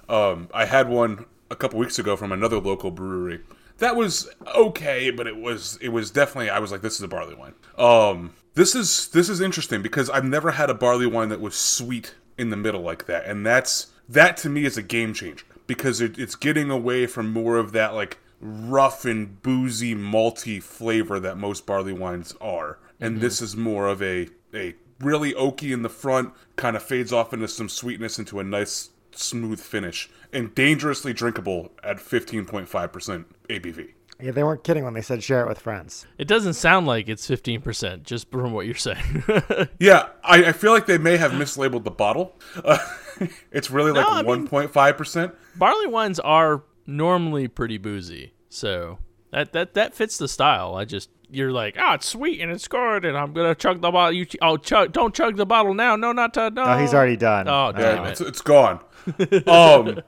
Um, 0.10 0.50
I 0.54 0.66
had 0.66 0.90
one 0.90 1.26
a 1.50 1.56
couple 1.56 1.80
weeks 1.80 2.00
ago 2.00 2.16
from 2.16 2.32
another 2.32 2.60
local 2.60 2.92
brewery. 2.92 3.42
That 3.78 3.96
was 3.96 4.30
okay, 4.56 5.12
but 5.12 5.28
it 5.28 5.38
was 5.38 5.78
it 5.82 5.90
was 5.90 6.12
definitely 6.12 6.50
I 6.50 6.60
was 6.60 6.72
like 6.72 6.82
this 6.82 6.96
is 6.96 7.02
a 7.02 7.08
barley 7.08 7.36
wine. 7.36 7.54
Um, 7.78 8.34
this 8.56 8.76
is 8.76 9.10
this 9.10 9.30
is 9.30 9.40
interesting 9.40 9.82
because 9.82 10.10
I've 10.10 10.26
never 10.26 10.52
had 10.52 10.70
a 10.70 10.74
barley 10.74 11.06
wine 11.06 11.30
that 11.30 11.42
was 11.42 11.56
sweet 11.56 12.16
in 12.38 12.50
the 12.50 12.58
middle 12.58 12.82
like 12.82 13.06
that, 13.06 13.26
and 13.26 13.46
that's 13.46 13.88
that 14.10 14.38
to 14.38 14.50
me 14.50 14.66
is 14.66 14.78
a 14.78 14.84
game 14.84 15.14
changer 15.14 15.46
because 15.68 16.02
it, 16.02 16.18
it's 16.18 16.36
getting 16.36 16.72
away 16.72 17.06
from 17.06 17.32
more 17.32 17.58
of 17.58 17.72
that 17.74 17.94
like 17.94 18.18
rough 18.40 19.06
and 19.06 19.42
boozy 19.42 19.96
malty 19.96 20.62
flavor 20.62 21.20
that 21.20 21.38
most 21.38 21.66
barley 21.66 21.94
wines 21.94 22.34
are, 22.40 22.80
and 23.00 23.22
this 23.22 23.42
is 23.42 23.56
more 23.56 23.88
of 23.88 24.02
a 24.02 24.30
a 24.54 24.76
really 25.00 25.34
oaky 25.34 25.72
in 25.74 25.84
the 25.84 25.90
front, 25.90 26.34
kind 26.56 26.76
of 26.76 26.84
fades 26.84 27.14
off 27.14 27.34
into 27.34 27.48
some 27.48 27.70
sweetness 27.70 28.18
into 28.18 28.40
a 28.40 28.44
nice 28.44 28.90
smooth 29.12 29.60
finish, 29.60 30.10
and 30.34 30.54
dangerously 30.56 31.14
drinkable 31.14 31.72
at 31.84 31.98
15.5% 31.98 33.26
ABV. 33.50 33.90
Yeah, 34.20 34.32
they 34.32 34.44
weren't 34.44 34.64
kidding 34.64 34.84
when 34.84 34.96
they 34.96 35.02
said 35.04 35.22
share 35.22 35.42
it 35.44 35.48
with 35.48 35.60
friends. 35.60 36.08
it 36.18 36.28
doesn't 36.28 36.56
sound 36.56 36.88
like 36.88 37.08
it's 37.08 37.28
15%, 37.30 38.02
just 38.02 38.32
from 38.32 38.52
what 38.52 38.66
you're 38.66 38.74
saying. 38.76 39.24
Yeah, 39.80 40.08
I, 40.24 40.46
I 40.46 40.52
feel 40.54 40.72
like 40.72 40.88
they 40.88 40.98
may 40.98 41.18
have 41.18 41.32
mislabeled 41.34 41.84
the 41.84 41.92
bottle. 41.92 42.36
Uh, 42.64 42.80
it's 43.52 43.70
really 43.70 43.92
like 43.92 44.08
No, 44.08 44.14
I 44.14 44.24
1.5%. 44.24 45.34
Barley 45.56 45.88
wines 45.88 46.20
are 46.20 46.64
normally 46.88 47.48
pretty 47.48 47.78
boozy, 47.78 48.34
so 48.50 48.98
that 49.32 49.54
that 49.54 49.76
that 49.76 49.94
fits 49.94 50.18
the 50.18 50.28
style. 50.28 50.74
I 50.76 50.86
just 50.86 51.10
you're 51.30 51.52
like, 51.52 51.76
oh, 51.80 51.94
it's 51.94 52.08
sweet 52.08 52.40
and 52.42 52.52
it's 52.52 52.68
good, 52.68 53.06
and 53.06 53.18
I'm 53.18 53.34
gonna 53.34 53.56
chug 53.56 53.82
the 53.82 53.92
bottle. 53.92 54.14
You, 54.14 54.26
ch- 54.26 54.38
oh, 54.42 54.58
chug, 54.58 54.94
don't 54.94 55.14
chug 55.14 55.36
the 55.38 55.46
bottle 55.46 55.74
now. 55.74 55.96
No, 55.96 56.12
not 56.12 56.34
to, 56.36 56.50
no. 56.50 56.64
Oh, 56.64 56.78
he's 56.78 56.94
already 56.94 57.18
done. 57.18 57.48
Oh, 57.48 57.72
damn 57.72 57.82
Yeah, 58.04 58.08
it. 58.08 58.12
it's, 58.12 58.22
it's 58.22 58.42
gone. 58.42 58.80
um, 59.48 60.02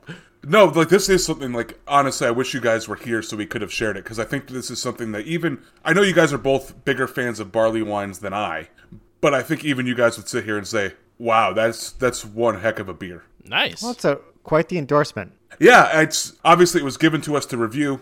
no, 0.43 0.65
like 0.65 0.89
this 0.89 1.09
is 1.09 1.25
something 1.25 1.51
like 1.53 1.79
honestly, 1.87 2.27
I 2.27 2.31
wish 2.31 2.53
you 2.53 2.61
guys 2.61 2.87
were 2.87 2.95
here 2.95 3.21
so 3.21 3.35
we 3.37 3.45
could 3.45 3.61
have 3.61 3.71
shared 3.73 3.97
it 3.97 4.03
because 4.03 4.19
I 4.19 4.25
think 4.25 4.47
this 4.47 4.71
is 4.71 4.81
something 4.81 5.11
that 5.11 5.25
even 5.25 5.61
I 5.83 5.93
know 5.93 6.01
you 6.01 6.13
guys 6.13 6.31
are 6.33 6.37
both 6.37 6.83
bigger 6.85 7.07
fans 7.07 7.39
of 7.39 7.51
barley 7.51 7.81
wines 7.81 8.19
than 8.19 8.33
I, 8.33 8.69
but 9.21 9.33
I 9.33 9.41
think 9.41 9.63
even 9.65 9.85
you 9.85 9.95
guys 9.95 10.17
would 10.17 10.27
sit 10.29 10.45
here 10.45 10.57
and 10.57 10.65
say, 10.67 10.93
"Wow, 11.17 11.51
that's 11.53 11.91
that's 11.91 12.23
one 12.23 12.61
heck 12.61 12.79
of 12.79 12.87
a 12.89 12.93
beer." 12.93 13.23
Nice. 13.45 13.81
Well, 13.81 13.91
it's 13.91 14.05
a, 14.05 14.19
quite 14.43 14.69
the 14.69 14.77
endorsement. 14.77 15.33
Yeah, 15.59 15.99
it's 16.01 16.33
obviously 16.45 16.81
it 16.81 16.85
was 16.85 16.97
given 16.97 17.19
to 17.21 17.35
us 17.35 17.45
to 17.47 17.57
review, 17.57 17.99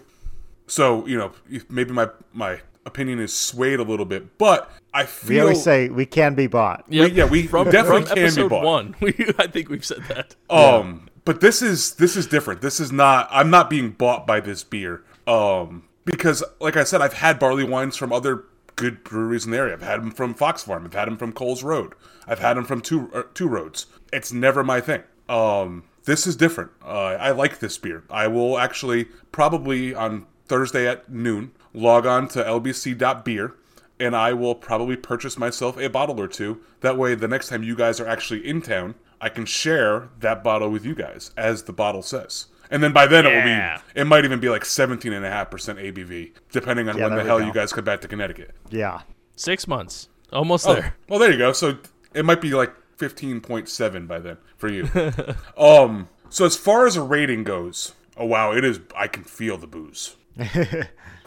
so 0.67 1.05
you 1.07 1.17
know 1.17 1.31
maybe 1.69 1.91
my 1.91 2.09
my 2.33 2.59
opinion 2.87 3.19
is 3.19 3.33
swayed 3.33 3.79
a 3.79 3.83
little 3.83 4.05
bit, 4.05 4.37
but 4.37 4.71
I 4.93 5.05
feel 5.05 5.29
We 5.29 5.39
always 5.41 5.63
say 5.63 5.89
we 5.89 6.07
can 6.07 6.33
be 6.33 6.47
bought. 6.47 6.85
Yep. 6.89 7.11
yeah, 7.13 7.25
we 7.25 7.45
from, 7.45 7.69
definitely 7.69 8.05
from 8.05 8.07
can 8.07 8.15
be 8.15 8.21
episode 8.23 8.49
bought. 8.49 8.63
one. 8.63 8.95
We, 9.01 9.13
I 9.37 9.47
think 9.47 9.69
we've 9.69 9.85
said 9.85 10.03
that. 10.05 10.35
Um, 10.49 11.09
but 11.25 11.41
this 11.41 11.61
is 11.61 11.95
this 11.95 12.15
is 12.15 12.25
different. 12.25 12.61
This 12.61 12.79
is 12.79 12.91
not. 12.91 13.27
I'm 13.29 13.49
not 13.49 13.69
being 13.69 13.91
bought 13.91 14.25
by 14.25 14.39
this 14.39 14.63
beer. 14.63 15.03
Um, 15.27 15.83
because 16.05 16.43
like 16.59 16.77
I 16.77 16.83
said, 16.83 17.01
I've 17.01 17.13
had 17.13 17.37
barley 17.37 17.65
wines 17.65 17.97
from 17.97 18.11
other 18.11 18.45
good 18.75 19.03
breweries 19.03 19.45
in 19.45 19.51
the 19.51 19.57
area. 19.57 19.73
I've 19.73 19.81
had 19.81 20.01
them 20.01 20.11
from 20.11 20.33
Fox 20.33 20.63
Farm. 20.63 20.85
I've 20.85 20.93
had 20.93 21.07
them 21.07 21.17
from 21.17 21.33
Coles 21.33 21.63
Road. 21.63 21.93
I've 22.25 22.39
had 22.39 22.55
them 22.57 22.65
from 22.65 22.81
Two 22.81 23.11
uh, 23.13 23.23
Two 23.33 23.47
Roads. 23.47 23.87
It's 24.11 24.31
never 24.31 24.63
my 24.63 24.79
thing. 24.79 25.03
Um, 25.27 25.83
this 26.05 26.25
is 26.25 26.37
different. 26.37 26.71
Uh, 26.83 27.17
I 27.19 27.31
like 27.31 27.59
this 27.59 27.77
beer. 27.77 28.03
I 28.09 28.27
will 28.27 28.57
actually 28.57 29.05
probably 29.31 29.93
on 29.93 30.25
Thursday 30.47 30.87
at 30.87 31.11
noon 31.11 31.51
log 31.73 32.05
on 32.05 32.27
to 32.29 32.43
lbc.beer 32.43 33.53
and 33.99 34.15
I 34.15 34.33
will 34.33 34.55
probably 34.55 34.95
purchase 34.95 35.37
myself 35.37 35.77
a 35.77 35.87
bottle 35.89 36.19
or 36.21 36.27
two. 36.27 36.61
That 36.81 36.97
way, 36.97 37.15
the 37.15 37.27
next 37.27 37.49
time 37.49 37.63
you 37.63 37.75
guys 37.75 37.99
are 37.99 38.07
actually 38.07 38.47
in 38.47 38.61
town, 38.61 38.93
I 39.19 39.29
can 39.29 39.45
share 39.45 40.09
that 40.19 40.43
bottle 40.43 40.69
with 40.69 40.85
you 40.85 40.93
guys, 40.93 41.31
as 41.35 41.63
the 41.63 41.73
bottle 41.73 42.03
says. 42.03 42.45
And 42.69 42.83
then 42.83 42.93
by 42.93 43.07
then 43.07 43.25
it 43.25 43.33
will 43.33 43.41
be, 43.43 43.99
it 43.99 44.05
might 44.05 44.23
even 44.25 44.39
be 44.39 44.49
like 44.49 44.63
17.5% 44.63 45.21
ABV, 45.21 46.31
depending 46.51 46.89
on 46.89 46.97
Yeah, 46.97 47.07
when 47.07 47.15
the 47.17 47.23
hell 47.23 47.39
go. 47.39 47.45
you 47.47 47.53
guys 47.53 47.73
come 47.73 47.85
back 47.85 48.01
to 48.01 48.07
Connecticut. 48.07 48.51
Yeah. 48.69 49.01
Six 49.35 49.67
months, 49.67 50.09
almost 50.31 50.67
Oh, 50.67 50.73
there. 50.75 50.95
well, 51.09 51.17
there 51.17 51.31
you 51.31 51.37
go. 51.37 51.51
So 51.53 51.77
it 52.13 52.23
might 52.25 52.41
be 52.41 52.51
like 52.51 52.73
15.7 52.99 54.07
by 54.07 54.19
then 54.19 54.37
for 54.57 54.67
you. 54.69 54.89
um, 55.57 56.09
so 56.29 56.45
as 56.45 56.55
far 56.55 56.85
as 56.85 56.95
a 56.97 57.01
rating 57.01 57.43
goes, 57.43 57.93
oh 58.17 58.25
wow, 58.25 58.51
it 58.51 58.63
is, 58.63 58.79
I 58.95 59.07
can 59.07 59.23
feel 59.23 59.57
the 59.57 59.67
booze. 59.67 60.15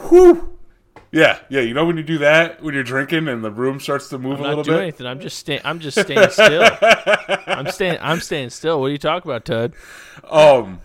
Whew. 0.08 0.56
Yeah, 1.12 1.40
yeah. 1.48 1.60
You 1.60 1.74
know 1.74 1.84
when 1.84 1.96
you 1.96 2.04
do 2.04 2.18
that 2.18 2.62
when 2.62 2.72
you're 2.72 2.84
drinking 2.84 3.26
and 3.26 3.42
the 3.42 3.50
room 3.50 3.80
starts 3.80 4.08
to 4.10 4.18
move 4.18 4.34
I'm 4.38 4.40
a 4.40 4.42
not 4.42 4.48
little 4.50 4.64
doing 4.64 4.76
bit. 4.78 4.82
anything. 4.82 5.06
I'm 5.06 5.18
just 5.20 5.38
staying. 5.38 5.60
I'm 5.64 5.80
just 5.80 6.00
staying 6.00 6.30
still. 6.30 6.68
I'm 7.48 7.66
staying. 7.72 7.98
I'm 8.00 8.20
staying 8.20 8.50
still. 8.50 8.80
What 8.80 8.86
are 8.86 8.90
you 8.90 8.98
talking 8.98 9.28
about, 9.28 9.44
Ted? 9.44 9.74
Um, 10.30 10.80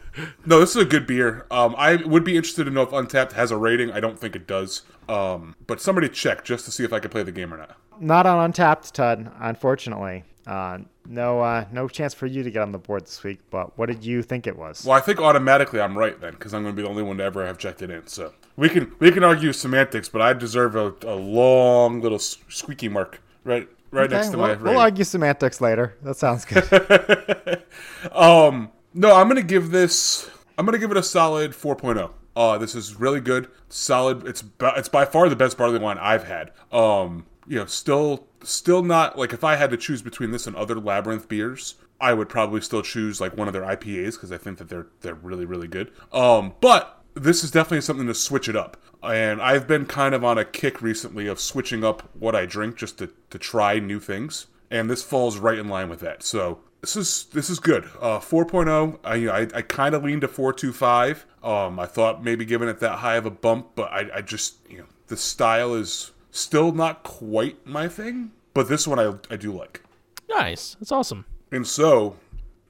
no, 0.45 0.60
this 0.60 0.71
is 0.71 0.78
a 0.78 0.86
good 0.86 1.06
beer. 1.06 1.45
Um, 1.51 1.75
I 1.78 1.97
would 1.97 2.23
be 2.23 2.36
interested 2.38 2.63
to 2.63 2.71
know 2.71 2.82
if 2.82 2.89
Untappd 2.89 3.34
has 3.34 3.51
a 3.51 3.58
rating. 3.58 3.91
I 3.91 3.99
don't 3.99 4.17
think 4.17 4.36
it 4.36 4.47
does. 4.47 4.82
Um, 5.08 5.56
but 5.67 5.80
somebody 5.80 6.10
check 6.10 6.43
just 6.43 6.65
to 6.65 6.71
see 6.71 6.84
if 6.84 6.91
I 6.91 6.99
can 6.99 7.12
play 7.12 7.21
the 7.21 7.32
game 7.32 7.54
or 7.54 7.58
not. 7.58 7.78
Not 7.99 8.25
on 8.25 8.51
Untappd, 8.51 8.91
Tud, 8.93 9.32
unfortunately. 9.39 10.23
Uh, 10.47 10.80
no, 11.07 11.41
uh, 11.41 11.65
no 11.71 11.87
chance 11.87 12.13
for 12.13 12.25
you 12.25 12.43
to 12.43 12.51
get 12.51 12.61
on 12.61 12.71
the 12.71 12.77
board 12.77 13.03
this 13.05 13.23
week. 13.23 13.39
But 13.49 13.77
what 13.77 13.87
did 13.87 14.03
you 14.03 14.21
think 14.21 14.47
it 14.47 14.57
was? 14.57 14.85
Well, 14.85 14.97
I 14.97 15.01
think 15.01 15.19
automatically 15.19 15.79
I'm 15.81 15.97
right 15.97 16.19
then 16.19 16.33
because 16.33 16.53
I'm 16.53 16.63
going 16.63 16.75
to 16.75 16.81
be 16.81 16.83
the 16.83 16.89
only 16.89 17.03
one 17.03 17.17
to 17.17 17.23
ever 17.23 17.45
have 17.45 17.57
checked 17.57 17.81
it 17.81 17.89
in. 17.89 18.07
So 18.07 18.33
we 18.55 18.69
can 18.69 18.93
we 18.99 19.11
can 19.11 19.23
argue 19.23 19.53
semantics, 19.53 20.09
but 20.09 20.21
I 20.21 20.33
deserve 20.33 20.75
a, 20.75 20.93
a 21.03 21.15
long 21.15 22.01
little 22.01 22.19
squeaky 22.19 22.89
mark 22.89 23.21
right 23.43 23.67
right 23.91 24.09
next 24.09 24.29
to 24.29 24.37
we'll, 24.37 24.55
my 24.55 24.61
we'll 24.61 24.79
argue 24.79 25.03
semantics 25.03 25.61
later. 25.61 25.95
That 26.03 26.15
sounds 26.15 26.45
good. 26.45 27.61
Um, 28.11 28.71
no, 28.93 29.15
I'm 29.15 29.27
gonna 29.27 29.41
give 29.41 29.71
this. 29.71 30.29
I'm 30.57 30.65
gonna 30.65 30.77
give 30.77 30.91
it 30.91 30.97
a 30.97 31.03
solid 31.03 31.51
4.0. 31.51 32.11
Uh, 32.35 32.57
this 32.57 32.75
is 32.75 32.99
really 32.99 33.19
good, 33.21 33.49
solid. 33.69 34.25
It's 34.27 34.41
ba- 34.41 34.73
it's 34.77 34.89
by 34.89 35.05
far 35.05 35.29
the 35.29 35.35
best 35.35 35.57
barley 35.57 35.79
wine 35.79 35.97
I've 35.97 36.25
had. 36.25 36.51
Um, 36.71 37.25
you 37.47 37.57
know, 37.57 37.65
still 37.65 38.27
still 38.45 38.84
not 38.84 39.17
like 39.17 39.34
if 39.34 39.43
I 39.43 39.55
had 39.55 39.71
to 39.71 39.77
choose 39.77 40.01
between 40.01 40.31
this 40.31 40.47
and 40.47 40.55
other 40.55 40.75
Labyrinth 40.75 41.27
beers, 41.27 41.75
I 41.99 42.13
would 42.13 42.29
probably 42.29 42.62
still 42.62 42.81
choose 42.81 43.21
like 43.21 43.38
one 43.38 43.47
of 43.47 43.53
their 43.53 43.63
IPAs 43.63 44.13
because 44.13 44.31
I 44.31 44.38
think 44.38 44.58
that 44.58 44.69
they're 44.69 44.88
they're 45.01 45.15
really 45.15 45.45
really 45.45 45.67
good. 45.67 45.91
Um, 46.12 46.53
but 46.62 47.03
this 47.15 47.43
is 47.43 47.51
definitely 47.51 47.81
something 47.81 48.08
to 48.08 48.13
switch 48.13 48.47
it 48.47 48.55
up. 48.55 48.77
And 49.01 49.41
I've 49.41 49.67
been 49.67 49.86
kind 49.86 50.13
of 50.13 50.23
on 50.23 50.38
a 50.38 50.45
kick 50.45 50.81
recently 50.81 51.27
of 51.27 51.39
switching 51.39 51.84
up 51.84 52.10
what 52.13 52.36
I 52.36 52.45
drink 52.45 52.75
just 52.75 52.97
to, 52.99 53.10
to 53.29 53.38
try 53.38 53.79
new 53.79 53.99
things. 53.99 54.47
And 54.69 54.89
this 54.89 55.03
falls 55.03 55.38
right 55.38 55.58
in 55.58 55.69
line 55.69 55.89
with 55.89 55.99
that. 56.01 56.23
So 56.23 56.60
this 56.81 56.95
is 56.95 57.25
this 57.34 57.49
is 57.49 57.60
good. 57.60 57.86
Uh, 58.01 58.19
4.0. 58.19 58.99
I 59.03 59.15
you 59.15 59.27
know, 59.27 59.34
I, 59.34 59.47
I 59.53 59.62
kind 59.62 59.95
of 59.95 60.03
leaned 60.03 60.21
to 60.21 60.27
4.25. 60.27 61.23
Um, 61.47 61.79
I 61.79 61.86
thought 61.86 62.23
maybe 62.23 62.45
giving 62.45 62.67
it 62.67 62.79
that 62.79 62.97
high 62.97 63.15
of 63.15 63.25
a 63.25 63.31
bump, 63.31 63.69
but 63.75 63.91
I, 63.91 64.10
I 64.15 64.21
just 64.21 64.58
you 64.69 64.79
know 64.79 64.86
the 65.08 65.17
style 65.17 65.73
is 65.73 66.12
still 66.31 66.71
not 66.71 67.03
quite 67.03 67.65
my 67.65 67.88
thing. 67.88 68.31
But 68.55 68.69
this 68.69 68.87
one 68.87 68.97
I 68.97 69.13
I 69.29 69.35
do 69.35 69.51
like. 69.51 69.81
Nice. 70.27 70.75
That's 70.79 70.91
awesome. 70.91 71.25
And 71.51 71.67
so 71.67 72.15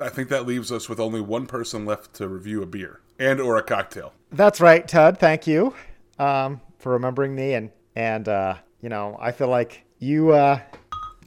I 0.02 0.10
think 0.10 0.28
that 0.30 0.46
leaves 0.46 0.72
us 0.72 0.90
with 0.90 1.00
only 1.00 1.22
one 1.22 1.46
person 1.46 1.86
left 1.86 2.14
to 2.16 2.28
review 2.28 2.62
a 2.62 2.66
beer 2.66 3.00
and 3.18 3.40
or 3.40 3.56
a 3.56 3.64
cocktail. 3.64 4.12
That's 4.32 4.60
right, 4.60 4.86
Tud. 4.86 5.18
Thank 5.18 5.48
you 5.48 5.74
um, 6.20 6.60
for 6.80 6.92
remembering 6.92 7.34
me. 7.34 7.54
And 7.54 7.72
and 7.96 8.28
uh, 8.28 8.56
you 8.82 8.90
know, 8.90 9.16
I 9.22 9.32
feel 9.32 9.48
like 9.48 9.86
you. 10.00 10.32
Uh, 10.32 10.60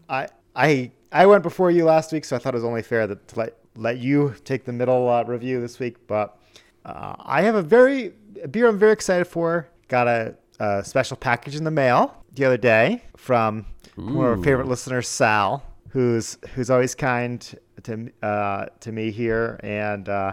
I 0.08 0.28
I 0.54 0.90
I 1.12 1.26
went 1.26 1.42
before 1.44 1.70
you 1.70 1.84
last 1.84 2.12
week, 2.12 2.24
so 2.24 2.36
I 2.36 2.38
thought 2.40 2.54
it 2.54 2.58
was 2.58 2.64
only 2.64 2.82
fair 2.82 3.06
that 3.06 3.28
to 3.28 3.38
let 3.38 3.56
let 3.76 3.98
you 3.98 4.34
take 4.44 4.64
the 4.64 4.72
middle 4.72 5.08
uh, 5.08 5.22
review 5.22 5.60
this 5.60 5.78
week. 5.78 6.04
But 6.08 6.36
uh, 6.84 7.14
I 7.20 7.42
have 7.42 7.54
a 7.54 7.62
very 7.62 8.12
a 8.42 8.48
beer 8.48 8.68
I'm 8.68 8.78
very 8.78 8.92
excited 8.92 9.26
for. 9.26 9.68
Got 9.86 10.08
a, 10.08 10.34
a 10.58 10.84
special 10.84 11.16
package 11.16 11.54
in 11.54 11.64
the 11.64 11.70
mail 11.70 12.24
the 12.34 12.44
other 12.44 12.58
day 12.58 13.04
from 13.16 13.64
one 13.98 14.24
of 14.24 14.38
our 14.38 14.44
favorite 14.44 14.68
listeners, 14.68 15.08
Sal, 15.08 15.62
who's 15.90 16.38
who's 16.54 16.70
always 16.70 16.94
kind 16.94 17.58
to 17.82 18.10
uh, 18.22 18.66
to 18.80 18.92
me 18.92 19.10
here, 19.10 19.58
and 19.62 20.08
uh, 20.08 20.32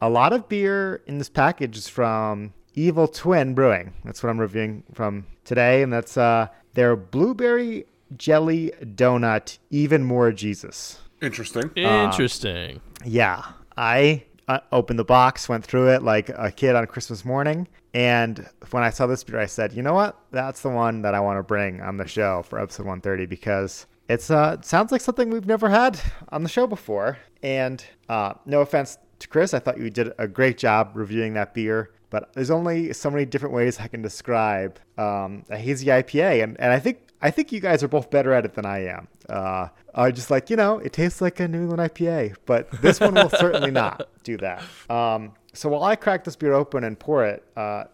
a 0.00 0.10
lot 0.10 0.32
of 0.32 0.48
beer 0.48 1.02
in 1.06 1.18
this 1.18 1.28
package 1.28 1.76
is 1.76 1.88
from 1.88 2.52
Evil 2.74 3.08
Twin 3.08 3.54
Brewing. 3.54 3.92
That's 4.04 4.22
what 4.22 4.30
I'm 4.30 4.38
reviewing 4.38 4.84
from 4.92 5.26
today, 5.44 5.82
and 5.82 5.92
that's 5.92 6.16
uh, 6.16 6.48
their 6.74 6.96
blueberry 6.96 7.86
jelly 8.16 8.72
donut, 8.82 9.58
even 9.70 10.04
more 10.04 10.30
Jesus. 10.32 10.98
Interesting. 11.20 11.70
Interesting. 11.74 12.80
Yeah, 13.04 13.42
I 13.76 14.24
uh, 14.46 14.60
opened 14.70 14.98
the 14.98 15.04
box, 15.04 15.48
went 15.48 15.64
through 15.64 15.90
it 15.90 16.02
like 16.02 16.28
a 16.28 16.52
kid 16.52 16.76
on 16.76 16.86
Christmas 16.86 17.24
morning, 17.24 17.68
and 17.94 18.48
when 18.70 18.82
I 18.82 18.90
saw 18.90 19.06
this 19.06 19.24
beer, 19.24 19.40
I 19.40 19.46
said, 19.46 19.72
"You 19.72 19.82
know 19.82 19.94
what? 19.94 20.18
That's 20.30 20.62
the 20.62 20.68
one 20.70 21.02
that 21.02 21.14
I 21.14 21.20
want 21.20 21.38
to 21.38 21.42
bring 21.42 21.80
on 21.80 21.96
the 21.96 22.06
show 22.06 22.42
for 22.42 22.60
episode 22.60 22.86
130 22.86 23.26
because 23.26 23.86
it's 24.08 24.30
uh 24.30 24.56
it 24.58 24.64
sounds 24.64 24.92
like 24.92 25.00
something 25.00 25.30
we've 25.30 25.46
never 25.46 25.68
had 25.68 26.00
on 26.30 26.42
the 26.42 26.48
show 26.48 26.66
before." 26.66 27.18
And 27.42 27.84
uh, 28.08 28.34
no 28.46 28.60
offense 28.60 28.98
to 29.20 29.28
Chris, 29.28 29.54
I 29.54 29.58
thought 29.58 29.78
you 29.78 29.90
did 29.90 30.12
a 30.18 30.26
great 30.28 30.58
job 30.58 30.92
reviewing 30.94 31.34
that 31.34 31.54
beer. 31.54 31.90
But 32.10 32.32
there's 32.32 32.50
only 32.50 32.92
so 32.94 33.10
many 33.10 33.26
different 33.26 33.54
ways 33.54 33.78
I 33.78 33.86
can 33.86 34.00
describe 34.00 34.78
um, 34.96 35.44
a 35.50 35.58
hazy 35.58 35.86
IPA, 35.86 36.42
and, 36.42 36.58
and 36.58 36.72
I 36.72 36.78
think 36.78 37.07
I 37.20 37.30
think 37.30 37.52
you 37.52 37.60
guys 37.60 37.82
are 37.82 37.88
both 37.88 38.10
better 38.10 38.32
at 38.32 38.44
it 38.44 38.54
than 38.54 38.64
I 38.64 38.86
am. 38.86 39.08
Uh, 39.28 39.68
I 39.94 40.10
just 40.10 40.30
like 40.30 40.50
you 40.50 40.56
know, 40.56 40.78
it 40.78 40.92
tastes 40.92 41.20
like 41.20 41.40
a 41.40 41.48
New 41.48 41.62
England 41.62 41.80
IPA, 41.80 42.36
but 42.46 42.70
this 42.82 43.00
one 43.00 43.14
will 43.14 43.30
certainly 43.30 43.70
not 43.70 44.08
do 44.22 44.36
that. 44.38 44.62
Um, 44.88 45.32
so 45.52 45.68
while 45.68 45.82
I 45.82 45.96
crack 45.96 46.24
this 46.24 46.36
beer 46.36 46.52
open 46.52 46.84
and 46.84 46.98
pour 46.98 47.24
it, 47.24 47.44
uh, 47.56 47.84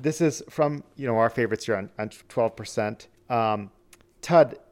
this 0.00 0.20
is 0.20 0.42
from 0.50 0.84
you 0.96 1.06
know 1.06 1.16
our 1.16 1.30
favorites 1.30 1.66
here 1.66 1.76
on, 1.76 1.90
on 1.98 2.08
12%. 2.10 3.06
Um, 3.30 3.70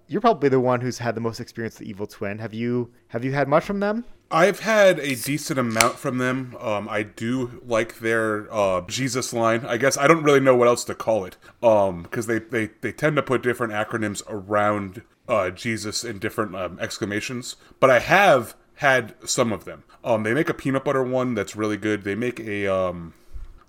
you're 0.08 0.20
probably 0.20 0.50
the 0.50 0.60
one 0.60 0.80
who's 0.80 0.98
had 0.98 1.14
the 1.14 1.20
most 1.20 1.40
experience 1.40 1.78
with 1.78 1.86
the 1.86 1.90
Evil 1.90 2.06
Twin. 2.06 2.38
Have 2.38 2.52
you 2.52 2.90
have 3.08 3.24
you 3.24 3.32
had 3.32 3.48
much 3.48 3.64
from 3.64 3.80
them? 3.80 4.04
I've 4.32 4.60
had 4.60 4.98
a 4.98 5.14
decent 5.14 5.58
amount 5.58 5.98
from 5.98 6.16
them. 6.16 6.56
Um, 6.58 6.88
I 6.88 7.02
do 7.02 7.60
like 7.66 7.98
their 7.98 8.52
uh, 8.52 8.80
Jesus 8.82 9.32
line. 9.34 9.66
I 9.66 9.76
guess 9.76 9.98
I 9.98 10.08
don't 10.08 10.22
really 10.22 10.40
know 10.40 10.56
what 10.56 10.68
else 10.68 10.84
to 10.84 10.94
call 10.94 11.26
it 11.26 11.36
because 11.60 12.26
they, 12.26 12.38
they, 12.38 12.70
they 12.80 12.92
tend 12.92 13.16
to 13.16 13.22
put 13.22 13.42
different 13.42 13.74
acronyms 13.74 14.22
around 14.28 15.02
uh, 15.28 15.50
Jesus 15.50 16.02
in 16.02 16.18
different 16.18 16.56
um, 16.56 16.78
exclamations. 16.80 17.56
But 17.78 17.90
I 17.90 17.98
have 17.98 18.54
had 18.76 19.14
some 19.24 19.52
of 19.52 19.66
them. 19.66 19.84
Um, 20.02 20.22
they 20.22 20.34
make 20.34 20.48
a 20.48 20.54
peanut 20.54 20.84
butter 20.84 21.02
one 21.02 21.34
that's 21.34 21.54
really 21.54 21.76
good. 21.76 22.02
They 22.02 22.14
make 22.14 22.40
a 22.40 22.66
um, 22.66 23.12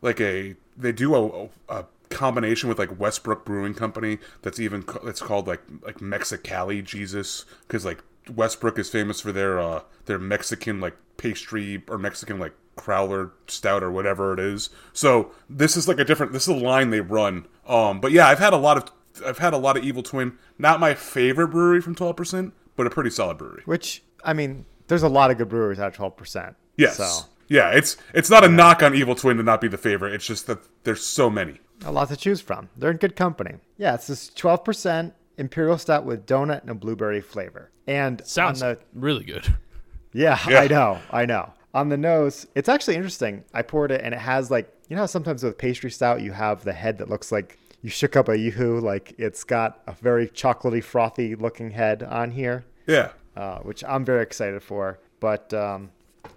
like 0.02 0.20
a 0.20 0.56
they 0.78 0.92
do 0.92 1.14
a, 1.14 1.50
a 1.70 1.86
combination 2.10 2.70
with 2.70 2.80
like 2.80 3.00
Westbrook 3.00 3.46
Brewing 3.46 3.74
Company 3.74 4.20
that's 4.42 4.60
even 4.60 4.86
it's 5.04 5.22
called 5.22 5.46
like 5.46 5.62
like 5.82 5.98
Mexicali 5.98 6.84
Jesus 6.84 7.46
because 7.68 7.86
like 7.86 8.04
Westbrook 8.34 8.78
is 8.80 8.90
famous 8.90 9.20
for 9.22 9.32
their 9.32 9.60
uh 9.60 9.82
their 10.06 10.20
Mexican 10.20 10.80
like 10.80 10.96
pastry 11.18 11.84
or 11.88 11.98
Mexican 11.98 12.40
like 12.40 12.54
crowler 12.78 13.32
stout 13.48 13.84
or 13.84 13.92
whatever 13.92 14.34
it 14.34 14.40
is. 14.40 14.70
So 14.94 15.32
this 15.50 15.78
is 15.78 15.88
like 15.88 16.00
a 16.00 16.06
different 16.06 16.34
this 16.34 16.44
is 16.44 16.50
a 16.50 16.54
line 16.66 16.90
they 16.90 17.02
run. 17.02 17.46
Um 17.68 18.00
but 18.02 18.12
yeah, 18.12 18.28
I've 18.28 18.40
had 18.40 18.54
a 18.54 18.58
lot 18.58 18.78
of 18.78 18.86
I've 19.26 19.38
had 19.38 19.54
a 19.54 19.58
lot 19.58 19.78
of 19.78 19.84
Evil 19.84 20.02
Twin. 20.04 20.38
Not 20.58 20.80
my 20.80 20.96
favorite 20.96 21.50
brewery 21.50 21.82
from 21.82 21.96
12%, 21.96 22.52
but 22.76 22.88
a 22.88 22.90
pretty 22.90 23.12
solid 23.12 23.38
brewery. 23.38 23.62
Which 23.66 24.04
I 24.24 24.34
mean, 24.34 24.66
there's 24.88 25.04
a 25.04 25.10
lot 25.10 25.30
of 25.32 25.38
good 25.38 25.50
brewers 25.50 25.80
at 25.80 25.94
12%. 25.94 26.56
Yes. 26.78 26.98
So 26.98 27.28
Yeah, 27.48 27.70
it's 27.72 27.96
it's 28.14 28.30
not 28.30 28.44
a 28.44 28.50
knock 28.50 28.82
on 28.82 28.96
Evil 28.96 29.16
Twin 29.16 29.38
to 29.38 29.44
not 29.44 29.62
be 29.62 29.68
the 29.68 29.78
favorite. 29.78 30.14
It's 30.14 30.26
just 30.26 30.48
that 30.48 30.60
there's 30.84 31.06
so 31.06 31.30
many. 31.30 31.60
a 31.86 31.92
lot 31.92 32.08
to 32.10 32.16
choose 32.16 32.42
from. 32.42 32.70
They're 32.76 32.92
in 32.92 32.98
good 32.98 33.16
company. 33.16 33.56
Yeah, 33.78 33.94
it's 33.94 34.08
this 34.08 34.30
12% 34.32 35.12
imperial 35.38 35.78
stout 35.78 36.06
with 36.06 36.26
donut 36.26 36.62
and 36.62 36.70
a 36.70 36.76
blueberry 36.76 37.22
flavor. 37.22 37.72
And 37.88 38.26
Sounds 38.26 38.62
on 38.62 38.70
the 38.76 38.80
really 38.94 39.24
good. 39.24 39.54
Yeah, 40.16 40.38
Yeah. 40.48 40.60
I 40.62 40.68
know, 40.68 41.00
I 41.12 41.26
know. 41.26 41.52
On 41.74 41.90
the 41.90 41.98
nose, 41.98 42.46
it's 42.54 42.70
actually 42.70 42.96
interesting. 42.98 43.44
I 43.52 43.64
poured 43.64 43.92
it 43.92 44.02
and 44.04 44.14
it 44.14 44.20
has 44.20 44.52
like 44.52 44.72
you 44.90 44.96
know 44.96 45.02
how 45.04 45.06
sometimes 45.08 45.42
with 45.44 45.58
pastry 45.58 45.90
stout 45.90 46.22
you 46.22 46.32
have 46.34 46.64
the 46.64 46.74
head 46.74 47.00
that 47.00 47.10
looks 47.10 47.32
like 47.32 47.58
you 47.82 47.90
shook 47.90 48.16
up 48.16 48.30
a 48.30 48.38
yoo-hoo, 48.38 48.80
like 48.80 49.16
it's 49.18 49.44
got 49.44 49.82
a 49.88 49.92
very 49.94 50.28
chocolatey, 50.28 50.84
frothy 50.84 51.36
looking 51.36 51.72
head 51.72 52.04
on 52.04 52.30
here, 52.32 52.64
Yeah. 52.86 53.10
uh, 53.36 53.58
which 53.60 53.84
I'm 53.84 54.06
very 54.06 54.22
excited 54.22 54.62
for. 54.62 55.00
But 55.20 55.52
um, 55.54 55.90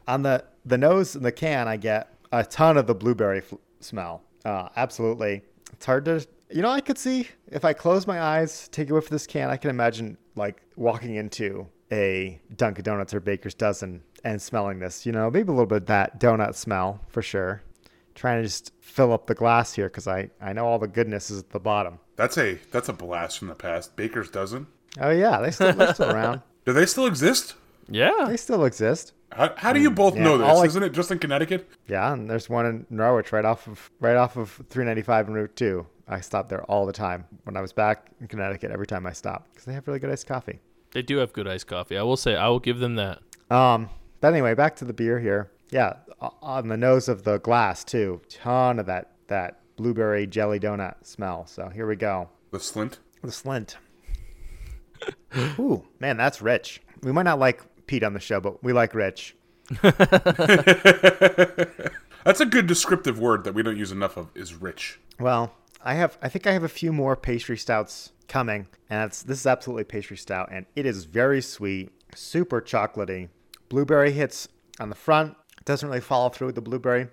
on 0.08 0.22
the 0.22 0.42
the 0.64 0.78
nose 0.78 1.14
and 1.14 1.24
the 1.24 1.30
can, 1.32 1.68
I 1.68 1.76
get 1.76 2.08
a 2.32 2.44
ton 2.44 2.78
of 2.78 2.86
the 2.86 2.94
blueberry 2.94 3.38
f- 3.38 3.52
smell. 3.80 4.22
Uh, 4.44 4.70
absolutely, 4.74 5.42
it's 5.74 5.84
hard 5.84 6.06
to 6.06 6.26
you 6.50 6.62
know 6.62 6.70
I 6.70 6.80
could 6.80 6.98
see 6.98 7.28
if 7.50 7.64
I 7.64 7.72
close 7.72 8.06
my 8.06 8.20
eyes, 8.20 8.68
take 8.68 8.90
a 8.90 8.94
whiff 8.94 9.04
of 9.04 9.10
this 9.10 9.26
can, 9.26 9.50
I 9.50 9.56
can 9.56 9.70
imagine 9.70 10.16
like 10.34 10.62
walking 10.76 11.14
into 11.16 11.66
a 11.92 12.40
Dunkin' 12.56 12.84
Donuts 12.84 13.14
or 13.14 13.20
Baker's 13.20 13.54
Dozen 13.54 14.02
and 14.24 14.40
smelling 14.42 14.78
this. 14.80 15.06
You 15.06 15.12
know, 15.12 15.30
maybe 15.30 15.48
a 15.48 15.52
little 15.52 15.66
bit 15.66 15.82
of 15.82 15.86
that 15.86 16.18
donut 16.20 16.54
smell 16.54 17.00
for 17.08 17.22
sure. 17.22 17.62
Trying 18.14 18.38
to 18.38 18.48
just 18.48 18.72
fill 18.80 19.12
up 19.12 19.26
the 19.26 19.34
glass 19.34 19.74
here 19.74 19.88
because 19.88 20.08
I 20.08 20.30
I 20.40 20.52
know 20.52 20.66
all 20.66 20.78
the 20.78 20.88
goodness 20.88 21.30
is 21.30 21.40
at 21.40 21.50
the 21.50 21.60
bottom. 21.60 21.98
That's 22.16 22.38
a 22.38 22.58
that's 22.70 22.88
a 22.88 22.92
blast 22.94 23.38
from 23.38 23.48
the 23.48 23.54
past. 23.54 23.94
Baker's 23.96 24.30
dozen. 24.30 24.66
Oh 25.00 25.10
yeah, 25.10 25.40
they 25.40 25.50
still 25.50 25.72
they're 25.74 25.92
still 25.94 26.10
around. 26.10 26.40
Do 26.64 26.72
they 26.72 26.86
still 26.86 27.06
exist? 27.06 27.54
Yeah. 27.88 28.24
They 28.26 28.36
still 28.36 28.64
exist. 28.64 29.12
How, 29.30 29.52
how 29.56 29.72
do 29.72 29.80
you 29.80 29.90
both 29.90 30.14
Mm, 30.14 30.18
yeah, 30.18 30.24
know 30.24 30.38
this? 30.38 30.48
all 30.48 30.62
Isn't 30.64 30.82
it 30.82 30.90
just 30.92 31.10
in 31.10 31.18
Connecticut? 31.18 31.68
Yeah, 31.86 32.12
and 32.12 32.28
there's 32.30 32.48
one 32.48 32.64
in 32.66 32.86
Norwich 32.90 33.32
right 33.32 33.44
off 33.44 33.66
of 33.68 33.90
right 34.00 34.16
off 34.16 34.36
of 34.36 34.50
395 34.70 35.26
and 35.26 35.36
Route 35.36 35.54
2. 35.56 35.86
I 36.08 36.20
stopped 36.20 36.48
there 36.48 36.62
all 36.64 36.86
the 36.86 36.92
time 36.92 37.24
when 37.44 37.56
I 37.56 37.60
was 37.60 37.72
back 37.72 38.10
in 38.20 38.28
Connecticut. 38.28 38.70
Every 38.70 38.86
time 38.86 39.06
I 39.06 39.12
stopped 39.12 39.52
because 39.52 39.64
they 39.64 39.72
have 39.72 39.86
really 39.86 39.98
good 39.98 40.10
iced 40.10 40.26
coffee. 40.26 40.60
They 40.92 41.02
do 41.02 41.18
have 41.18 41.32
good 41.32 41.48
iced 41.48 41.66
coffee. 41.66 41.98
I 41.98 42.02
will 42.02 42.16
say 42.16 42.36
I 42.36 42.48
will 42.48 42.60
give 42.60 42.78
them 42.78 42.94
that. 42.96 43.20
Um, 43.50 43.90
but 44.20 44.32
anyway, 44.32 44.54
back 44.54 44.76
to 44.76 44.84
the 44.84 44.92
beer 44.92 45.18
here. 45.18 45.50
Yeah, 45.70 45.94
on 46.20 46.68
the 46.68 46.76
nose 46.76 47.08
of 47.08 47.24
the 47.24 47.38
glass 47.38 47.84
too, 47.84 48.20
ton 48.28 48.78
of 48.78 48.86
that 48.86 49.10
that 49.26 49.58
blueberry 49.76 50.26
jelly 50.26 50.60
donut 50.60 50.94
smell. 51.02 51.46
So 51.46 51.68
here 51.68 51.86
we 51.86 51.96
go. 51.96 52.28
The 52.52 52.58
Slint. 52.58 52.98
The 53.22 53.28
slint. 53.28 53.74
Ooh, 55.58 55.84
man, 56.00 56.16
that's 56.16 56.40
rich. 56.40 56.80
We 57.02 57.12
might 57.12 57.24
not 57.24 57.38
like 57.38 57.62
Pete 57.86 58.02
on 58.02 58.14
the 58.14 58.20
show, 58.20 58.40
but 58.40 58.62
we 58.62 58.72
like 58.72 58.94
rich. 58.94 59.36
That's 59.82 60.00
a 62.40 62.46
good 62.46 62.66
descriptive 62.66 63.18
word 63.18 63.44
that 63.44 63.54
we 63.54 63.62
don't 63.62 63.76
use 63.76 63.92
enough 63.92 64.16
of. 64.16 64.28
Is 64.34 64.54
rich. 64.54 64.98
Well, 65.18 65.52
I 65.82 65.94
have 65.94 66.18
I 66.22 66.28
think 66.28 66.46
I 66.46 66.52
have 66.52 66.64
a 66.64 66.68
few 66.68 66.92
more 66.92 67.16
pastry 67.16 67.56
stouts 67.56 68.12
coming, 68.28 68.66
and 68.90 69.10
this 69.10 69.38
is 69.38 69.46
absolutely 69.46 69.84
pastry 69.84 70.16
stout, 70.16 70.48
and 70.50 70.66
it 70.74 70.86
is 70.86 71.04
very 71.04 71.40
sweet, 71.40 71.90
super 72.14 72.60
chocolatey. 72.60 73.28
Blueberry 73.68 74.12
hits 74.12 74.48
on 74.80 74.88
the 74.88 74.94
front, 74.94 75.36
doesn't 75.64 75.88
really 75.88 76.00
follow 76.00 76.28
through 76.28 76.48
with 76.48 76.54
the 76.54 76.60
blueberry, 76.62 77.08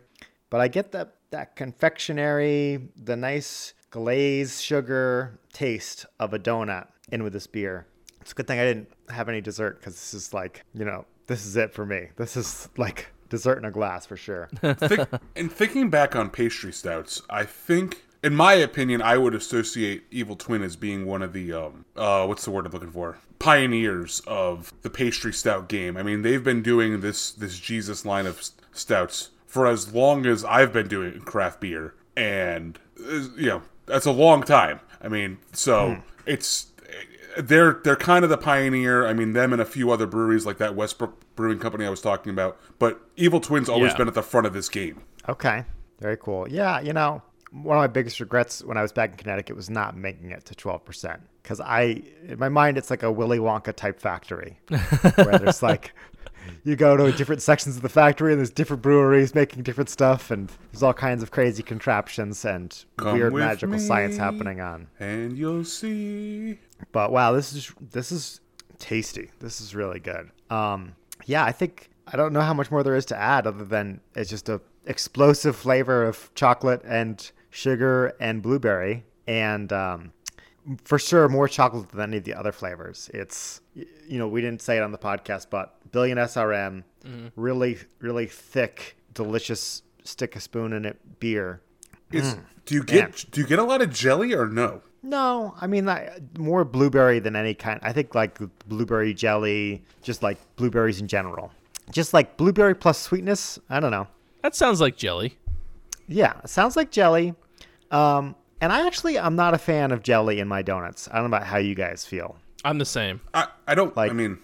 but 0.49 0.61
I 0.61 0.67
get 0.67 0.91
that 0.91 1.15
that 1.31 1.55
confectionery, 1.55 2.89
the 2.95 3.15
nice 3.15 3.73
glaze 3.89 4.61
sugar 4.61 5.39
taste 5.51 6.05
of 6.19 6.33
a 6.33 6.39
donut 6.39 6.87
in 7.11 7.23
with 7.23 7.33
this 7.33 7.47
beer. 7.47 7.87
It's 8.21 8.31
a 8.31 8.35
good 8.35 8.47
thing 8.47 8.59
I 8.59 8.65
didn't 8.65 8.89
have 9.09 9.29
any 9.29 9.41
dessert 9.41 9.79
because 9.79 9.93
this 9.93 10.13
is 10.13 10.33
like 10.33 10.63
you 10.73 10.85
know 10.85 11.05
this 11.27 11.45
is 11.45 11.55
it 11.55 11.73
for 11.73 11.85
me. 11.85 12.09
This 12.15 12.37
is 12.37 12.69
like 12.77 13.11
dessert 13.29 13.57
in 13.57 13.65
a 13.65 13.71
glass 13.71 14.05
for 14.05 14.17
sure. 14.17 14.49
And 15.35 15.51
thinking 15.51 15.89
back 15.89 16.15
on 16.15 16.29
pastry 16.29 16.71
stouts, 16.71 17.21
I 17.29 17.43
think, 17.45 18.03
in 18.23 18.35
my 18.35 18.53
opinion, 18.53 19.01
I 19.01 19.17
would 19.17 19.35
associate 19.35 20.03
Evil 20.11 20.35
Twin 20.35 20.63
as 20.63 20.75
being 20.75 21.05
one 21.05 21.21
of 21.21 21.33
the 21.33 21.53
um 21.53 21.85
uh 21.95 22.25
what's 22.25 22.45
the 22.45 22.51
word 22.51 22.65
I'm 22.65 22.71
looking 22.71 22.91
for 22.91 23.17
pioneers 23.39 24.21
of 24.25 24.71
the 24.83 24.89
pastry 24.89 25.33
stout 25.33 25.67
game. 25.67 25.97
I 25.97 26.03
mean, 26.03 26.21
they've 26.21 26.43
been 26.43 26.61
doing 26.61 27.01
this 27.01 27.31
this 27.31 27.59
Jesus 27.59 28.05
line 28.05 28.25
of 28.25 28.41
stouts 28.71 29.29
for 29.45 29.67
as 29.67 29.93
long 29.93 30.25
as 30.25 30.43
I've 30.45 30.73
been 30.73 30.87
doing 30.87 31.19
craft 31.21 31.59
beer, 31.61 31.93
and 32.15 32.79
uh, 32.99 33.27
you 33.35 33.47
know 33.47 33.61
that's 33.85 34.05
a 34.05 34.11
long 34.11 34.43
time. 34.43 34.79
I 35.01 35.09
mean, 35.09 35.37
so 35.51 35.97
it's 36.25 36.67
they're 37.37 37.81
they're 37.83 37.95
kind 37.97 38.23
of 38.23 38.29
the 38.29 38.37
pioneer. 38.37 39.05
I 39.05 39.13
mean, 39.13 39.33
them 39.33 39.51
and 39.53 39.61
a 39.61 39.65
few 39.65 39.91
other 39.91 40.07
breweries 40.07 40.45
like 40.45 40.57
that 40.59 40.75
Westbrook 40.75 41.35
Brewing 41.35 41.59
Company 41.59 41.85
I 41.85 41.89
was 41.89 42.01
talking 42.01 42.31
about. 42.31 42.57
But 42.79 43.01
Evil 43.17 43.39
Twin's 43.41 43.67
always 43.69 43.91
Yeah. 43.91 43.97
been 43.97 44.07
at 44.07 44.13
the 44.13 44.23
front 44.23 44.47
of 44.47 44.53
this 44.53 44.69
game. 44.69 45.01
Okay. 45.27 45.65
Very 45.99 46.17
cool. 46.17 46.47
Yeah, 46.49 46.79
you 46.79 46.93
know, 46.93 47.21
one 47.53 47.77
of 47.77 47.81
my 47.81 47.87
biggest 47.87 48.19
regrets 48.19 48.63
when 48.63 48.77
I 48.77 48.81
was 48.81 48.91
back 48.91 49.11
in 49.11 49.17
Connecticut 49.17 49.55
was 49.55 49.69
not 49.69 49.95
making 49.95 50.31
it 50.31 50.43
to 50.45 50.55
12%. 50.55 51.19
Because 51.41 51.59
I, 51.61 52.01
in 52.27 52.39
my 52.39 52.49
mind, 52.49 52.77
it's 52.77 52.89
like 52.89 53.03
a 53.03 53.11
Willy 53.11 53.37
Wonka 53.37 53.75
type 53.75 53.99
factory 53.99 54.59
where 54.67 55.37
there's 55.37 55.61
like, 55.61 55.93
you 56.63 56.75
go 56.75 56.97
to 56.97 57.11
different 57.11 57.41
sections 57.41 57.75
of 57.75 57.83
the 57.83 57.89
factory 57.89 58.33
and 58.33 58.39
there's 58.39 58.49
different 58.49 58.81
breweries 58.81 59.35
making 59.35 59.63
different 59.63 59.89
stuff 59.89 60.31
and 60.31 60.51
there's 60.71 60.81
all 60.81 60.93
kinds 60.93 61.21
of 61.21 61.31
crazy 61.31 61.61
contraptions 61.61 62.43
and 62.43 62.85
Come 62.97 63.13
weird 63.13 63.33
magical 63.33 63.77
science 63.77 64.17
happening 64.17 64.59
on. 64.59 64.87
And 64.99 65.37
you'll 65.37 65.63
see. 65.63 66.59
But 66.91 67.11
wow, 67.11 67.33
this 67.33 67.53
is 67.53 67.71
this 67.91 68.11
is 68.11 68.41
tasty. 68.79 69.31
This 69.39 69.61
is 69.61 69.75
really 69.75 69.99
good. 69.99 70.31
Um, 70.49 70.95
yeah, 71.25 71.45
I 71.45 71.51
think 71.51 71.89
I 72.07 72.17
don't 72.17 72.33
know 72.33 72.41
how 72.41 72.53
much 72.53 72.71
more 72.71 72.83
there 72.83 72.95
is 72.95 73.05
to 73.05 73.17
add 73.17 73.47
other 73.47 73.63
than 73.63 74.01
it's 74.15 74.29
just 74.29 74.49
a 74.49 74.59
explosive 74.85 75.55
flavor 75.55 76.03
of 76.03 76.33
chocolate 76.35 76.81
and 76.83 77.31
sugar 77.53 78.13
and 78.19 78.41
blueberry, 78.41 79.05
and 79.27 79.71
um, 79.71 80.11
for 80.83 80.97
sure 80.99 81.29
more 81.29 81.47
chocolate 81.47 81.89
than 81.89 82.01
any 82.01 82.17
of 82.17 82.23
the 82.23 82.33
other 82.33 82.51
flavors. 82.51 83.09
It's 83.13 83.61
you 83.75 84.17
know 84.19 84.27
we 84.27 84.41
didn't 84.41 84.61
say 84.61 84.77
it 84.77 84.83
on 84.83 84.91
the 84.91 84.97
podcast, 84.97 85.47
but 85.49 85.75
billion 85.91 86.17
SRM, 86.17 86.83
really 87.35 87.77
really 87.99 88.25
thick, 88.27 88.97
delicious. 89.13 89.83
Stick 90.05 90.35
a 90.35 90.41
spoon 90.41 90.73
in 90.73 90.83
it 90.83 90.99
beer. 91.21 91.61
Is, 92.11 92.35
do 92.65 92.75
you 92.75 92.83
get 92.83 93.09
Man. 93.09 93.13
do 93.31 93.39
you 93.39 93.47
get 93.47 93.57
a 93.57 93.63
lot 93.63 93.81
of 93.81 93.93
jelly 93.93 94.33
or 94.33 94.47
no? 94.47 94.81
No, 95.01 95.55
I 95.61 95.67
mean 95.67 95.87
I, 95.87 96.17
more 96.37 96.65
blueberry 96.65 97.19
than 97.19 97.37
any 97.37 97.53
kind. 97.53 97.79
I 97.83 97.93
think 97.93 98.13
like 98.13 98.37
blueberry 98.67 99.13
jelly, 99.13 99.85
just 100.01 100.21
like 100.21 100.37
blueberries 100.57 100.99
in 100.99 101.07
general. 101.07 101.51
Just 101.91 102.13
like 102.13 102.35
blueberry 102.35 102.75
plus 102.75 102.99
sweetness. 102.99 103.59
I 103.69 103.79
don't 103.79 103.91
know. 103.91 104.07
That 104.41 104.55
sounds 104.55 104.81
like 104.81 104.97
jelly. 104.97 105.37
Yeah, 106.07 106.33
it 106.43 106.49
sounds 106.49 106.75
like 106.75 106.91
jelly. 106.91 107.33
Um, 107.93 108.35
and 108.61 108.71
I 108.71 108.85
actually 108.87 109.19
I'm 109.19 109.35
not 109.35 109.53
a 109.53 109.57
fan 109.57 109.91
of 109.91 110.03
jelly 110.03 110.39
in 110.39 110.47
my 110.47 110.61
donuts. 110.61 111.07
I 111.11 111.15
don't 111.15 111.29
know 111.29 111.37
about 111.37 111.47
how 111.47 111.57
you 111.57 111.75
guys 111.75 112.05
feel. 112.05 112.37
I'm 112.65 112.77
the 112.77 112.85
same. 112.85 113.21
I, 113.33 113.47
I 113.67 113.75
don't 113.75 113.95
Like- 113.95 114.11
I 114.11 114.13
mean 114.13 114.39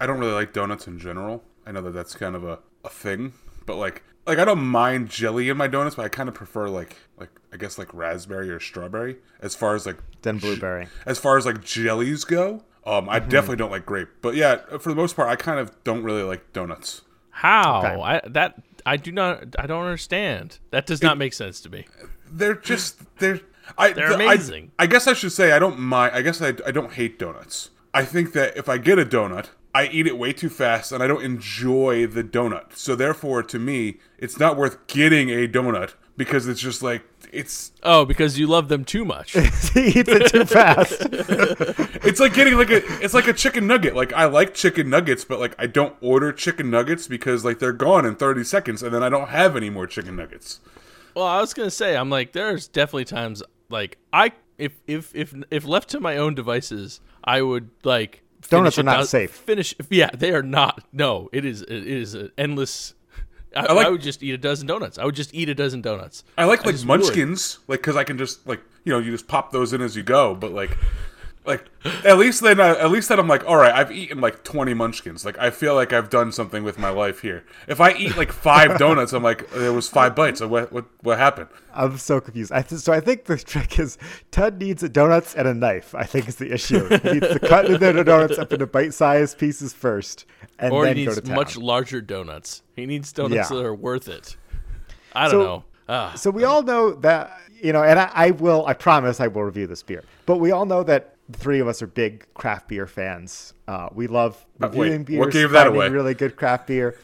I 0.00 0.06
don't 0.06 0.18
really 0.18 0.32
like 0.32 0.52
donuts 0.52 0.86
in 0.86 0.98
general. 0.98 1.42
I 1.66 1.72
know 1.72 1.80
that 1.82 1.92
that's 1.92 2.14
kind 2.14 2.34
of 2.36 2.44
a, 2.44 2.58
a 2.84 2.88
thing, 2.88 3.32
but 3.66 3.76
like 3.76 4.02
like 4.26 4.38
I 4.38 4.44
don't 4.44 4.64
mind 4.64 5.08
jelly 5.10 5.48
in 5.48 5.56
my 5.56 5.66
donuts, 5.68 5.96
but 5.96 6.04
I 6.04 6.08
kind 6.08 6.28
of 6.28 6.34
prefer 6.34 6.68
like 6.68 6.96
like 7.18 7.30
I 7.52 7.56
guess 7.56 7.78
like 7.78 7.92
raspberry 7.92 8.48
or 8.50 8.58
strawberry 8.60 9.16
as 9.40 9.54
far 9.54 9.74
as 9.74 9.86
like 9.86 9.98
Then 10.22 10.38
blueberry. 10.38 10.88
as 11.06 11.18
far 11.18 11.36
as 11.36 11.44
like 11.46 11.62
jellies 11.62 12.24
go. 12.24 12.62
Um, 12.86 13.04
Mm-hmm. 13.04 13.10
I 13.10 13.18
definitely 13.18 13.56
don't 13.56 13.70
like 13.70 13.86
grape, 13.86 14.08
but 14.22 14.34
yeah, 14.34 14.56
for 14.78 14.90
the 14.90 14.94
most 14.94 15.16
part, 15.16 15.28
I 15.28 15.36
kind 15.36 15.58
of 15.58 15.72
don't 15.84 16.02
really 16.04 16.22
like 16.22 16.52
donuts. 16.52 17.00
How? 17.30 17.78
Okay. 17.78 18.00
I 18.00 18.20
that 18.28 18.62
I 18.86 18.96
do 18.96 19.12
not 19.12 19.54
I 19.58 19.66
don't 19.66 19.82
understand. 19.84 20.58
That 20.70 20.86
does 20.86 21.02
not 21.02 21.18
make 21.18 21.32
sense 21.32 21.60
to 21.62 21.70
me. 21.70 21.86
They're 22.30 22.54
just 22.54 23.00
they're 23.18 23.40
I, 23.78 23.92
They're 23.92 24.08
th- 24.08 24.20
I- 24.20 24.24
amazing. 24.34 24.72
I, 24.78 24.86
guess 24.86 25.06
I 25.06 25.14
should 25.14 25.32
say 25.32 25.52
I 25.52 25.58
don't 25.58 25.78
mind. 25.78 26.14
I 26.14 26.20
guess 26.22 26.42
I, 26.42 26.48
I 26.66 26.70
don't 26.70 26.92
hate 26.92 27.18
donuts. 27.18 27.70
I 27.94 28.04
think 28.04 28.32
that 28.34 28.56
if 28.56 28.68
I 28.68 28.76
get 28.76 28.98
a 28.98 29.06
donut, 29.06 29.48
I 29.74 29.86
eat 29.86 30.06
it 30.06 30.18
way 30.18 30.32
too 30.32 30.50
fast 30.50 30.92
and 30.92 31.02
I 31.02 31.06
don't 31.06 31.24
enjoy 31.24 32.06
the 32.06 32.22
donut. 32.22 32.76
So 32.76 32.94
therefore, 32.94 33.42
to 33.44 33.58
me, 33.58 34.00
it's 34.18 34.38
not 34.38 34.56
worth 34.56 34.86
getting 34.86 35.30
a 35.30 35.48
donut 35.48 35.94
because 36.16 36.46
it's 36.46 36.60
just 36.60 36.82
like 36.82 37.02
it's 37.34 37.72
Oh, 37.82 38.04
because 38.04 38.38
you 38.38 38.46
love 38.46 38.68
them 38.68 38.84
too 38.84 39.04
much. 39.04 39.32
he 39.74 40.00
eats 40.00 40.08
it 40.08 40.28
too 40.30 40.44
fast. 40.44 40.96
it's 42.04 42.20
like 42.20 42.34
getting 42.34 42.54
like 42.56 42.70
a 42.70 42.82
it's 43.02 43.14
like 43.14 43.26
a 43.28 43.32
chicken 43.32 43.66
nugget. 43.66 43.94
Like 43.94 44.12
I 44.12 44.24
like 44.26 44.54
chicken 44.54 44.88
nuggets, 44.90 45.24
but 45.24 45.40
like 45.40 45.54
I 45.58 45.66
don't 45.66 45.96
order 46.00 46.32
chicken 46.32 46.70
nuggets 46.70 47.06
because 47.08 47.44
like 47.44 47.58
they're 47.58 47.72
gone 47.72 48.04
in 48.06 48.16
30 48.16 48.44
seconds 48.44 48.82
and 48.82 48.94
then 48.94 49.02
I 49.02 49.08
don't 49.08 49.28
have 49.28 49.56
any 49.56 49.70
more 49.70 49.86
chicken 49.86 50.16
nuggets. 50.16 50.60
Well, 51.14 51.26
I 51.26 51.40
was 51.40 51.54
gonna 51.54 51.70
say, 51.70 51.96
I'm 51.96 52.10
like, 52.10 52.32
there's 52.32 52.68
definitely 52.68 53.04
times 53.04 53.42
like 53.68 53.98
I 54.12 54.32
if 54.58 54.72
if 54.86 55.14
if 55.14 55.34
if 55.50 55.64
left 55.64 55.88
to 55.90 56.00
my 56.00 56.16
own 56.16 56.34
devices, 56.34 57.00
I 57.24 57.42
would 57.42 57.70
like 57.84 58.22
Donuts 58.48 58.78
are 58.78 58.82
not 58.82 58.96
dozen- 58.98 59.08
safe. 59.08 59.30
Finish, 59.30 59.74
yeah, 59.90 60.10
they 60.14 60.32
are 60.32 60.42
not. 60.42 60.84
No, 60.92 61.30
it 61.32 61.44
is 61.44 61.62
it 61.62 61.70
is 61.86 62.14
an 62.14 62.30
endless. 62.36 62.94
I, 63.56 63.72
like- 63.72 63.86
I 63.86 63.90
would 63.90 64.00
just 64.02 64.22
eat 64.22 64.32
a 64.32 64.38
dozen 64.38 64.66
donuts. 64.66 64.98
I 64.98 65.04
would 65.04 65.14
just 65.14 65.34
eat 65.34 65.48
a 65.48 65.54
dozen 65.54 65.80
donuts. 65.80 66.24
I 66.36 66.44
like 66.44 66.64
like 66.64 66.74
just 66.74 66.86
would. 66.86 67.00
munchkins, 67.00 67.58
like 67.68 67.80
because 67.80 67.96
I 67.96 68.04
can 68.04 68.18
just 68.18 68.46
like 68.46 68.60
you 68.84 68.92
know 68.92 68.98
you 68.98 69.10
just 69.10 69.28
pop 69.28 69.52
those 69.52 69.72
in 69.72 69.80
as 69.80 69.96
you 69.96 70.02
go. 70.02 70.34
But 70.34 70.52
like, 70.52 70.76
like 71.46 71.64
at 72.04 72.16
least 72.16 72.40
then 72.42 72.58
I, 72.60 72.70
at 72.70 72.90
least 72.90 73.08
then 73.10 73.18
I'm 73.18 73.28
like, 73.28 73.44
all 73.46 73.56
right, 73.56 73.74
I've 73.74 73.92
eaten 73.92 74.20
like 74.20 74.44
20 74.44 74.72
munchkins. 74.74 75.24
Like 75.24 75.38
I 75.38 75.50
feel 75.50 75.74
like 75.74 75.92
I've 75.92 76.08
done 76.08 76.32
something 76.32 76.64
with 76.64 76.78
my 76.78 76.88
life 76.88 77.20
here. 77.20 77.44
If 77.68 77.80
I 77.80 77.92
eat 77.92 78.16
like 78.16 78.32
five 78.32 78.78
donuts, 78.78 79.12
I'm 79.12 79.22
like, 79.22 79.50
there 79.50 79.72
was 79.72 79.88
five 79.88 80.14
bites. 80.16 80.38
So 80.38 80.48
what 80.48 80.72
what 80.72 80.86
what 81.02 81.18
happened? 81.18 81.48
I'm 81.74 81.98
so 81.98 82.20
confused. 82.20 82.50
I 82.52 82.62
th- 82.62 82.80
so 82.80 82.92
I 82.92 83.00
think 83.00 83.24
the 83.24 83.36
trick 83.36 83.78
is 83.78 83.98
Ted 84.30 84.58
needs 84.58 84.82
donuts 84.88 85.34
and 85.34 85.46
a 85.46 85.52
knife. 85.54 85.94
I 85.94 86.04
think 86.04 86.28
is 86.28 86.36
the 86.36 86.52
issue. 86.52 86.88
He 86.88 87.10
needs 87.12 87.28
to 87.28 87.38
cut 87.40 87.66
the 87.68 88.04
donuts 88.04 88.38
up 88.38 88.52
into 88.52 88.66
bite-sized 88.66 89.36
pieces 89.38 89.72
first, 89.74 90.24
and 90.58 90.72
Or 90.72 90.84
then 90.84 90.96
he 90.96 91.04
go 91.04 91.10
needs 91.10 91.20
to 91.20 91.26
town. 91.26 91.36
much 91.36 91.56
larger 91.56 92.00
donuts. 92.00 92.62
He 92.74 92.86
needs 92.86 93.12
donuts 93.12 93.50
Yeah. 93.50 93.56
that 93.56 93.64
are 93.66 93.74
worth 93.74 94.08
it. 94.08 94.36
I 95.14 95.24
don't 95.24 95.30
So- 95.32 95.42
know. 95.44 95.64
Ah, 95.86 96.14
So 96.14 96.30
we 96.30 96.44
all 96.44 96.62
know 96.62 96.92
that 96.94 97.38
you 97.60 97.72
know, 97.72 97.82
and 97.82 97.98
I, 97.98 98.10
I 98.14 98.30
will. 98.30 98.66
I 98.66 98.72
promise 98.74 99.20
I 99.20 99.26
will 99.26 99.42
review 99.44 99.66
this 99.66 99.82
beer. 99.82 100.02
But 100.26 100.36
we 100.38 100.50
all 100.50 100.64
know 100.66 100.82
that 100.84 101.13
the 101.28 101.38
three 101.38 101.60
of 101.60 101.68
us 101.68 101.80
are 101.82 101.86
big 101.86 102.26
craft 102.34 102.68
beer 102.68 102.86
fans. 102.86 103.54
Uh, 103.66 103.88
we 103.92 104.06
love 104.06 104.44
Uh, 104.60 104.70
wait, 104.72 105.04
beers, 105.06 105.18
what 105.18 105.32
gave 105.32 105.50
that 105.50 105.66
away? 105.66 105.88
really 105.88 106.14
good 106.14 106.36
craft 106.36 106.66
beer. 106.66 106.98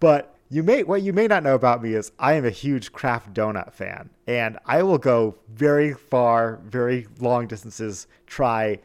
But 0.00 0.34
you 0.48 0.62
may 0.62 0.82
what 0.84 1.02
you 1.02 1.12
may 1.12 1.26
not 1.26 1.42
know 1.42 1.54
about 1.54 1.82
me 1.82 1.94
is 1.94 2.12
I 2.18 2.34
am 2.34 2.44
a 2.44 2.50
huge 2.50 2.92
craft 2.92 3.34
donut 3.34 3.72
fan, 3.72 4.10
and 4.26 4.58
I 4.64 4.82
will 4.82 4.98
go 4.98 5.36
very 5.52 5.92
far, 5.92 6.60
very 6.64 7.06
long 7.18 7.46
distances. 7.46 8.06
Try. 8.26 8.78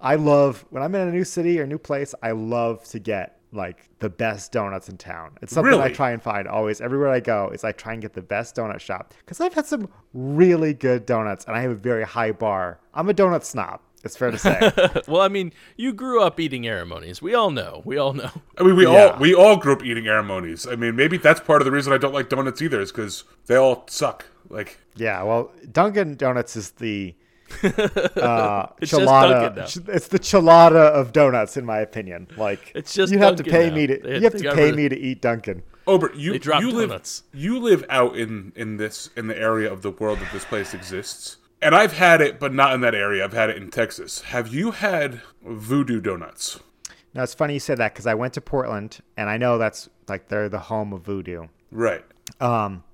I 0.00 0.16
love 0.16 0.64
when 0.70 0.82
I'm 0.82 0.94
in 0.94 1.08
a 1.08 1.12
new 1.12 1.24
city 1.24 1.58
or 1.60 1.66
new 1.66 1.78
place. 1.78 2.14
I 2.22 2.32
love 2.32 2.84
to 2.88 2.98
get 2.98 3.38
like 3.52 3.88
the 4.00 4.10
best 4.10 4.50
donuts 4.50 4.88
in 4.88 4.96
town. 4.98 5.30
It's 5.40 5.54
something 5.54 5.80
I 5.80 5.88
try 5.88 6.10
and 6.10 6.20
find 6.20 6.48
always 6.48 6.80
everywhere 6.80 7.08
I 7.10 7.20
go. 7.20 7.50
Is 7.54 7.62
I 7.64 7.72
try 7.72 7.92
and 7.92 8.02
get 8.02 8.12
the 8.12 8.20
best 8.20 8.56
donut 8.56 8.80
shop 8.80 9.14
because 9.18 9.40
I've 9.40 9.54
had 9.54 9.64
some 9.66 9.88
really 10.12 10.74
good 10.74 11.06
donuts 11.06 11.44
and 11.46 11.56
I 11.56 11.62
have 11.62 11.70
a 11.70 11.76
very 11.76 12.02
high 12.04 12.32
bar. 12.32 12.80
I'm 12.92 13.08
a 13.08 13.14
donut 13.14 13.44
snob. 13.44 13.80
It's 14.04 14.16
fair 14.16 14.30
to 14.30 14.38
say. 14.38 14.70
well, 15.08 15.22
I 15.22 15.28
mean, 15.28 15.52
you 15.76 15.92
grew 15.92 16.20
up 16.20 16.38
eating 16.38 16.62
aramonies. 16.62 17.22
We 17.22 17.34
all 17.34 17.50
know. 17.50 17.82
We 17.84 17.96
all 17.96 18.12
know. 18.12 18.30
I 18.58 18.62
mean, 18.62 18.76
we 18.76 18.84
Yeah. 18.84 19.06
all 19.12 19.18
we 19.18 19.34
all 19.34 19.56
grew 19.56 19.72
up 19.72 19.84
eating 19.84 20.04
aramonies. 20.04 20.70
I 20.70 20.76
mean, 20.76 20.94
maybe 20.96 21.16
that's 21.16 21.40
part 21.40 21.60
of 21.60 21.64
the 21.64 21.72
reason 21.72 21.92
I 21.92 21.98
don't 21.98 22.14
like 22.14 22.28
donuts 22.28 22.60
either, 22.62 22.80
is 22.80 22.92
because 22.92 23.24
they 23.46 23.56
all 23.56 23.84
suck. 23.88 24.26
Like 24.50 24.78
yeah, 24.94 25.22
well, 25.22 25.50
Dunkin' 25.72 26.16
Donuts 26.16 26.54
is 26.54 26.72
the 26.72 27.14
uh, 27.62 28.66
It's 28.80 28.90
just 28.90 29.02
chilada. 29.02 29.54
Dunkin' 29.54 29.94
It's 29.94 30.08
the 30.08 30.18
chilada 30.18 30.90
of 30.90 31.12
donuts, 31.12 31.56
in 31.56 31.64
my 31.64 31.78
opinion. 31.78 32.28
Like 32.36 32.72
It's 32.74 32.92
just 32.94 33.12
you 33.12 33.18
have 33.18 33.36
Dunkin' 33.36 33.44
to 33.46 33.50
pay 33.50 33.68
now. 33.70 33.74
me 33.76 33.86
to 33.86 33.98
They- 33.98 34.16
you 34.16 34.20
have 34.24 34.34
to 34.36 34.54
pay 34.54 34.72
me 34.72 34.88
to 34.88 34.98
eat 34.98 35.20
Dunkin'. 35.22 35.62
Obert, 35.86 36.14
you 36.14 36.32
They 36.32 36.38
drop 36.38 36.62
you 36.62 36.70
live 36.70 36.88
donuts. 36.88 37.22
you 37.32 37.58
live 37.58 37.84
out 37.90 38.16
in 38.16 38.52
in 38.56 38.76
this 38.78 39.10
in 39.16 39.26
the 39.26 39.38
area 39.38 39.70
of 39.70 39.82
the 39.82 39.90
world 39.90 40.18
that 40.20 40.32
this 40.32 40.44
place 40.44 40.72
exists. 40.74 41.36
And 41.64 41.74
I've 41.74 41.94
had 41.94 42.20
it, 42.20 42.38
but 42.38 42.52
not 42.52 42.74
in 42.74 42.82
that 42.82 42.94
area. 42.94 43.24
I've 43.24 43.32
had 43.32 43.48
it 43.48 43.56
in 43.56 43.70
Texas. 43.70 44.20
Have 44.20 44.48
you 44.48 44.72
had 44.72 45.22
voodoo 45.42 45.98
donuts? 45.98 46.60
Now 47.14 47.22
it's 47.22 47.32
funny 47.32 47.54
you 47.54 47.60
said 47.60 47.78
that 47.78 47.94
because 47.94 48.06
I 48.06 48.12
went 48.12 48.34
to 48.34 48.42
Portland 48.42 49.00
and 49.16 49.30
I 49.30 49.38
know 49.38 49.56
that's 49.56 49.88
like 50.06 50.28
they're 50.28 50.50
the 50.50 50.58
home 50.58 50.92
of 50.92 51.00
voodoo. 51.02 51.46
Right. 51.70 52.04
Um, 52.38 52.84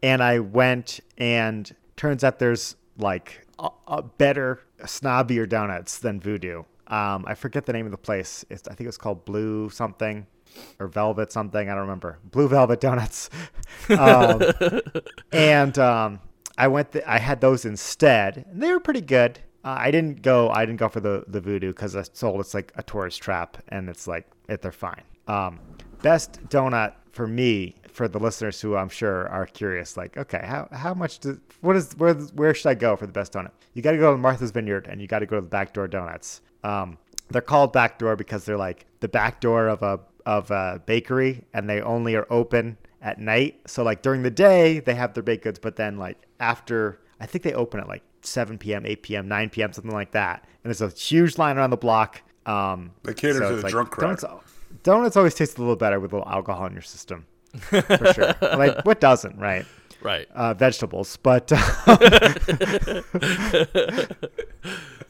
and 0.00 0.22
I 0.22 0.38
went 0.38 1.00
and 1.18 1.74
turns 1.96 2.22
out 2.22 2.38
there's 2.38 2.76
like 2.96 3.46
a, 3.58 3.68
a 3.88 4.02
better, 4.02 4.60
snobbier 4.82 5.48
donuts 5.48 5.98
than 5.98 6.20
Voodoo. 6.20 6.62
Um, 6.86 7.24
I 7.26 7.34
forget 7.34 7.66
the 7.66 7.72
name 7.72 7.84
of 7.84 7.92
the 7.92 7.98
place. 7.98 8.44
It's, 8.48 8.66
I 8.68 8.74
think 8.74 8.86
it's 8.86 8.96
called 8.96 9.24
Blue 9.24 9.70
something 9.70 10.26
or 10.78 10.86
Velvet 10.86 11.32
something. 11.32 11.68
I 11.68 11.72
don't 11.72 11.82
remember. 11.82 12.18
Blue 12.30 12.48
Velvet 12.48 12.80
Donuts. 12.80 13.28
um, 13.90 14.42
and 15.32 15.78
um, 15.78 16.20
I 16.60 16.68
went. 16.68 16.92
Th- 16.92 17.04
I 17.06 17.18
had 17.18 17.40
those 17.40 17.64
instead, 17.64 18.44
and 18.50 18.62
they 18.62 18.70
were 18.70 18.80
pretty 18.80 19.00
good. 19.00 19.38
Uh, 19.64 19.76
I 19.78 19.90
didn't 19.90 20.20
go. 20.20 20.50
I 20.50 20.66
didn't 20.66 20.78
go 20.78 20.90
for 20.90 21.00
the 21.00 21.24
the 21.26 21.40
Voodoo 21.40 21.68
because 21.68 21.96
I 21.96 22.02
told 22.02 22.38
it's 22.40 22.52
like 22.52 22.70
a 22.76 22.82
tourist 22.82 23.22
trap, 23.22 23.56
and 23.68 23.88
it's 23.88 24.06
like 24.06 24.26
it, 24.46 24.60
they're 24.60 24.70
fine. 24.70 25.02
Um, 25.26 25.58
best 26.02 26.32
donut 26.48 26.92
for 27.12 27.26
me 27.26 27.76
for 27.88 28.08
the 28.08 28.18
listeners 28.18 28.60
who 28.60 28.76
I'm 28.76 28.90
sure 28.90 29.26
are 29.28 29.46
curious, 29.46 29.96
like, 29.96 30.18
okay, 30.18 30.42
how 30.44 30.68
how 30.70 30.92
much 30.92 31.20
do 31.20 31.40
what 31.62 31.76
is 31.76 31.94
where 31.96 32.12
where 32.14 32.52
should 32.52 32.68
I 32.68 32.74
go 32.74 32.94
for 32.94 33.06
the 33.06 33.12
best 33.12 33.32
donut? 33.32 33.52
You 33.72 33.80
got 33.80 33.92
to 33.92 33.98
go 33.98 34.12
to 34.12 34.18
Martha's 34.18 34.50
Vineyard, 34.50 34.86
and 34.86 35.00
you 35.00 35.06
got 35.06 35.20
to 35.20 35.26
go 35.26 35.36
to 35.36 35.42
the 35.42 35.48
Backdoor 35.48 35.88
Donuts. 35.88 36.42
Um, 36.62 36.98
they're 37.30 37.40
called 37.40 37.72
backdoor 37.72 38.16
because 38.16 38.44
they're 38.44 38.58
like 38.58 38.84
the 39.00 39.08
back 39.08 39.40
door 39.40 39.68
of 39.68 39.82
a 39.82 40.00
of 40.26 40.50
a 40.50 40.82
bakery, 40.84 41.44
and 41.54 41.70
they 41.70 41.80
only 41.80 42.16
are 42.16 42.26
open 42.28 42.76
at 43.00 43.18
night. 43.18 43.62
So 43.66 43.82
like 43.82 44.02
during 44.02 44.22
the 44.22 44.30
day 44.30 44.80
they 44.80 44.94
have 44.94 45.14
their 45.14 45.22
baked 45.22 45.44
goods, 45.44 45.58
but 45.58 45.76
then 45.76 45.96
like 45.96 46.18
after 46.40 47.00
I 47.20 47.26
think 47.26 47.44
they 47.44 47.52
open 47.52 47.80
at 47.80 47.86
like 47.88 48.02
7 48.22 48.58
p.m., 48.58 48.84
8 48.86 49.02
p.m., 49.02 49.28
9 49.28 49.50
p.m., 49.50 49.72
something 49.72 49.92
like 49.92 50.12
that. 50.12 50.44
And 50.64 50.70
there's 50.74 50.80
a 50.80 50.88
huge 50.88 51.38
line 51.38 51.56
around 51.58 51.70
the 51.70 51.76
block. 51.76 52.22
Um, 52.46 52.92
They 53.04 53.14
cater 53.14 53.38
to 53.40 53.54
it's 53.54 53.62
the 53.62 53.68
drunk 53.68 53.90
crowd. 53.90 54.18
Donuts, 54.18 54.44
donuts 54.82 55.16
always 55.16 55.34
taste 55.34 55.58
a 55.58 55.60
little 55.60 55.76
better 55.76 56.00
with 56.00 56.12
a 56.12 56.16
little 56.16 56.30
alcohol 56.32 56.66
in 56.66 56.72
your 56.72 56.82
system, 56.82 57.26
for 57.58 58.12
sure. 58.14 58.34
like 58.42 58.84
what 58.84 59.00
doesn't, 59.00 59.38
right? 59.38 59.64
Right. 60.02 60.26
uh, 60.34 60.54
vegetables, 60.54 61.18
but 61.18 61.48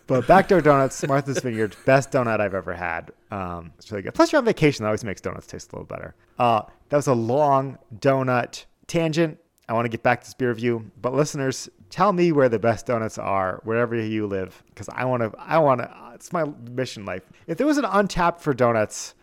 but 0.06 0.26
backdoor 0.26 0.60
donuts, 0.60 1.06
Martha's 1.06 1.38
Vineyard, 1.38 1.76
best 1.86 2.10
donut 2.10 2.40
I've 2.40 2.54
ever 2.54 2.74
had. 2.74 3.12
Um, 3.30 3.72
it's 3.78 3.90
really 3.92 4.02
good. 4.02 4.14
Plus, 4.14 4.32
you're 4.32 4.40
on 4.40 4.44
vacation, 4.44 4.82
that 4.82 4.88
always 4.88 5.04
makes 5.04 5.20
donuts 5.20 5.46
taste 5.46 5.72
a 5.72 5.76
little 5.76 5.86
better. 5.86 6.14
Uh, 6.38 6.62
that 6.88 6.96
was 6.96 7.06
a 7.06 7.14
long 7.14 7.78
donut 8.00 8.64
tangent. 8.88 9.38
I 9.70 9.72
want 9.72 9.84
to 9.84 9.88
get 9.88 10.02
back 10.02 10.20
to 10.22 10.26
this 10.26 10.34
beer 10.34 10.48
review, 10.48 10.90
but 11.00 11.14
listeners, 11.14 11.68
tell 11.90 12.12
me 12.12 12.32
where 12.32 12.48
the 12.48 12.58
best 12.58 12.86
donuts 12.86 13.18
are 13.18 13.60
wherever 13.62 13.94
you 13.94 14.26
live 14.26 14.64
because 14.68 14.88
I 14.88 15.04
want 15.04 15.22
to. 15.22 15.32
I 15.38 15.58
want 15.58 15.80
to. 15.80 16.10
It's 16.12 16.32
my 16.32 16.44
mission 16.68 17.04
life. 17.04 17.22
If 17.46 17.56
there 17.56 17.68
was 17.68 17.78
an 17.78 17.84
Untappd 17.84 18.40
for 18.40 18.52
donuts, 18.52 19.14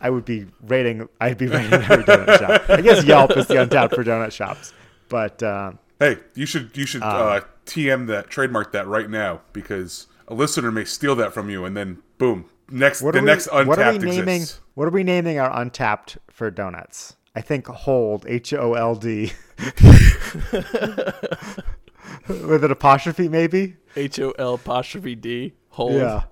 I 0.00 0.10
would 0.10 0.24
be 0.24 0.46
rating. 0.60 1.08
I'd 1.20 1.38
be 1.38 1.46
rating 1.46 1.72
every 1.72 2.02
donut 2.02 2.36
shop. 2.40 2.68
I 2.68 2.80
guess 2.80 3.04
Yelp 3.04 3.36
is 3.36 3.46
the 3.46 3.54
Untappd 3.54 3.94
for 3.94 4.02
donut 4.02 4.32
shops, 4.32 4.72
but 5.08 5.40
uh, 5.40 5.74
Hey, 6.00 6.18
you 6.34 6.46
should 6.46 6.76
you 6.76 6.84
should 6.84 7.04
uh, 7.04 7.42
TM 7.66 8.08
that 8.08 8.28
trademark 8.28 8.72
that 8.72 8.88
right 8.88 9.08
now 9.08 9.42
because 9.52 10.08
a 10.26 10.34
listener 10.34 10.72
may 10.72 10.84
steal 10.84 11.14
that 11.14 11.32
from 11.32 11.48
you 11.48 11.64
and 11.64 11.76
then 11.76 12.02
boom, 12.18 12.46
next 12.68 13.02
the 13.02 13.12
we, 13.12 13.20
next 13.20 13.46
Untappd 13.46 13.66
what 13.66 13.78
are 13.78 13.92
we 13.92 13.98
naming? 13.98 14.40
exists. 14.40 14.60
What 14.74 14.88
are 14.88 14.90
we 14.90 15.04
naming 15.04 15.38
our 15.38 15.64
Untappd 15.64 16.16
for 16.28 16.50
donuts? 16.50 17.14
I 17.34 17.40
think 17.40 17.66
hold 17.66 18.26
H 18.28 18.52
O 18.52 18.74
L 18.74 18.94
D 18.94 19.32
with 22.28 22.64
an 22.64 22.70
apostrophe 22.70 23.28
maybe. 23.28 23.76
H 23.96 24.18
O 24.20 24.30
L 24.38 24.54
apostrophe 24.54 25.14
D. 25.14 25.54
Hold. 25.70 25.94
Yeah. 25.94 26.24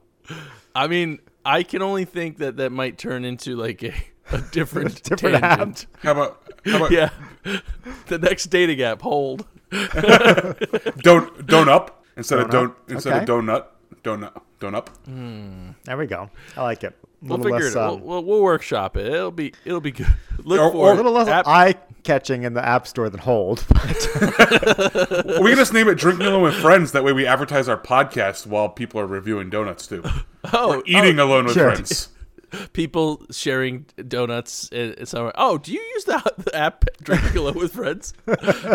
I 0.74 0.86
mean, 0.86 1.20
I 1.44 1.62
can 1.62 1.82
only 1.82 2.04
think 2.04 2.38
that 2.38 2.56
that 2.58 2.70
might 2.70 2.98
turn 2.98 3.24
into 3.24 3.56
like 3.56 3.82
a, 3.82 3.94
a 4.30 4.38
different, 4.52 5.02
Different 5.08 5.42
app. 5.42 5.58
tangent. 5.58 5.86
How 6.02 6.12
about 6.12 6.42
how 6.66 6.76
about 6.76 6.90
Yeah. 6.90 7.10
the 8.08 8.18
next 8.18 8.46
dating 8.46 8.82
app, 8.82 9.00
hold. 9.02 9.46
don't 9.70 11.46
don't 11.46 11.68
up 11.68 12.04
instead 12.16 12.40
of 12.40 12.48
Donut. 12.48 12.50
don't 12.52 12.74
instead 12.88 13.12
Okay. 13.14 13.22
of 13.22 13.28
donut 13.44 13.64
donut 14.02 14.40
don't 14.58 14.74
up. 14.74 14.90
Hmm. 15.06 15.70
There 15.84 15.96
we 15.96 16.06
go. 16.06 16.28
I 16.56 16.62
like 16.62 16.84
it. 16.84 16.94
A 17.22 17.26
We'll 17.26 17.38
figure 17.38 17.50
less, 17.60 17.72
it 17.72 17.76
out. 17.76 17.92
um, 17.94 18.00
We'll, 18.00 18.22
we'll, 18.22 18.24
we'll 18.38 18.42
workshop 18.42 18.96
it. 18.96 19.06
It'll 19.06 19.30
be 19.30 19.52
it'll 19.64 19.80
be 19.80 19.90
good. 19.92 20.06
Look 20.44 20.58
Or- 20.60 20.70
for 20.72 20.76
or- 20.88 20.92
a 20.92 20.96
little 20.96 21.12
less 21.12 21.28
app- 21.28 21.46
eye 21.46 21.74
catching 22.02 22.44
in 22.44 22.54
the 22.54 22.66
app 22.66 22.86
store 22.86 23.10
than 23.10 23.20
hold. 23.20 23.64
But 23.68 24.08
we 25.42 25.50
can 25.50 25.56
just 25.56 25.74
name 25.74 25.86
it 25.88 25.96
Drink 25.96 26.18
Alone 26.20 26.42
with 26.42 26.54
Friends. 26.54 26.92
That 26.92 27.04
way 27.04 27.12
we 27.12 27.26
advertise 27.26 27.68
our 27.68 27.76
podcast 27.78 28.46
while 28.46 28.70
people 28.70 29.00
are 29.00 29.06
reviewing 29.06 29.50
donuts 29.50 29.86
too. 29.86 30.02
oh, 30.54 30.82
Eating 30.86 31.18
alone 31.18 31.44
with 31.44 31.54
sure. 31.54 31.72
friends. 31.72 32.08
people 32.72 33.22
sharing 33.30 33.84
donuts 34.08 34.70
and 34.72 34.94
and 34.98 35.06
somewhere. 35.06 35.32
Oh, 35.36 35.58
do 35.58 35.72
you 35.74 35.80
use 35.94 36.04
the, 36.04 36.22
the 36.38 36.56
app 36.56 36.86
Drink 37.02 37.34
Alone 37.34 37.54
with 37.56 37.74
Friends? 37.74 38.14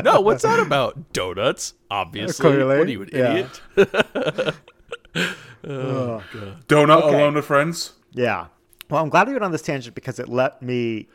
no, 0.04 0.22
what's 0.22 0.44
that 0.44 0.60
about? 0.60 1.12
Donuts, 1.14 1.74
obviously. 1.90 2.44
Clearly, 2.44 2.78
What 2.78 2.88
are 2.88 2.92
you, 2.92 3.02
an 3.02 3.10
yeah. 3.12 3.32
idiot? 3.32 4.56
Donut 5.64 7.02
Okay. 7.02 7.08
alone 7.18 7.34
with 7.34 7.46
friends. 7.46 7.94
Yeah. 8.16 8.48
Well, 8.90 9.04
I'm 9.04 9.10
glad 9.10 9.28
we 9.28 9.34
went 9.34 9.44
on 9.44 9.52
this 9.52 9.62
tangent 9.62 9.96
because 9.96 10.20
it 10.20 10.30
let 10.30 10.62
me 10.62 11.08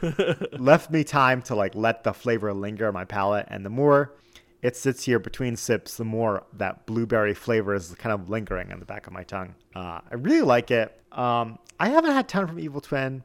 left 0.52 0.90
me 0.90 1.04
time 1.04 1.42
to 1.42 1.54
like 1.54 1.74
let 1.74 2.04
the 2.04 2.12
flavor 2.12 2.52
linger 2.52 2.88
on 2.88 2.94
my 2.94 3.04
palate, 3.04 3.46
and 3.48 3.64
the 3.64 3.70
more 3.70 4.14
it 4.62 4.76
sits 4.76 5.04
here 5.04 5.18
between 5.18 5.56
sips, 5.56 5.96
the 5.96 6.04
more 6.04 6.44
that 6.54 6.86
blueberry 6.86 7.34
flavor 7.34 7.74
is 7.74 7.94
kind 7.96 8.12
of 8.12 8.28
lingering 8.28 8.72
on 8.72 8.80
the 8.80 8.86
back 8.86 9.06
of 9.06 9.12
my 9.12 9.22
tongue. 9.22 9.54
Uh, 9.74 10.00
I 10.10 10.14
really 10.14 10.42
like 10.42 10.70
it. 10.70 11.00
Um, 11.12 11.58
I 11.78 11.88
haven't 11.88 12.12
had 12.12 12.28
ton 12.28 12.46
from 12.46 12.58
Evil 12.58 12.80
Twin, 12.80 13.22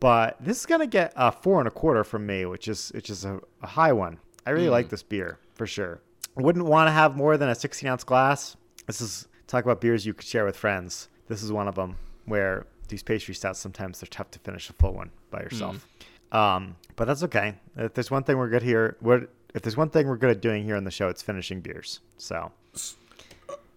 but 0.00 0.36
this 0.40 0.60
is 0.60 0.66
gonna 0.66 0.86
get 0.86 1.12
a 1.16 1.30
four 1.30 1.60
and 1.60 1.68
a 1.68 1.70
quarter 1.70 2.04
from 2.04 2.26
me, 2.26 2.46
which 2.46 2.68
is 2.68 2.90
which 2.94 3.10
is 3.10 3.24
a, 3.24 3.40
a 3.62 3.66
high 3.66 3.92
one. 3.92 4.18
I 4.46 4.50
really 4.50 4.70
like 4.70 4.88
this 4.88 5.02
beer 5.02 5.38
for 5.54 5.66
sure. 5.66 6.00
Wouldn't 6.36 6.64
want 6.64 6.88
to 6.88 6.92
have 6.92 7.16
more 7.16 7.36
than 7.36 7.48
a 7.48 7.54
16 7.54 7.88
ounce 7.88 8.02
glass. 8.02 8.56
This 8.86 9.00
is 9.00 9.28
talk 9.46 9.64
about 9.64 9.80
beers 9.80 10.04
you 10.06 10.14
could 10.14 10.26
share 10.26 10.44
with 10.44 10.56
friends. 10.56 11.08
This 11.28 11.42
is 11.42 11.52
one 11.52 11.68
of 11.68 11.74
them 11.74 11.96
where 12.24 12.66
these 12.92 13.02
pastry 13.02 13.34
stouts 13.34 13.58
sometimes 13.58 13.98
they're 14.00 14.06
tough 14.08 14.30
to 14.30 14.38
finish 14.38 14.70
a 14.70 14.74
full 14.74 14.92
one 14.92 15.10
by 15.30 15.40
yourself. 15.40 15.88
Um, 16.30 16.76
but 16.94 17.06
that's 17.06 17.22
okay. 17.24 17.54
If 17.76 17.94
there's 17.94 18.10
one 18.10 18.22
thing 18.22 18.38
we're 18.38 18.48
good 18.50 18.62
here, 18.62 18.96
what 19.00 19.28
if 19.54 19.62
there's 19.62 19.76
one 19.76 19.90
thing 19.90 20.06
we're 20.06 20.16
good 20.16 20.30
at 20.30 20.40
doing 20.40 20.64
here 20.64 20.76
on 20.76 20.84
the 20.84 20.90
show, 20.90 21.08
it's 21.08 21.22
finishing 21.22 21.60
beers. 21.60 22.00
So 22.18 22.52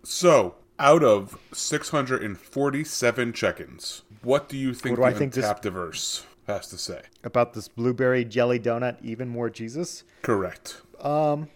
So 0.03 0.55
out 0.77 1.03
of 1.03 1.37
647 1.53 3.33
check-ins, 3.33 4.01
what 4.21 4.47
do 4.49 4.57
you 4.57 4.73
think 4.73 4.97
What 4.97 5.03
do 5.03 5.07
I 5.09 5.13
the 5.13 5.19
think 5.19 5.33
this- 5.33 5.49
Diverse 5.61 6.25
has 6.47 6.67
to 6.67 6.77
say? 6.77 7.01
about 7.23 7.53
this 7.53 7.67
blueberry 7.67 8.23
jelly 8.25 8.59
donut, 8.59 8.97
even 9.01 9.27
more 9.29 9.49
Jesus. 9.49 10.03
Correct. 10.21 10.81
Um, 10.99 11.49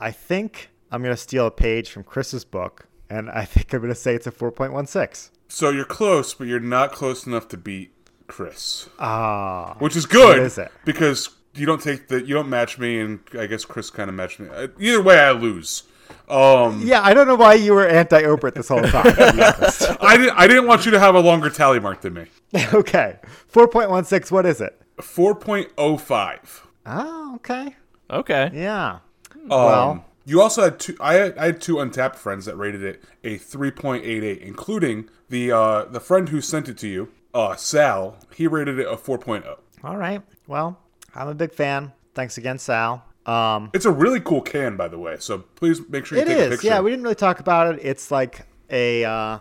I 0.00 0.10
think 0.10 0.70
I'm 0.90 1.02
gonna 1.02 1.16
steal 1.16 1.46
a 1.46 1.50
page 1.50 1.90
from 1.90 2.04
Chris's 2.04 2.44
book, 2.44 2.86
and 3.08 3.30
I 3.30 3.44
think 3.52 3.72
I'm 3.72 3.80
gonna 3.82 3.94
say 3.94 4.14
it's 4.14 4.26
a 4.26 4.32
4.16. 4.32 5.30
So 5.54 5.68
you're 5.68 5.84
close, 5.84 6.32
but 6.32 6.46
you're 6.46 6.60
not 6.60 6.92
close 6.92 7.26
enough 7.26 7.46
to 7.48 7.58
beat 7.58 7.92
Chris, 8.26 8.88
Ah, 8.98 9.76
which 9.80 9.94
is 9.96 10.06
good 10.06 10.38
What 10.38 10.46
is 10.46 10.56
it? 10.56 10.72
because 10.86 11.28
you 11.54 11.66
don't 11.66 11.82
take 11.82 12.08
the 12.08 12.20
you 12.26 12.32
don't 12.34 12.48
match 12.48 12.78
me, 12.78 12.98
and 12.98 13.20
I 13.38 13.44
guess 13.44 13.66
Chris 13.66 13.90
kind 13.90 14.08
of 14.08 14.16
matched 14.16 14.40
me. 14.40 14.48
Uh, 14.48 14.68
Either 14.80 15.02
way, 15.02 15.18
I 15.20 15.32
lose. 15.32 15.82
Um, 16.26 16.80
yeah. 16.82 17.02
I 17.02 17.12
don't 17.12 17.26
know 17.26 17.34
why 17.34 17.52
you 17.54 17.74
were 17.74 17.86
anti 17.86 18.22
Obert 18.24 18.54
this 18.54 18.68
whole 18.68 18.82
time. 18.82 19.04
To 19.14 19.32
be 19.34 19.42
honest. 19.42 19.82
I 20.00 20.16
didn't. 20.16 20.38
I 20.38 20.46
didn't 20.46 20.66
want 20.66 20.86
you 20.86 20.90
to 20.92 20.98
have 20.98 21.14
a 21.14 21.20
longer 21.20 21.50
tally 21.50 21.80
mark 21.80 22.00
than 22.00 22.14
me. 22.14 22.26
okay, 22.72 23.18
4.16. 23.52 24.30
What 24.32 24.46
is 24.46 24.62
it? 24.62 24.80
Four 25.02 25.34
point 25.34 25.68
oh 25.76 25.98
five. 25.98 26.66
Oh, 26.86 27.34
okay. 27.36 27.76
Okay. 28.10 28.50
Yeah. 28.54 29.00
Um, 29.34 29.48
Well- 29.48 30.04
you 30.24 30.40
also 30.40 30.62
had 30.62 30.78
two. 30.78 30.96
I 31.00 31.14
had, 31.14 31.38
I 31.38 31.46
had 31.46 31.60
two 31.60 31.76
Untappd 31.76 32.16
friends 32.16 32.44
that 32.46 32.56
rated 32.56 32.82
it 32.82 33.02
a 33.24 33.38
three 33.38 33.70
point 33.70 34.04
eight 34.04 34.22
eight, 34.22 34.40
including 34.42 35.08
the 35.28 35.52
uh, 35.52 35.84
the 35.84 36.00
friend 36.00 36.28
who 36.28 36.40
sent 36.40 36.68
it 36.68 36.78
to 36.78 36.88
you, 36.88 37.08
uh, 37.34 37.56
Sal. 37.56 38.18
He 38.34 38.46
rated 38.46 38.78
it 38.78 38.86
a 38.86 38.96
four 38.96 39.20
oh. 39.26 39.58
All 39.84 39.96
right. 39.96 40.22
Well, 40.46 40.78
I'm 41.14 41.28
a 41.28 41.34
big 41.34 41.52
fan. 41.52 41.92
Thanks 42.14 42.38
again, 42.38 42.58
Sal. 42.58 43.04
Um, 43.26 43.70
It's 43.72 43.84
a 43.84 43.90
really 43.90 44.20
cool 44.20 44.42
can, 44.42 44.76
by 44.76 44.88
the 44.88 44.98
way. 44.98 45.16
So 45.18 45.38
please 45.38 45.80
make 45.88 46.06
sure 46.06 46.18
you 46.18 46.22
it 46.24 46.26
take 46.28 46.36
a 46.36 46.42
is. 46.42 46.50
picture. 46.50 46.66
Yeah, 46.68 46.80
we 46.80 46.90
didn't 46.90 47.04
really 47.04 47.14
talk 47.14 47.40
about 47.40 47.74
it. 47.74 47.80
It's 47.82 48.10
like 48.10 48.46
a 48.70 49.04
uh, 49.04 49.38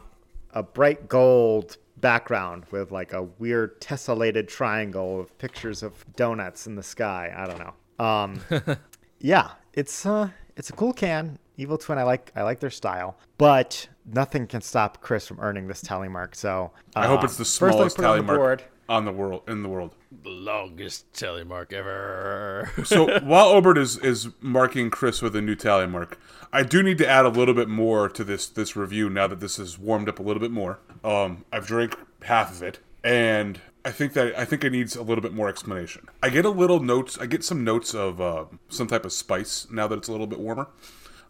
a 0.54 0.64
bright 0.64 1.08
gold 1.08 1.78
background 1.98 2.66
with 2.72 2.92
like 2.92 3.14
a 3.14 3.24
weird 3.24 3.80
tessellated 3.82 4.48
triangle 4.48 5.20
of 5.20 5.38
pictures 5.38 5.84
of 5.84 6.06
donuts 6.16 6.68
in 6.68 6.76
the 6.76 6.84
sky. 6.84 7.34
I 7.36 7.46
don't 7.48 7.60
know. 7.60 8.06
Um, 8.06 8.78
yeah, 9.20 9.52
it's 9.74 10.06
uh, 10.06 10.30
it's 10.56 10.70
a 10.70 10.74
cool 10.74 10.94
can. 10.94 11.38
Evil 11.58 11.78
Twin, 11.78 11.98
I 11.98 12.04
like 12.04 12.32
I 12.36 12.44
like 12.44 12.60
their 12.60 12.70
style, 12.70 13.18
but 13.38 13.88
nothing 14.06 14.48
can 14.48 14.62
stop 14.62 15.02
Chris 15.02 15.28
from 15.28 15.40
earning 15.40 15.68
this 15.68 15.82
tally 15.82 16.10
mark. 16.10 16.36
So 16.36 16.72
I 16.96 17.08
hope 17.08 17.22
uh, 17.22 17.26
it's 17.26 17.38
the 17.38 17.46
first 17.46 17.62
let 17.62 17.70
me 17.70 17.76
smallest 17.76 17.96
put 17.98 18.04
it 18.04 18.08
on 18.08 18.12
tally 18.12 18.20
the 18.22 18.26
mark 18.28 18.40
board. 18.40 18.64
on 18.90 19.06
the 19.06 19.12
world 19.12 19.44
in 19.48 19.64
the 19.64 19.70
world. 19.70 19.96
The 20.24 20.30
longest 20.30 21.14
tally 21.14 21.44
mark 21.44 21.72
ever. 21.74 22.72
So 22.84 23.20
while 23.24 23.50
Obert 23.50 23.78
is 23.78 23.98
is 24.00 24.30
marking 24.42 24.90
Chris 24.90 25.22
with 25.22 25.36
a 25.36 25.42
new 25.42 25.56
tally 25.56 25.88
mark, 25.88 26.20
I 26.52 26.64
do 26.64 26.82
need 26.82 26.98
to 27.00 27.08
add 27.08 27.26
a 27.26 27.30
little 27.30 27.54
bit 27.54 27.70
more 27.70 28.10
to 28.10 28.24
this 28.24 28.48
this 28.48 28.76
review 28.76 29.10
now 29.10 29.28
that 29.28 29.40
this 29.40 29.58
has 29.58 29.78
warmed 29.78 30.10
up 30.10 30.20
a 30.20 30.24
little 30.24 30.42
bit 30.42 30.52
more. 30.52 30.80
Um, 31.04 31.46
I've 31.52 31.68
drank 31.68 31.96
half 32.24 32.52
of 32.52 32.64
it, 32.64 32.80
and 33.04 33.60
I 33.84 33.92
think 33.92 34.14
that 34.14 34.38
I 34.38 34.46
think 34.46 34.64
it 34.64 34.72
needs 34.72 34.96
a 34.96 35.02
little 35.02 35.22
bit 35.22 35.34
more 35.34 35.50
explanation. 35.50 36.08
I 36.22 36.30
get 36.30 36.46
a 36.46 36.50
little 36.50 36.80
notes. 36.80 37.18
I 37.20 37.26
get 37.26 37.44
some 37.44 37.64
notes 37.64 37.94
of 37.96 38.22
uh, 38.22 38.46
some 38.70 38.88
type 38.88 39.06
of 39.06 39.14
spice 39.14 39.68
now 39.72 39.88
that 39.88 39.98
it's 39.98 40.08
a 40.08 40.12
little 40.12 40.28
bit 40.28 40.40
warmer. 40.40 40.68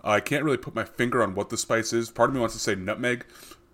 I 0.04 0.20
can't 0.20 0.44
really 0.44 0.58
put 0.58 0.76
my 0.76 0.84
finger 0.84 1.22
on 1.24 1.36
what 1.36 1.50
the 1.50 1.58
spice 1.58 1.94
is. 1.94 2.10
Part 2.10 2.30
of 2.30 2.34
me 2.34 2.40
wants 2.40 2.56
to 2.56 2.60
say 2.62 2.76
nutmeg, 2.76 3.26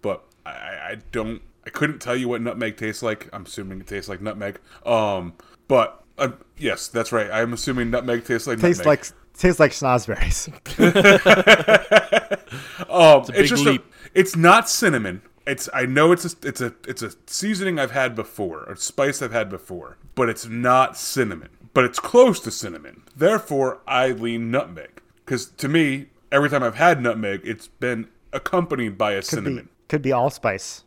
but 0.01 0.23
I, 0.45 0.49
I 0.51 0.89
I 0.91 0.97
don't. 1.11 1.41
I 1.65 1.69
couldn't 1.69 1.99
tell 1.99 2.15
you 2.15 2.29
what 2.29 2.41
nutmeg 2.41 2.77
tastes 2.77 3.01
like. 3.03 3.27
I'm 3.33 3.45
assuming 3.45 3.81
it 3.81 3.87
tastes 3.87 4.07
like 4.09 4.21
nutmeg. 4.21 4.59
Um, 4.85 5.33
but 5.67 6.03
uh, 6.17 6.29
yes, 6.57 6.87
that's 6.87 7.11
right. 7.11 7.29
I'm 7.31 7.53
assuming 7.53 7.89
nutmeg 7.89 8.25
tastes 8.25 8.47
like 8.47 8.59
Tastes 8.59 8.79
nutmeg. 8.85 8.99
like 8.99 9.11
tastes 9.37 9.59
like 9.59 9.71
snozberries. 9.71 10.47
Um, 12.89 13.21
it's, 13.21 13.31
big 13.31 13.47
just 13.47 13.65
leap. 13.65 13.81
A, 13.83 14.19
it's 14.19 14.35
not 14.35 14.69
cinnamon. 14.69 15.21
It's 15.47 15.69
I 15.73 15.85
know 15.85 16.11
it's 16.11 16.25
a 16.25 16.47
it's 16.47 16.61
a 16.61 16.73
it's 16.87 17.01
a 17.01 17.11
seasoning 17.25 17.79
I've 17.79 17.91
had 17.91 18.13
before, 18.15 18.65
a 18.65 18.75
spice 18.77 19.21
I've 19.21 19.31
had 19.31 19.49
before, 19.49 19.97
but 20.13 20.29
it's 20.29 20.45
not 20.45 20.97
cinnamon. 20.97 21.49
But 21.73 21.85
it's 21.85 21.99
close 21.99 22.39
to 22.41 22.51
cinnamon. 22.51 23.03
Therefore, 23.15 23.79
I 23.87 24.09
lean 24.11 24.51
nutmeg 24.51 25.01
because 25.25 25.45
to 25.51 25.67
me, 25.69 26.07
every 26.31 26.49
time 26.49 26.63
I've 26.63 26.75
had 26.75 27.01
nutmeg, 27.01 27.41
it's 27.43 27.67
been 27.67 28.07
accompanied 28.33 28.97
by 28.97 29.13
a 29.13 29.21
Could 29.21 29.21
be, 29.21 29.27
cinnamon. 29.35 29.69
could 29.87 30.01
be 30.01 30.11
allspice. 30.11 30.83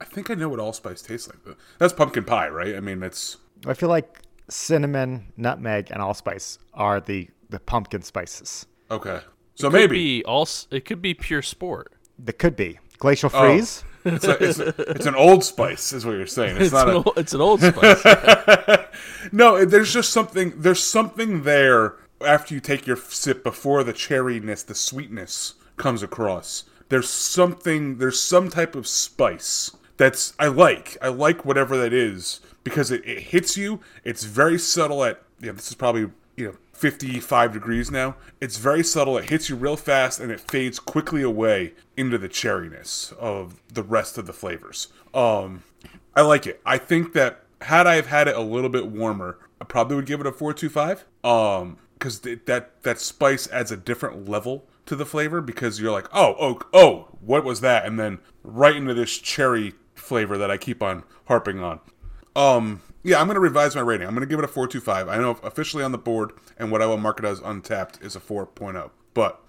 I 0.00 0.04
think 0.04 0.30
I 0.30 0.34
know 0.34 0.48
what 0.48 0.58
allspice 0.58 1.02
tastes 1.02 1.28
like. 1.28 1.44
Though. 1.44 1.56
That's 1.78 1.92
pumpkin 1.92 2.24
pie, 2.24 2.48
right? 2.48 2.74
I 2.76 2.80
mean, 2.80 3.02
it's 3.02 3.36
I 3.66 3.74
feel 3.74 3.88
like 3.90 4.20
cinnamon, 4.48 5.26
nutmeg, 5.36 5.90
and 5.90 6.00
allspice 6.00 6.58
are 6.72 7.00
the 7.00 7.28
the 7.50 7.60
pumpkin 7.60 8.02
spices. 8.02 8.66
okay. 8.90 9.20
So 9.54 9.68
Could 9.68 9.74
maybe 9.76 9.96
be 9.98 10.24
all. 10.24 10.48
It 10.70 10.86
could 10.86 11.02
be 11.02 11.12
pure 11.12 11.42
sport. 11.42 11.92
That 12.18 12.38
could 12.38 12.56
be 12.56 12.78
glacial 13.02 13.30
Oh. 13.34 13.40
freeze. 13.40 13.82
it's, 14.04 14.24
a, 14.24 14.44
it's, 14.44 14.58
a, 14.60 14.68
it's 14.92 15.06
an 15.06 15.14
old 15.16 15.44
spice, 15.44 15.92
is 15.92 16.06
what 16.06 16.12
you're 16.12 16.26
saying. 16.26 16.56
It's, 16.56 16.66
It's, 16.66 16.72
not 16.72 16.88
an 16.88 16.94
a, 16.94 16.96
old, 16.98 17.12
it's 17.16 17.34
an 17.34 17.40
old 17.40 17.60
spice. 17.60 18.02
No, 19.32 19.64
there's 19.64 19.92
just 19.92 20.12
something. 20.12 20.52
There's 20.56 20.82
something 20.82 21.42
there 21.42 21.96
after 22.24 22.54
you 22.54 22.60
take 22.60 22.86
your 22.86 22.96
sip 22.96 23.42
before 23.42 23.82
the 23.84 23.92
cherryness, 23.92 24.64
the 24.66 24.74
sweetness 24.74 25.54
comes 25.76 26.02
across. 26.02 26.64
There's 26.88 27.08
something. 27.08 27.98
There's 27.98 28.20
some 28.20 28.50
type 28.50 28.74
of 28.76 28.86
spice 28.86 29.70
that's 29.96 30.34
I 30.38 30.48
like. 30.48 30.96
I 31.00 31.08
like 31.08 31.44
whatever 31.44 31.76
that 31.78 31.92
is 31.92 32.40
because 32.64 32.90
it, 32.90 33.04
it 33.06 33.20
hits 33.34 33.56
you. 33.56 33.80
It's 34.04 34.24
very 34.24 34.58
subtle. 34.58 35.02
At 35.04 35.22
yeah, 35.40 35.52
this 35.52 35.68
is 35.68 35.74
probably 35.74 36.10
you 36.36 36.46
know 36.46 36.54
55 36.82 37.52
degrees 37.52 37.92
now. 37.92 38.16
It's 38.40 38.56
very 38.56 38.82
subtle. 38.82 39.16
It 39.16 39.30
hits 39.30 39.48
you 39.48 39.54
real 39.54 39.76
fast 39.76 40.18
and 40.18 40.32
it 40.32 40.40
fades 40.40 40.80
quickly 40.80 41.22
away 41.22 41.74
into 41.96 42.18
the 42.18 42.28
cherryness 42.28 43.12
of 43.18 43.62
the 43.72 43.84
rest 43.84 44.18
of 44.18 44.26
the 44.26 44.32
flavors. 44.32 44.88
Um, 45.14 45.62
I 46.16 46.22
like 46.22 46.44
it. 46.44 46.60
I 46.66 46.78
think 46.78 47.12
that 47.12 47.44
had 47.60 47.86
I 47.86 47.94
have 47.94 48.08
had 48.08 48.26
it 48.26 48.34
a 48.34 48.40
little 48.40 48.68
bit 48.68 48.88
warmer, 48.88 49.38
I 49.60 49.64
probably 49.64 49.94
would 49.94 50.06
give 50.06 50.20
it 50.20 50.26
a 50.26 50.32
425. 50.32 51.04
Um, 51.22 51.78
because 51.94 52.18
that 52.18 52.82
that 52.82 52.98
spice 52.98 53.48
adds 53.52 53.70
a 53.70 53.76
different 53.76 54.28
level 54.28 54.66
to 54.86 54.96
the 54.96 55.06
flavor 55.06 55.40
because 55.40 55.80
you're 55.80 55.92
like, 55.92 56.08
oh, 56.12 56.34
oh, 56.40 56.58
oh, 56.72 57.16
what 57.20 57.44
was 57.44 57.60
that? 57.60 57.86
And 57.86 57.96
then 57.96 58.18
right 58.42 58.74
into 58.74 58.92
this 58.92 59.18
cherry 59.18 59.74
flavor 59.94 60.36
that 60.36 60.50
I 60.50 60.56
keep 60.56 60.82
on 60.82 61.04
harping 61.26 61.60
on. 61.60 61.78
Um, 62.34 62.82
yeah, 63.02 63.20
I'm 63.20 63.26
gonna 63.26 63.40
revise 63.40 63.74
my 63.74 63.80
rating. 63.80 64.06
I'm 64.06 64.14
gonna 64.14 64.26
give 64.26 64.38
it 64.38 64.44
a 64.44 64.48
4.25. 64.48 65.08
I 65.08 65.18
know 65.18 65.38
officially 65.42 65.82
on 65.82 65.92
the 65.92 65.98
board, 65.98 66.32
and 66.56 66.70
what 66.70 66.82
I 66.82 66.86
will 66.86 66.98
mark 66.98 67.18
it 67.18 67.24
as 67.24 67.40
Untappd 67.40 68.02
is 68.04 68.16
a 68.16 68.20
4.0. 68.20 68.90
But 69.14 69.40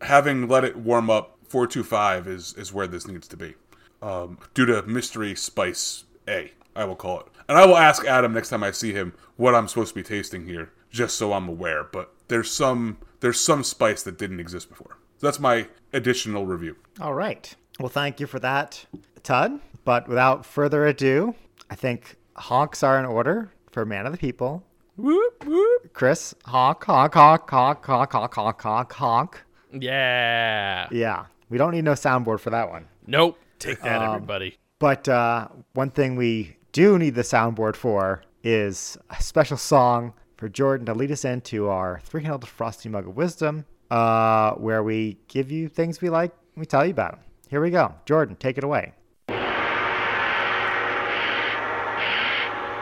having 0.00 0.48
let 0.48 0.64
it 0.64 0.76
warm 0.76 1.10
up, 1.10 1.38
4.25 1.48 2.26
is 2.26 2.54
is 2.54 2.72
where 2.72 2.86
this 2.86 3.06
needs 3.06 3.28
to 3.28 3.36
be. 3.36 3.54
Um, 4.00 4.38
due 4.54 4.66
to 4.66 4.82
mystery 4.82 5.34
spice 5.34 6.04
A, 6.26 6.52
I 6.74 6.84
will 6.84 6.96
call 6.96 7.20
it. 7.20 7.26
And 7.48 7.58
I 7.58 7.66
will 7.66 7.76
ask 7.76 8.04
Adam 8.04 8.32
next 8.32 8.48
time 8.48 8.62
I 8.62 8.70
see 8.70 8.92
him 8.92 9.12
what 9.36 9.54
I'm 9.54 9.68
supposed 9.68 9.90
to 9.90 9.94
be 9.94 10.02
tasting 10.02 10.46
here, 10.46 10.72
just 10.90 11.16
so 11.16 11.32
I'm 11.32 11.48
aware. 11.48 11.84
But 11.84 12.12
there's 12.28 12.50
some 12.50 12.98
there's 13.20 13.40
some 13.40 13.62
spice 13.62 14.02
that 14.04 14.18
didn't 14.18 14.40
exist 14.40 14.68
before. 14.68 14.96
So 15.18 15.26
that's 15.26 15.38
my 15.38 15.68
additional 15.92 16.46
review. 16.46 16.76
All 17.00 17.14
right. 17.14 17.54
Well, 17.78 17.88
thank 17.88 18.18
you 18.18 18.26
for 18.26 18.40
that, 18.40 18.86
Tud. 19.22 19.60
But 19.84 20.08
without 20.08 20.44
further 20.46 20.86
ado, 20.86 21.34
I 21.70 21.74
think 21.74 22.16
honks 22.36 22.82
are 22.82 22.98
in 22.98 23.04
order 23.04 23.50
for 23.70 23.84
man 23.84 24.06
of 24.06 24.12
the 24.12 24.18
people. 24.18 24.62
Whoop, 24.96 25.44
whoop. 25.46 25.92
Chris, 25.92 26.34
honk, 26.44 26.84
honk, 26.84 27.14
honk, 27.14 27.48
honk, 27.48 27.84
honk, 27.84 28.12
honk, 28.12 28.34
honk, 28.34 28.62
honk, 28.62 28.92
honk. 28.92 29.42
Yeah. 29.72 30.88
Yeah, 30.90 31.26
we 31.48 31.58
don't 31.58 31.72
need 31.72 31.84
no 31.84 31.92
soundboard 31.92 32.40
for 32.40 32.50
that 32.50 32.70
one. 32.70 32.86
Nope. 33.06 33.38
Take 33.58 33.80
that, 33.82 34.02
Um, 34.02 34.16
everybody. 34.16 34.58
But 34.78 35.08
uh, 35.08 35.48
one 35.74 35.90
thing 35.90 36.16
we 36.16 36.56
do 36.72 36.98
need 36.98 37.14
the 37.14 37.22
soundboard 37.22 37.76
for 37.76 38.22
is 38.42 38.98
a 39.10 39.22
special 39.22 39.56
song 39.56 40.12
for 40.36 40.48
Jordan 40.48 40.86
to 40.86 40.94
lead 40.94 41.12
us 41.12 41.24
into 41.24 41.68
our 41.68 42.00
three-handled 42.04 42.48
frosty 42.48 42.88
mug 42.88 43.06
of 43.06 43.16
wisdom, 43.16 43.64
uh, 43.90 44.52
where 44.54 44.82
we 44.82 45.18
give 45.28 45.50
you 45.52 45.68
things 45.68 46.00
we 46.00 46.10
like, 46.10 46.32
we 46.56 46.66
tell 46.66 46.84
you 46.84 46.90
about 46.90 47.14
'em. 47.14 47.20
Here 47.48 47.60
we 47.60 47.70
go. 47.70 47.94
Jordan, 48.06 48.34
take 48.36 48.58
it 48.58 48.64
away. 48.64 48.92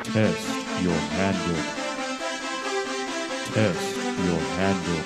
Test 0.03 0.49
your 0.83 0.95
handle. 0.95 1.63
Test 3.53 3.97
your 4.25 4.41
handle. 4.57 5.03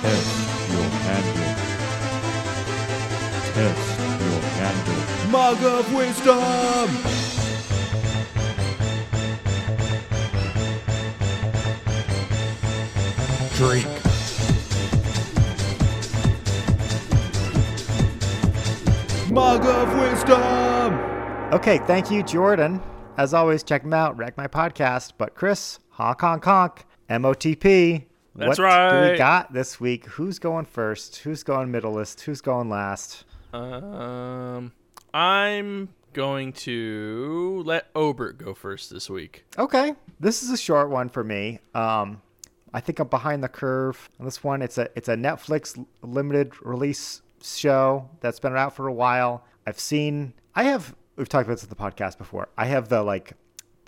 Test 0.00 0.30
your 0.70 0.88
handle. 1.02 1.52
Test 3.54 3.86
your 4.22 4.40
handle. 4.60 5.30
Mug 5.30 5.62
of 5.64 5.94
wisdom! 5.94 6.88
Drink. 13.56 13.86
Mug 19.32 19.66
of 19.66 19.98
wisdom! 19.98 21.11
Okay, 21.52 21.76
thank 21.80 22.10
you, 22.10 22.22
Jordan. 22.22 22.80
As 23.18 23.34
always, 23.34 23.62
check 23.62 23.82
them 23.82 23.92
out. 23.92 24.16
Wreck 24.16 24.38
my 24.38 24.46
podcast. 24.46 25.12
But 25.18 25.34
Chris, 25.34 25.80
honk 25.90 26.22
honk 26.22 26.42
honk, 26.42 26.86
MOTP. 27.10 28.06
That's 28.34 28.58
what 28.58 28.90
do 28.90 29.10
we 29.10 29.18
got 29.18 29.52
this 29.52 29.78
week? 29.78 30.06
Who's 30.06 30.38
going 30.38 30.64
first? 30.64 31.16
Who's 31.16 31.42
going 31.42 31.70
middleist? 31.70 32.22
Who's 32.22 32.40
going 32.40 32.70
last? 32.70 33.26
Um, 33.52 34.72
I'm 35.12 35.90
going 36.14 36.54
to 36.54 37.62
let 37.66 37.90
Obert 37.94 38.38
go 38.38 38.54
first 38.54 38.88
this 38.88 39.10
week. 39.10 39.44
Okay, 39.58 39.94
this 40.20 40.42
is 40.42 40.48
a 40.48 40.56
short 40.56 40.88
one 40.88 41.10
for 41.10 41.22
me. 41.22 41.58
Um, 41.74 42.22
I 42.72 42.80
think 42.80 42.98
I'm 42.98 43.08
behind 43.08 43.44
the 43.44 43.50
curve 43.50 44.08
on 44.18 44.24
this 44.24 44.42
one. 44.42 44.62
It's 44.62 44.78
a 44.78 44.88
it's 44.96 45.10
a 45.10 45.16
Netflix 45.16 45.84
limited 46.00 46.54
release 46.64 47.20
show 47.42 48.08
that's 48.20 48.40
been 48.40 48.56
out 48.56 48.74
for 48.74 48.88
a 48.88 48.92
while. 48.94 49.44
I've 49.66 49.78
seen. 49.78 50.32
I 50.54 50.62
have. 50.64 50.94
We've 51.16 51.28
talked 51.28 51.46
about 51.46 51.54
this 51.54 51.64
in 51.64 51.68
the 51.68 51.76
podcast 51.76 52.18
before. 52.18 52.48
I 52.56 52.66
have 52.66 52.88
the 52.88 53.02
like 53.02 53.34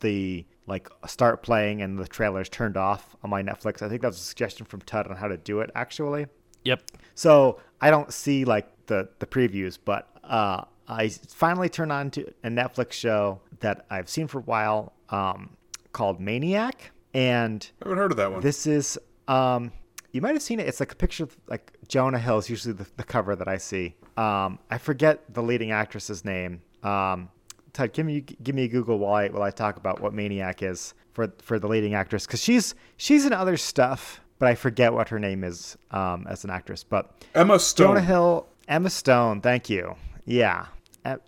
the 0.01 0.45
like 0.67 0.89
start 1.07 1.43
playing 1.43 1.83
and 1.83 1.99
the 1.99 2.07
trailers 2.07 2.49
turned 2.49 2.77
off 2.77 3.17
on 3.23 3.31
my 3.31 3.43
Netflix. 3.43 3.83
I 3.83 3.89
think 3.89 4.03
that 4.03 4.09
was 4.09 4.17
a 4.17 4.21
suggestion 4.21 4.67
from 4.67 4.81
Tud 4.83 5.07
on 5.09 5.17
how 5.17 5.29
to 5.29 5.37
do 5.37 5.61
it 5.61 5.71
actually. 5.75 6.27
Yep. 6.65 6.83
So 7.15 7.61
I 7.81 7.91
don't 7.91 8.13
see 8.13 8.45
like 8.45 8.69
the 8.87 9.09
the 9.19 9.27
previews, 9.27 9.79
but 9.83 10.09
uh, 10.25 10.65
I 10.89 11.09
finally 11.09 11.69
turned 11.69 11.93
on 11.93 12.11
to 12.13 12.33
a 12.43 12.49
Netflix 12.49 12.93
show 12.93 13.41
that 13.61 13.87
I've 13.91 14.09
seen 14.09 14.27
for 14.27 14.39
a 14.39 14.43
while 14.43 14.93
um, 15.11 15.57
called 15.93 16.21
Maniac, 16.21 16.91
and 17.13 17.71
I 17.83 17.89
haven't 17.89 17.99
heard 17.99 18.11
of 18.11 18.17
that 18.19 18.33
one. 18.33 18.41
this 18.41 18.67
is 18.67 18.99
um, 19.29 19.73
you 20.13 20.21
might 20.21 20.35
have 20.35 20.43
seen 20.43 20.61
it. 20.61 20.69
It's 20.69 20.81
like 20.81 20.93
a 20.93 20.97
picture 20.97 21.25
of 21.25 21.37
like 21.49 21.73
Jonah 21.89 22.19
Hill 22.19 22.39
is 22.39 22.49
usually 22.51 22.75
the, 22.75 22.87
the 22.97 23.05
cover 23.05 23.35
that 23.37 23.49
I 23.49 23.59
see. 23.59 23.95
Um, 24.17 24.59
I 24.71 24.79
forget 24.79 25.33
the 25.33 25.43
leading 25.43 25.71
actress's 25.71 26.25
name. 26.25 26.63
Um, 26.85 27.29
Ted, 27.73 27.93
give 27.93 28.07
me 28.07 28.21
give 28.21 28.55
me 28.55 28.65
a 28.65 28.69
Google 28.69 28.99
while 28.99 29.15
I 29.15 29.29
while 29.29 29.43
I 29.43 29.51
talk 29.51 29.77
about 29.77 30.01
what 30.01 30.15
Maniac 30.15 30.63
is 30.63 30.95
for 31.13 31.33
for 31.39 31.59
the 31.59 31.67
leading 31.67 31.95
actress 31.95 32.27
because 32.27 32.43
she's 32.43 32.75
she's 32.97 33.27
in 33.27 33.33
other 33.33 33.57
stuff, 33.57 34.21
but 34.39 34.49
I 34.49 34.55
forget 34.55 34.93
what 34.93 35.09
her 35.09 35.19
name 35.19 35.43
is 35.43 35.77
um, 35.91 36.27
as 36.29 36.45
an 36.45 36.51
actress. 36.51 36.85
But 36.85 37.11
Emma 37.35 37.59
Stone. 37.59 37.89
Jonah 37.89 38.01
Hill, 38.01 38.47
Emma 38.69 38.91
Stone. 38.91 39.41
Thank 39.41 39.69
you. 39.69 39.97
Yeah, 40.25 40.67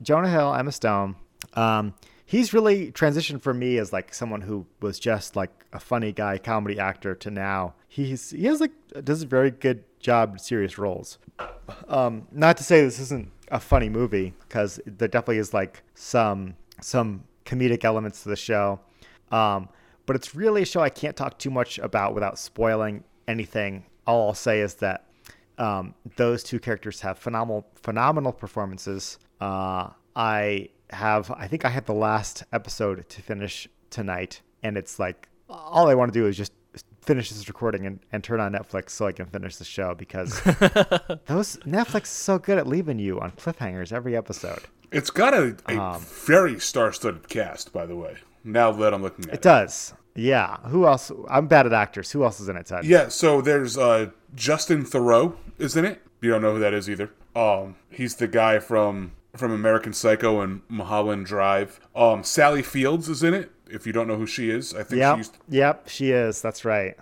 Jonah 0.02 0.30
Hill, 0.30 0.54
Emma 0.54 0.72
Stone. 0.72 1.16
Um, 1.54 1.94
he's 2.24 2.54
really 2.54 2.92
transitioned 2.92 3.42
for 3.42 3.52
me 3.52 3.78
as 3.78 3.92
like 3.92 4.14
someone 4.14 4.42
who 4.42 4.66
was 4.80 4.98
just 5.00 5.34
like 5.34 5.50
a 5.72 5.80
funny 5.80 6.12
guy, 6.12 6.38
comedy 6.38 6.78
actor 6.78 7.14
to 7.16 7.30
now 7.30 7.74
he's 7.96 8.30
he 8.30 8.44
has 8.44 8.60
like 8.60 8.72
does 9.04 9.22
a 9.22 9.26
very 9.26 9.50
good 9.50 9.82
job 10.00 10.38
serious 10.38 10.78
roles. 10.78 11.18
Um, 11.88 12.28
not 12.30 12.56
to 12.58 12.64
say 12.64 12.82
this 12.82 13.00
isn't 13.00 13.30
a 13.48 13.60
funny 13.60 13.88
movie 13.88 14.34
because 14.40 14.80
there 14.86 15.08
definitely 15.08 15.38
is 15.38 15.54
like 15.54 15.82
some 15.94 16.56
some 16.80 17.24
comedic 17.44 17.84
elements 17.84 18.22
to 18.22 18.28
the 18.28 18.36
show. 18.36 18.80
Um, 19.30 19.68
but 20.04 20.16
it's 20.16 20.34
really 20.34 20.62
a 20.62 20.66
show 20.66 20.80
I 20.80 20.90
can't 20.90 21.16
talk 21.16 21.38
too 21.38 21.50
much 21.50 21.78
about 21.78 22.14
without 22.14 22.38
spoiling 22.38 23.04
anything. 23.26 23.84
All 24.06 24.28
I'll 24.28 24.34
say 24.34 24.60
is 24.60 24.74
that 24.74 25.06
um, 25.58 25.94
those 26.16 26.42
two 26.42 26.60
characters 26.60 27.00
have 27.00 27.18
phenomenal 27.18 27.66
phenomenal 27.74 28.32
performances. 28.32 29.18
Uh, 29.40 29.90
I 30.14 30.68
have 30.90 31.30
I 31.30 31.48
think 31.48 31.64
I 31.64 31.68
had 31.68 31.86
the 31.86 31.94
last 31.94 32.44
episode 32.52 33.08
to 33.08 33.22
finish 33.22 33.68
tonight, 33.90 34.42
and 34.62 34.76
it's 34.76 34.98
like 34.98 35.28
all 35.48 35.88
I 35.88 35.94
want 35.94 36.12
to 36.12 36.18
do 36.18 36.26
is 36.26 36.36
just 36.36 36.52
finish 37.06 37.30
this 37.30 37.48
recording 37.48 37.86
and, 37.86 38.00
and 38.12 38.22
turn 38.22 38.40
on 38.40 38.52
Netflix 38.52 38.90
so 38.90 39.06
I 39.06 39.12
can 39.12 39.26
finish 39.26 39.56
the 39.56 39.64
show 39.64 39.94
because 39.94 40.40
those 41.26 41.56
Netflix 41.64 42.02
is 42.04 42.08
so 42.10 42.38
good 42.38 42.58
at 42.58 42.66
leaving 42.66 42.98
you 42.98 43.20
on 43.20 43.30
cliffhangers 43.32 43.92
every 43.92 44.16
episode. 44.16 44.60
It's 44.92 45.10
got 45.10 45.34
a, 45.34 45.56
a 45.68 45.78
Um, 45.80 46.00
very 46.02 46.58
star-studded 46.60 47.28
cast, 47.28 47.72
by 47.72 47.86
the 47.86 47.96
way. 47.96 48.16
Now 48.44 48.70
that 48.72 48.92
I'm 48.94 49.02
looking 49.02 49.24
at 49.26 49.30
it, 49.30 49.34
It 49.36 49.42
does. 49.42 49.94
Yeah. 50.14 50.56
Who 50.68 50.86
else? 50.86 51.10
I'm 51.28 51.46
bad 51.46 51.66
at 51.66 51.72
actors. 51.72 52.10
Who 52.12 52.24
else 52.24 52.40
is 52.40 52.48
in 52.48 52.56
it, 52.56 52.66
Ted? 52.66 52.84
Yeah, 52.84 53.08
so 53.08 53.40
there's 53.40 53.76
uh, 53.76 54.10
Justin 54.34 54.84
Theroux 54.84 55.36
is 55.58 55.76
in 55.76 55.84
it. 55.84 56.02
You 56.20 56.30
don't 56.30 56.42
know 56.42 56.54
who 56.54 56.60
that 56.60 56.72
is 56.72 56.88
either. 56.88 57.10
Um, 57.34 57.76
he's 57.90 58.14
the 58.16 58.28
guy 58.28 58.58
from 58.58 59.12
from 59.36 59.52
American 59.52 59.92
Psycho 59.92 60.40
and 60.40 60.62
Mulholland 60.68 61.26
Drive. 61.26 61.78
Um, 61.94 62.24
Sally 62.24 62.62
Fields 62.62 63.10
is 63.10 63.22
in 63.22 63.34
it. 63.34 63.50
If 63.70 63.86
you 63.86 63.92
don't 63.92 64.06
know 64.08 64.16
who 64.16 64.26
she 64.26 64.50
is, 64.50 64.74
I 64.74 64.82
think 64.82 64.98
Yep. 65.00 65.16
she's. 65.18 65.32
Yep. 65.48 65.88
She 65.88 66.10
is. 66.10 66.40
That's 66.42 66.64
right. 66.64 66.96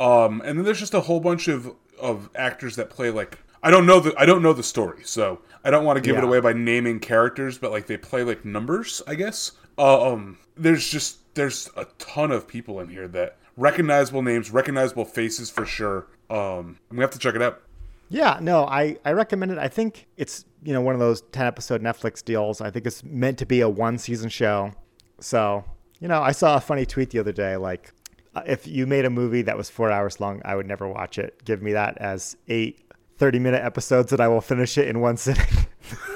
Um, 0.00 0.40
and 0.44 0.58
then 0.58 0.64
there's 0.64 0.80
just 0.80 0.94
a 0.94 1.00
whole 1.00 1.20
bunch 1.20 1.48
of 1.48 1.74
of 2.00 2.28
actors 2.34 2.76
that 2.76 2.90
play 2.90 3.10
like 3.10 3.38
I 3.62 3.70
don't 3.70 3.86
know 3.86 4.00
the 4.00 4.14
I 4.18 4.26
don't 4.26 4.42
know 4.42 4.52
the 4.52 4.62
story, 4.62 5.02
so 5.04 5.40
I 5.64 5.70
don't 5.70 5.84
want 5.84 5.96
to 5.96 6.00
give 6.02 6.16
it 6.18 6.24
away 6.24 6.40
by 6.40 6.52
naming 6.52 7.00
characters, 7.00 7.56
but 7.58 7.70
like 7.70 7.86
they 7.86 7.96
play 7.96 8.22
like 8.22 8.44
numbers, 8.44 9.00
I 9.06 9.14
guess. 9.14 9.52
Uh, 9.78 10.12
um, 10.12 10.38
there's 10.56 10.86
just 10.88 11.34
there's 11.34 11.70
a 11.76 11.86
ton 11.98 12.30
of 12.30 12.46
people 12.46 12.80
in 12.80 12.88
here 12.88 13.08
that 13.08 13.36
recognizable 13.56 14.22
names, 14.22 14.50
recognizable 14.50 15.04
faces 15.04 15.50
for 15.50 15.64
sure. 15.64 16.06
Um, 16.30 16.78
gonna 16.90 17.02
have 17.02 17.10
to 17.12 17.18
check 17.18 17.34
it 17.34 17.42
out. 17.42 17.62
Yeah, 18.10 18.38
no, 18.40 18.66
I, 18.66 18.98
I 19.04 19.12
recommend 19.12 19.50
it. 19.50 19.58
I 19.58 19.66
think 19.68 20.06
it's, 20.16 20.44
you 20.62 20.72
know, 20.72 20.80
one 20.82 20.94
of 20.94 21.00
those 21.00 21.22
10 21.32 21.46
episode 21.46 21.82
Netflix 21.82 22.22
deals. 22.24 22.60
I 22.60 22.70
think 22.70 22.86
it's 22.86 23.02
meant 23.02 23.38
to 23.38 23.46
be 23.46 23.60
a 23.60 23.68
one 23.68 23.98
season 23.98 24.28
show. 24.28 24.72
So, 25.20 25.64
you 26.04 26.08
know, 26.08 26.20
I 26.20 26.32
saw 26.32 26.56
a 26.56 26.60
funny 26.60 26.84
tweet 26.84 27.08
the 27.08 27.18
other 27.18 27.32
day 27.32 27.56
like, 27.56 27.90
uh, 28.34 28.42
if 28.44 28.66
you 28.66 28.86
made 28.86 29.06
a 29.06 29.10
movie 29.10 29.40
that 29.40 29.56
was 29.56 29.70
four 29.70 29.90
hours 29.90 30.20
long, 30.20 30.42
I 30.44 30.54
would 30.54 30.66
never 30.66 30.86
watch 30.86 31.16
it. 31.18 31.42
Give 31.46 31.62
me 31.62 31.72
that 31.72 31.96
as 31.96 32.36
eight 32.48 32.84
30 33.16 33.38
minute 33.38 33.64
episodes 33.64 34.10
that 34.10 34.20
I 34.20 34.28
will 34.28 34.42
finish 34.42 34.76
it 34.76 34.86
in 34.86 35.00
one 35.00 35.16
sitting. 35.26 35.46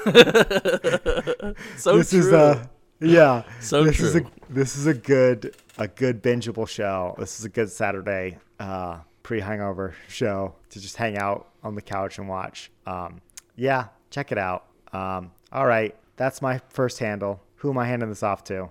So 1.77 1.97
this 1.97 2.11
true. 2.11 2.19
is, 2.19 2.31
uh, 2.31 2.67
yeah. 2.99 3.41
So 3.61 3.83
this 3.83 3.99
is 3.99 4.13
a 4.13 4.21
true. 4.21 4.29
this 4.47 4.75
is 4.75 4.85
a 4.85 4.93
good 4.93 5.55
a 5.79 5.87
good 5.87 6.21
bingeable 6.21 6.67
show. 6.67 7.15
This 7.17 7.39
is 7.39 7.45
a 7.45 7.49
good 7.49 7.71
Saturday 7.71 8.37
uh, 8.59 8.99
pre 9.23 9.39
hangover 9.39 9.95
show 10.07 10.53
to 10.69 10.79
just 10.79 10.97
hang 10.97 11.17
out 11.17 11.47
on 11.63 11.73
the 11.73 11.81
couch 11.81 12.19
and 12.19 12.29
watch. 12.29 12.69
Um, 12.85 13.21
yeah, 13.55 13.87
check 14.11 14.31
it 14.31 14.37
out. 14.37 14.65
Um, 14.93 15.31
all 15.51 15.65
right, 15.65 15.95
that's 16.15 16.43
my 16.43 16.61
first 16.69 16.99
handle. 16.99 17.41
Who 17.55 17.71
am 17.71 17.79
I 17.79 17.87
handing 17.87 18.09
this 18.09 18.21
off 18.21 18.43
to? 18.45 18.69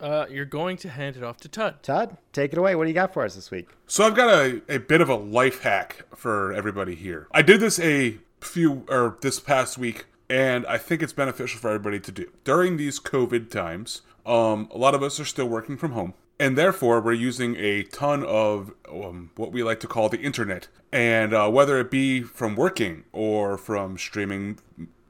Uh, 0.00 0.26
you're 0.30 0.44
going 0.44 0.76
to 0.76 0.88
hand 0.90 1.16
it 1.16 1.22
off 1.22 1.38
to 1.38 1.48
Todd. 1.48 1.82
Todd, 1.82 2.16
take 2.32 2.52
it 2.52 2.58
away. 2.58 2.74
What 2.74 2.84
do 2.84 2.88
you 2.90 2.94
got 2.94 3.14
for 3.14 3.24
us 3.24 3.34
this 3.34 3.50
week? 3.50 3.68
So 3.86 4.04
I've 4.04 4.14
got 4.14 4.28
a, 4.28 4.62
a 4.68 4.78
bit 4.78 5.00
of 5.00 5.08
a 5.08 5.14
life 5.14 5.62
hack 5.62 6.04
for 6.14 6.52
everybody 6.52 6.94
here. 6.94 7.28
I 7.32 7.42
did 7.42 7.60
this 7.60 7.78
a 7.80 8.18
few 8.40 8.84
or 8.88 9.16
this 9.22 9.40
past 9.40 9.78
week, 9.78 10.06
and 10.28 10.66
I 10.66 10.78
think 10.78 11.02
it's 11.02 11.12
beneficial 11.12 11.58
for 11.60 11.68
everybody 11.68 12.00
to 12.00 12.12
do. 12.12 12.30
During 12.44 12.76
these 12.76 13.00
COVID 13.00 13.50
times, 13.50 14.02
um, 14.26 14.68
a 14.70 14.78
lot 14.78 14.94
of 14.94 15.02
us 15.02 15.18
are 15.18 15.24
still 15.24 15.48
working 15.48 15.76
from 15.76 15.92
home. 15.92 16.14
And 16.38 16.58
therefore, 16.58 17.00
we're 17.00 17.14
using 17.14 17.56
a 17.56 17.84
ton 17.84 18.22
of 18.22 18.74
um, 18.90 19.30
what 19.36 19.52
we 19.52 19.62
like 19.62 19.80
to 19.80 19.86
call 19.86 20.10
the 20.10 20.20
internet. 20.20 20.68
And 20.92 21.32
uh, 21.32 21.48
whether 21.48 21.80
it 21.80 21.90
be 21.90 22.22
from 22.22 22.56
working 22.56 23.04
or 23.12 23.56
from 23.56 23.96
streaming 23.96 24.58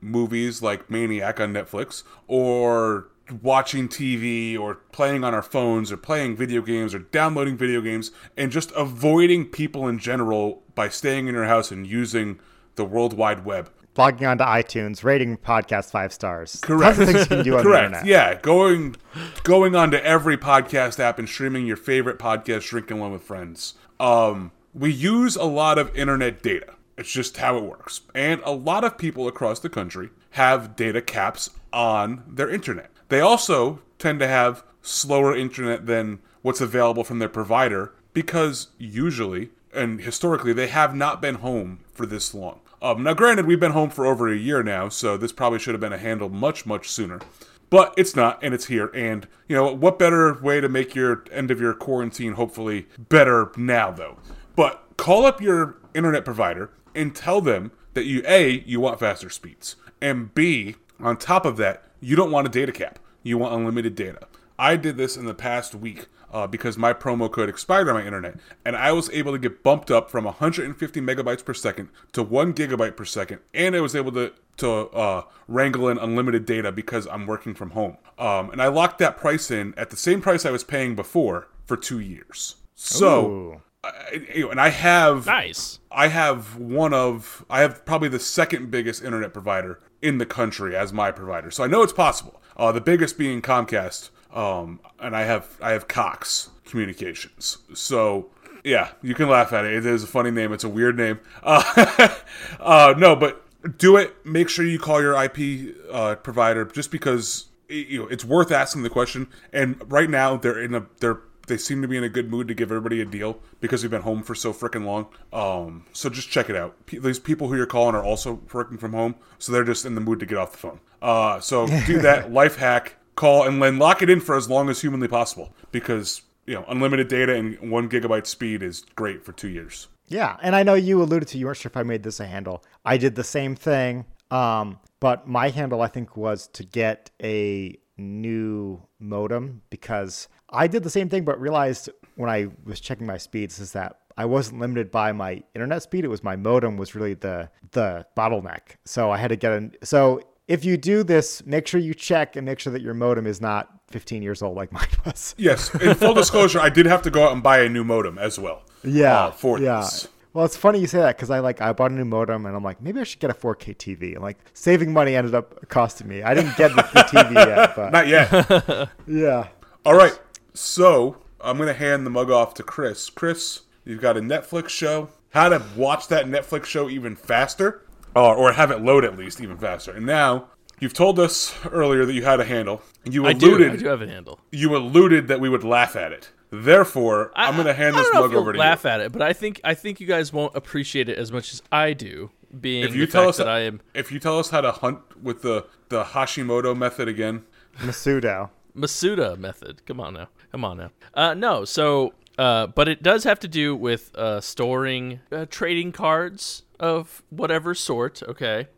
movies 0.01 0.63
like 0.63 0.89
Maniac 0.89 1.41
on 1.41 1.53
Netflix, 1.53 2.05
or 2.29 3.09
watching 3.43 3.89
TV 3.89 4.59
or 4.59 4.77
playing 4.93 5.25
on 5.25 5.35
our 5.35 5.43
phones 5.43 5.91
or 5.91 5.97
playing 5.97 6.37
video 6.37 6.63
games 6.63 6.95
or 6.95 7.01
downloading 7.01 7.57
video 7.57 7.81
games 7.81 8.11
and 8.37 8.53
just 8.53 8.71
avoiding 8.77 9.45
people 9.47 9.89
in 9.89 9.99
general 9.99 10.63
by 10.75 10.89
staying 10.89 11.27
in 11.29 11.35
your 11.35 11.47
house 11.47 11.71
and 11.71 11.87
using 11.87 12.39
the 12.77 12.85
World 12.85 13.15
Wide 13.15 13.45
Web. 13.45 13.71
Logging 13.97 14.27
onto 14.27 14.45
iTunes, 14.45 15.03
rating 15.05 15.39
podcast 15.39 15.91
five 15.91 16.13
stars. 16.13 16.61
Correct. 16.61 16.99
Things 16.99 17.15
you 17.21 17.25
can 17.27 17.43
do 17.45 17.53
on 17.57 17.59
the 17.59 17.63
Correct. 17.71 17.85
internet. 17.87 18.07
Yeah, 18.07 18.35
going 18.35 18.97
going 19.43 19.75
on 19.75 19.91
to 19.93 20.05
every 20.05 20.37
podcast 20.37 21.01
app 21.01 21.19
and 21.19 21.27
streaming 21.27 21.67
your 21.67 21.79
favorite 21.79 22.19
podcast, 22.19 22.69
drinking 22.69 22.99
along 22.99 23.13
with 23.13 23.23
friends. 23.23 23.73
Um, 23.99 24.53
we 24.75 24.93
use 24.93 25.35
a 25.37 25.45
lot 25.45 25.79
of 25.79 25.95
internet 25.97 26.43
data. 26.43 26.75
It's 26.99 27.11
just 27.11 27.39
how 27.39 27.57
it 27.57 27.65
works. 27.65 28.03
And 28.15 28.43
a 28.45 28.53
lot 28.53 28.85
of 28.85 28.99
people 28.99 29.29
across 29.29 29.61
the 29.61 29.71
country 29.71 30.11
have 30.33 30.77
data 30.77 31.01
caps 31.01 31.49
on 31.73 32.23
their 32.29 32.51
internet. 32.51 32.91
They 33.09 33.21
also 33.21 33.81
tend 33.99 34.21
to 34.21 34.29
have 34.29 34.65
slower 34.83 35.37
internet 35.37 35.87
than 35.87 36.21
what's 36.43 36.61
available 36.61 37.05
from 37.05 37.19
their 37.19 37.29
provider 37.29 37.93
because 38.13 38.69
usually 38.79 39.51
and 39.73 40.01
historically 40.01 40.53
they 40.53 40.69
have 40.69 40.95
not 40.95 41.21
been 41.21 41.37
home 41.37 41.81
for 41.93 42.07
this 42.07 42.35
long. 42.35 42.61
Um, 42.83 43.03
now, 43.03 43.15
granted, 43.15 43.47
we've 43.47 43.61
been 43.61 43.73
home 43.73 43.91
for 43.91 44.07
over 44.07 44.31
a 44.31 44.37
year 44.37 44.63
now, 44.63 44.89
so 44.89 45.17
this 45.17 45.33
probably 45.33 45.59
should 45.59 45.75
have 45.75 45.81
been 45.81 45.93
a 45.93 45.99
handle 45.99 46.29
much, 46.29 46.67
much 46.67 46.89
sooner. 46.91 47.21
But 47.69 47.95
it's 47.97 48.15
not, 48.15 48.39
and 48.43 48.55
it's 48.55 48.67
here. 48.67 48.91
And, 48.95 49.27
you 49.49 49.57
know, 49.57 49.73
what 49.73 49.99
better 49.99 50.35
way 50.35 50.61
to 50.61 50.69
make 50.69 50.95
your 50.95 51.25
end 51.33 51.51
of 51.51 51.61
your 51.61 51.75
quarantine 51.75 52.35
hopefully 52.35 52.87
better 52.99 53.51
now, 53.57 53.91
though? 53.91 54.19
But 54.55 54.85
call 54.97 55.27
up 55.27 55.41
your 55.41 55.77
internet 55.95 56.25
provider 56.25 56.71
and 56.95 57.15
tell 57.15 57.41
them 57.41 57.73
that 57.95 58.05
you, 58.05 58.23
A, 58.27 58.61
you 58.67 58.79
want 58.79 59.01
faster 59.01 59.31
speeds, 59.31 59.77
and 60.01 60.33
B, 60.35 60.77
on 61.01 61.17
top 61.17 61.45
of 61.45 61.57
that, 61.57 61.86
you 62.01 62.17
don't 62.17 62.31
want 62.31 62.47
a 62.47 62.51
data 62.51 62.73
cap. 62.73 62.99
You 63.23 63.39
want 63.39 63.55
unlimited 63.55 63.95
data. 63.95 64.29
I 64.59 64.77
did 64.77 64.97
this 64.97 65.17
in 65.17 65.27
the 65.27 65.35
past 65.35 65.75
week 65.75 66.07
uh, 66.33 66.47
because 66.47 66.79
my 66.79 66.93
promo 66.93 67.31
code 67.31 67.49
expired 67.49 67.89
on 67.89 67.95
my 67.95 68.05
internet, 68.05 68.37
and 68.65 68.77
I 68.77 68.93
was 68.93 69.11
able 69.11 69.33
to 69.33 69.39
get 69.39 69.63
bumped 69.63 69.91
up 69.91 70.11
from 70.11 70.25
150 70.25 71.01
megabytes 71.01 71.45
per 71.45 71.55
second 71.55 71.89
to 72.13 72.23
one 72.23 72.53
gigabyte 72.53 72.97
per 72.97 73.05
second, 73.05 73.41
and 73.53 73.77
I 73.77 73.81
was 73.81 73.95
able 73.95 74.13
to 74.13 74.33
to 74.59 74.71
uh, 74.71 75.23
wrangle 75.49 75.89
in 75.89 75.99
unlimited 75.99 76.47
data 76.47 76.73
because 76.73 77.07
I'm 77.09 77.27
working 77.27 77.55
from 77.55 77.71
home. 77.71 77.99
Um, 78.19 78.51
and 78.51 78.63
I 78.63 78.69
locked 78.69 78.99
that 79.01 79.19
price 79.19 79.51
in 79.51 79.75
at 79.77 79.91
the 79.91 79.97
same 79.97 80.23
price 80.23 80.47
I 80.47 80.51
was 80.51 80.65
paying 80.65 80.97
before 80.97 81.49
for 81.67 81.77
two 81.77 82.01
years. 82.01 82.57
So, 82.75 83.27
Ooh. 83.27 83.63
I, 83.87 84.49
and 84.51 84.61
I 84.61 84.69
have 84.71 85.27
Nice. 85.27 85.79
I 85.91 86.09
have 86.09 86.57
one 86.57 86.93
of 86.93 87.45
I 87.49 87.61
have 87.61 87.85
probably 87.85 88.09
the 88.09 88.19
second 88.19 88.71
biggest 88.71 89.03
internet 89.03 89.33
provider 89.33 89.81
in 90.03 90.19
the 90.19 90.27
country 90.27 90.77
as 90.77 90.93
my 90.93 91.11
provider. 91.11 91.51
So 91.51 91.65
I 91.65 91.67
know 91.67 91.83
it's 91.83 91.93
possible. 91.93 92.41
Uh, 92.57 92.73
the 92.73 92.81
biggest 92.81 93.19
being 93.19 93.43
Comcast, 93.43 94.11
um, 94.35 94.81
and 94.99 95.17
I 95.17 95.23
have 95.23 95.59
I 95.61 95.73
have 95.73 95.89
Cox 95.89 96.51
Communications. 96.65 97.59
So 97.75 98.31
yeah, 98.65 98.91
you 99.03 99.15
can 99.15 99.29
laugh 99.29 99.53
at 99.53 99.65
it. 99.65 99.73
It 99.73 99.87
is 99.87 100.03
a 100.03 100.07
funny 100.07 100.31
name. 100.31 100.53
It's 100.53 100.65
a 100.65 100.69
weird 100.69 100.97
name. 100.97 101.21
Uh, 101.43 102.09
uh, 102.61 102.95
no, 102.99 103.15
but 103.15 103.43
do 103.79 103.97
it. 103.97 104.15
Make 104.25 104.49
sure 104.49 104.65
you 104.65 104.79
call 104.79 105.01
your 105.01 105.23
IP 105.23 105.77
uh, 105.91 106.17
provider 106.17 106.65
just 106.65 106.91
because 106.91 107.47
you 107.69 108.01
know 108.01 108.07
it's 108.09 108.25
worth 108.25 108.51
asking 108.51 108.83
the 108.83 108.91
question. 108.91 109.29
And 109.53 109.81
right 109.91 110.11
now 110.11 110.37
they're 110.37 110.61
in 110.61 110.75
a 110.75 110.87
they're 111.01 111.21
they 111.47 111.57
seem 111.57 111.83
to 111.83 111.89
be 111.89 111.97
in 111.97 112.05
a 112.05 112.09
good 112.09 112.31
mood 112.31 112.49
to 112.49 112.55
give 112.55 112.71
everybody 112.71 113.01
a 113.01 113.05
deal 113.05 113.39
because 113.61 113.83
we've 113.83 113.91
been 113.91 114.03
home 114.03 114.23
for 114.23 114.35
so 114.35 114.53
freaking 114.53 114.85
long. 114.85 115.07
Um, 115.33 115.87
so 115.93 116.09
just 116.09 116.29
check 116.29 116.51
it 116.51 116.57
out. 116.57 116.87
P- 116.87 116.99
these 116.99 117.19
people 117.19 117.49
who 117.49 117.57
you're 117.57 117.67
calling 117.67 117.95
are 117.95 118.05
also 118.05 118.41
working 118.53 118.79
from 118.79 118.93
home, 118.93 119.15
so 119.39 119.53
they're 119.53 119.65
just 119.65 119.85
in 119.85 119.95
the 119.95 120.01
mood 120.01 120.21
to 120.21 120.27
get 120.27 120.39
off 120.39 120.53
the 120.53 120.59
phone. 120.59 120.81
Uh, 121.01 121.41
so 121.41 121.67
do 121.87 122.01
that 122.01 122.33
life 122.33 122.57
hack. 122.57 122.97
Call 123.15 123.45
and 123.45 123.63
then 123.63 123.79
lock 123.79 124.03
it 124.03 124.11
in 124.11 124.21
for 124.21 124.37
as 124.37 124.51
long 124.51 124.69
as 124.69 124.83
humanly 124.83 125.09
possible 125.09 125.55
because 125.73 126.21
you 126.47 126.53
know 126.53 126.67
unlimited 126.69 127.09
data 127.09 127.35
and 127.35 127.71
one 127.71 127.89
gigabyte 127.89 128.27
speed 128.27 128.63
is 128.63 128.85
great 128.95 129.25
for 129.25 129.33
two 129.33 129.49
years. 129.49 129.89
Yeah, 130.09 130.37
and 130.43 130.55
I 130.55 130.63
know 130.63 130.75
you 130.75 131.03
alluded 131.03 131.29
to 131.29 131.39
you 131.39 131.47
weren't 131.47 131.57
sure 131.57 131.71
if 131.71 131.77
I 131.79 131.83
made 131.83 132.03
this 132.03 132.21
a 132.21 132.27
handle. 132.27 132.63
I 132.85 132.99
did 132.99 133.15
the 133.15 133.25
same 133.25 133.57
thing, 133.57 134.05
um, 134.31 134.79
but 135.01 135.27
my 135.27 135.49
handle 135.49 135.81
I 135.81 135.89
think 135.89 136.15
was 136.15 136.47
to 136.49 136.63
get 136.63 137.11
a 137.23 137.79
new 137.99 138.83
modem 138.99 139.63
because 139.71 140.29
I 140.51 140.67
did 140.67 140.83
the 140.83 140.91
same 140.91 141.09
thing, 141.09 141.25
but 141.25 141.41
realized 141.41 141.91
when 142.15 142.31
I 142.31 142.49
was 142.65 142.81
checking 142.81 143.07
my 143.07 143.19
speeds 143.19 143.59
is 143.59 143.73
that 143.73 143.99
I 144.17 144.25
wasn't 144.25 144.61
limited 144.61 144.91
by 144.91 145.13
my 145.13 145.43
internet 145.55 145.83
speed. 145.83 146.05
It 146.05 146.09
was 146.09 146.25
my 146.25 146.37
modem 146.37 146.77
was 146.77 146.95
really 146.95 147.15
the 147.15 147.51
the 147.73 148.07
bottleneck. 148.17 148.77
So 148.85 149.11
I 149.11 149.19
had 149.19 149.29
to 149.29 149.37
get 149.37 149.53
a 149.53 149.71
so. 149.83 150.21
If 150.49 150.65
you 150.65 150.77
do 150.77 151.03
this, 151.03 151.45
make 151.45 151.67
sure 151.67 151.81
you 151.81 151.93
check 151.93 152.37
and 152.37 152.47
make 152.47 152.61
sure 152.61 152.73
that 152.73 152.81
your 152.81 152.95
modem 152.95 153.27
is 153.27 153.41
not 153.41 153.69
15 153.89 154.23
years 154.23 154.43
old 154.43 154.57
like 154.57 154.71
mine 154.79 154.87
was. 155.05 155.35
Yes, 155.37 155.75
in 155.75 155.95
full 155.97 156.15
disclosure, 156.23 156.61
I 156.61 156.69
did 156.69 156.87
have 156.87 157.03
to 157.03 157.11
go 157.11 157.25
out 157.25 157.33
and 157.33 157.43
buy 157.43 157.61
a 157.61 157.69
new 157.69 157.83
modem 157.83 158.17
as 158.17 158.39
well. 158.39 158.63
Yeah, 158.85 159.25
uh, 159.25 159.31
for 159.33 159.59
yeah. 159.59 159.81
this. 159.81 160.09
Well, 160.33 160.45
it's 160.45 160.57
funny 160.57 160.79
you 160.81 160.87
say 160.87 160.99
that 160.99 161.17
because 161.17 161.31
I 161.31 161.41
like 161.41 161.61
I 161.61 161.73
bought 161.73 161.91
a 161.91 161.95
new 161.95 162.05
modem 162.05 162.47
and 162.47 162.55
I'm 162.55 162.63
like 162.63 162.81
maybe 162.81 163.01
I 163.01 163.05
should 163.05 163.21
get 163.21 163.31
a 163.31 163.35
4K 163.35 163.77
TV. 163.77 164.13
And 164.13 164.23
like 164.23 164.39
saving 164.55 164.93
money 164.93 165.17
ended 165.17 165.35
up 165.35 165.69
costing 165.69 166.07
me. 166.07 166.23
I 166.23 166.35
didn't 166.35 166.57
get 166.57 166.71
the, 166.77 166.83
the 166.83 167.01
TV 167.01 167.35
yet, 167.35 167.75
but 167.75 167.91
Not 167.93 168.07
yet. 168.07 168.89
yeah. 169.07 169.49
All 169.85 169.95
right, 169.95 170.19
so 170.57 171.19
I'm 171.41 171.59
gonna 171.59 171.75
hand 171.75 172.07
the 172.07 172.11
mug 172.11 172.31
off 172.31 172.55
to 172.55 172.63
Chris. 172.63 173.11
Chris, 173.11 173.63
you've 173.85 174.01
got 174.01 174.17
a 174.17 174.21
Netflix 174.21 174.71
show. 174.71 175.11
How 175.31 175.49
to 175.49 175.63
watch 175.77 176.09
that 176.09 176.27
Netflix 176.27 176.65
show 176.65 176.89
even 176.89 177.15
faster, 177.15 177.83
or, 178.15 178.35
or 178.35 178.53
have 178.53 178.71
it 178.71 178.81
load 178.81 179.05
at 179.05 179.19
least 179.19 179.41
even 179.41 179.59
faster. 179.59 179.93
And 179.93 180.07
now 180.07 180.49
you've 180.81 180.95
told 180.95 181.19
us 181.19 181.55
earlier 181.71 182.07
that 182.07 182.15
you 182.15 182.25
had 182.25 182.41
a 182.41 182.45
handle. 182.45 182.83
You 183.05 183.27
I 183.27 183.33
do. 183.35 183.55
I 183.57 183.77
do 183.77 183.87
have 183.89 184.03
a 184.03 184.07
handle. 184.07 184.41
You 184.51 184.77
alluded 184.77 185.29
that 185.29 185.41
we 185.41 185.49
would 185.49 185.65
laugh 185.65 185.95
at 185.95 186.13
it. 186.13 186.31
Therefore, 186.51 187.33
I, 187.35 187.49
am 187.49 187.57
gonna 187.57 187.75
hand 187.75 187.97
I 187.97 187.99
this 187.99 188.07
don't 188.07 188.15
know 188.15 188.21
mug 188.21 188.31
if 188.31 188.33
you'll 188.33 188.41
over 188.41 188.53
to 188.53 188.59
laugh 188.59 188.85
you. 188.85 188.91
at 188.91 189.01
it, 189.01 189.13
but 189.13 189.21
I 189.21 189.33
think 189.33 189.61
I 189.65 189.75
think 189.75 190.01
you 190.01 190.07
guys 190.07 190.33
won't 190.33 190.55
appreciate 190.57 191.09
it 191.09 191.19
as 191.19 191.33
much 191.33 191.53
as 191.53 191.63
I 191.71 191.93
do. 191.93 192.31
Being 192.59 192.85
If 192.85 192.95
you 192.95 193.05
the 193.07 193.13
tell 193.13 193.23
fact 193.23 193.31
us 193.31 193.37
that 193.39 193.49
I 193.49 193.61
am 193.61 193.81
if 193.93 194.13
you 194.13 194.21
tell 194.21 194.39
us 194.39 194.51
how 194.51 194.61
to 194.61 194.71
hunt 194.71 195.01
with 195.23 195.43
the 195.43 195.67
the 195.89 196.05
Hashimoto 196.05 196.77
method 196.77 197.09
again, 197.09 197.45
Masudo. 197.79 198.51
Masuda 198.77 199.39
method. 199.39 199.85
Come 199.87 200.01
on 200.01 200.15
now. 200.15 200.29
Come 200.53 200.65
on 200.65 200.77
now. 200.77 200.91
Uh, 201.15 201.35
no, 201.35 201.65
so, 201.65 202.13
uh, 202.39 202.67
but 202.67 202.89
it 202.89 203.03
does 203.03 203.25
have 203.25 203.41
to 203.41 203.49
do 203.49 203.75
with 203.75 204.15
uh, 204.15 204.41
storing 204.41 205.21
uh, 205.33 205.47
trading 205.49 205.93
cards 205.93 206.63
of 206.79 207.23
whatever 207.31 207.75
sort. 207.75 208.23
Okay. 208.23 208.69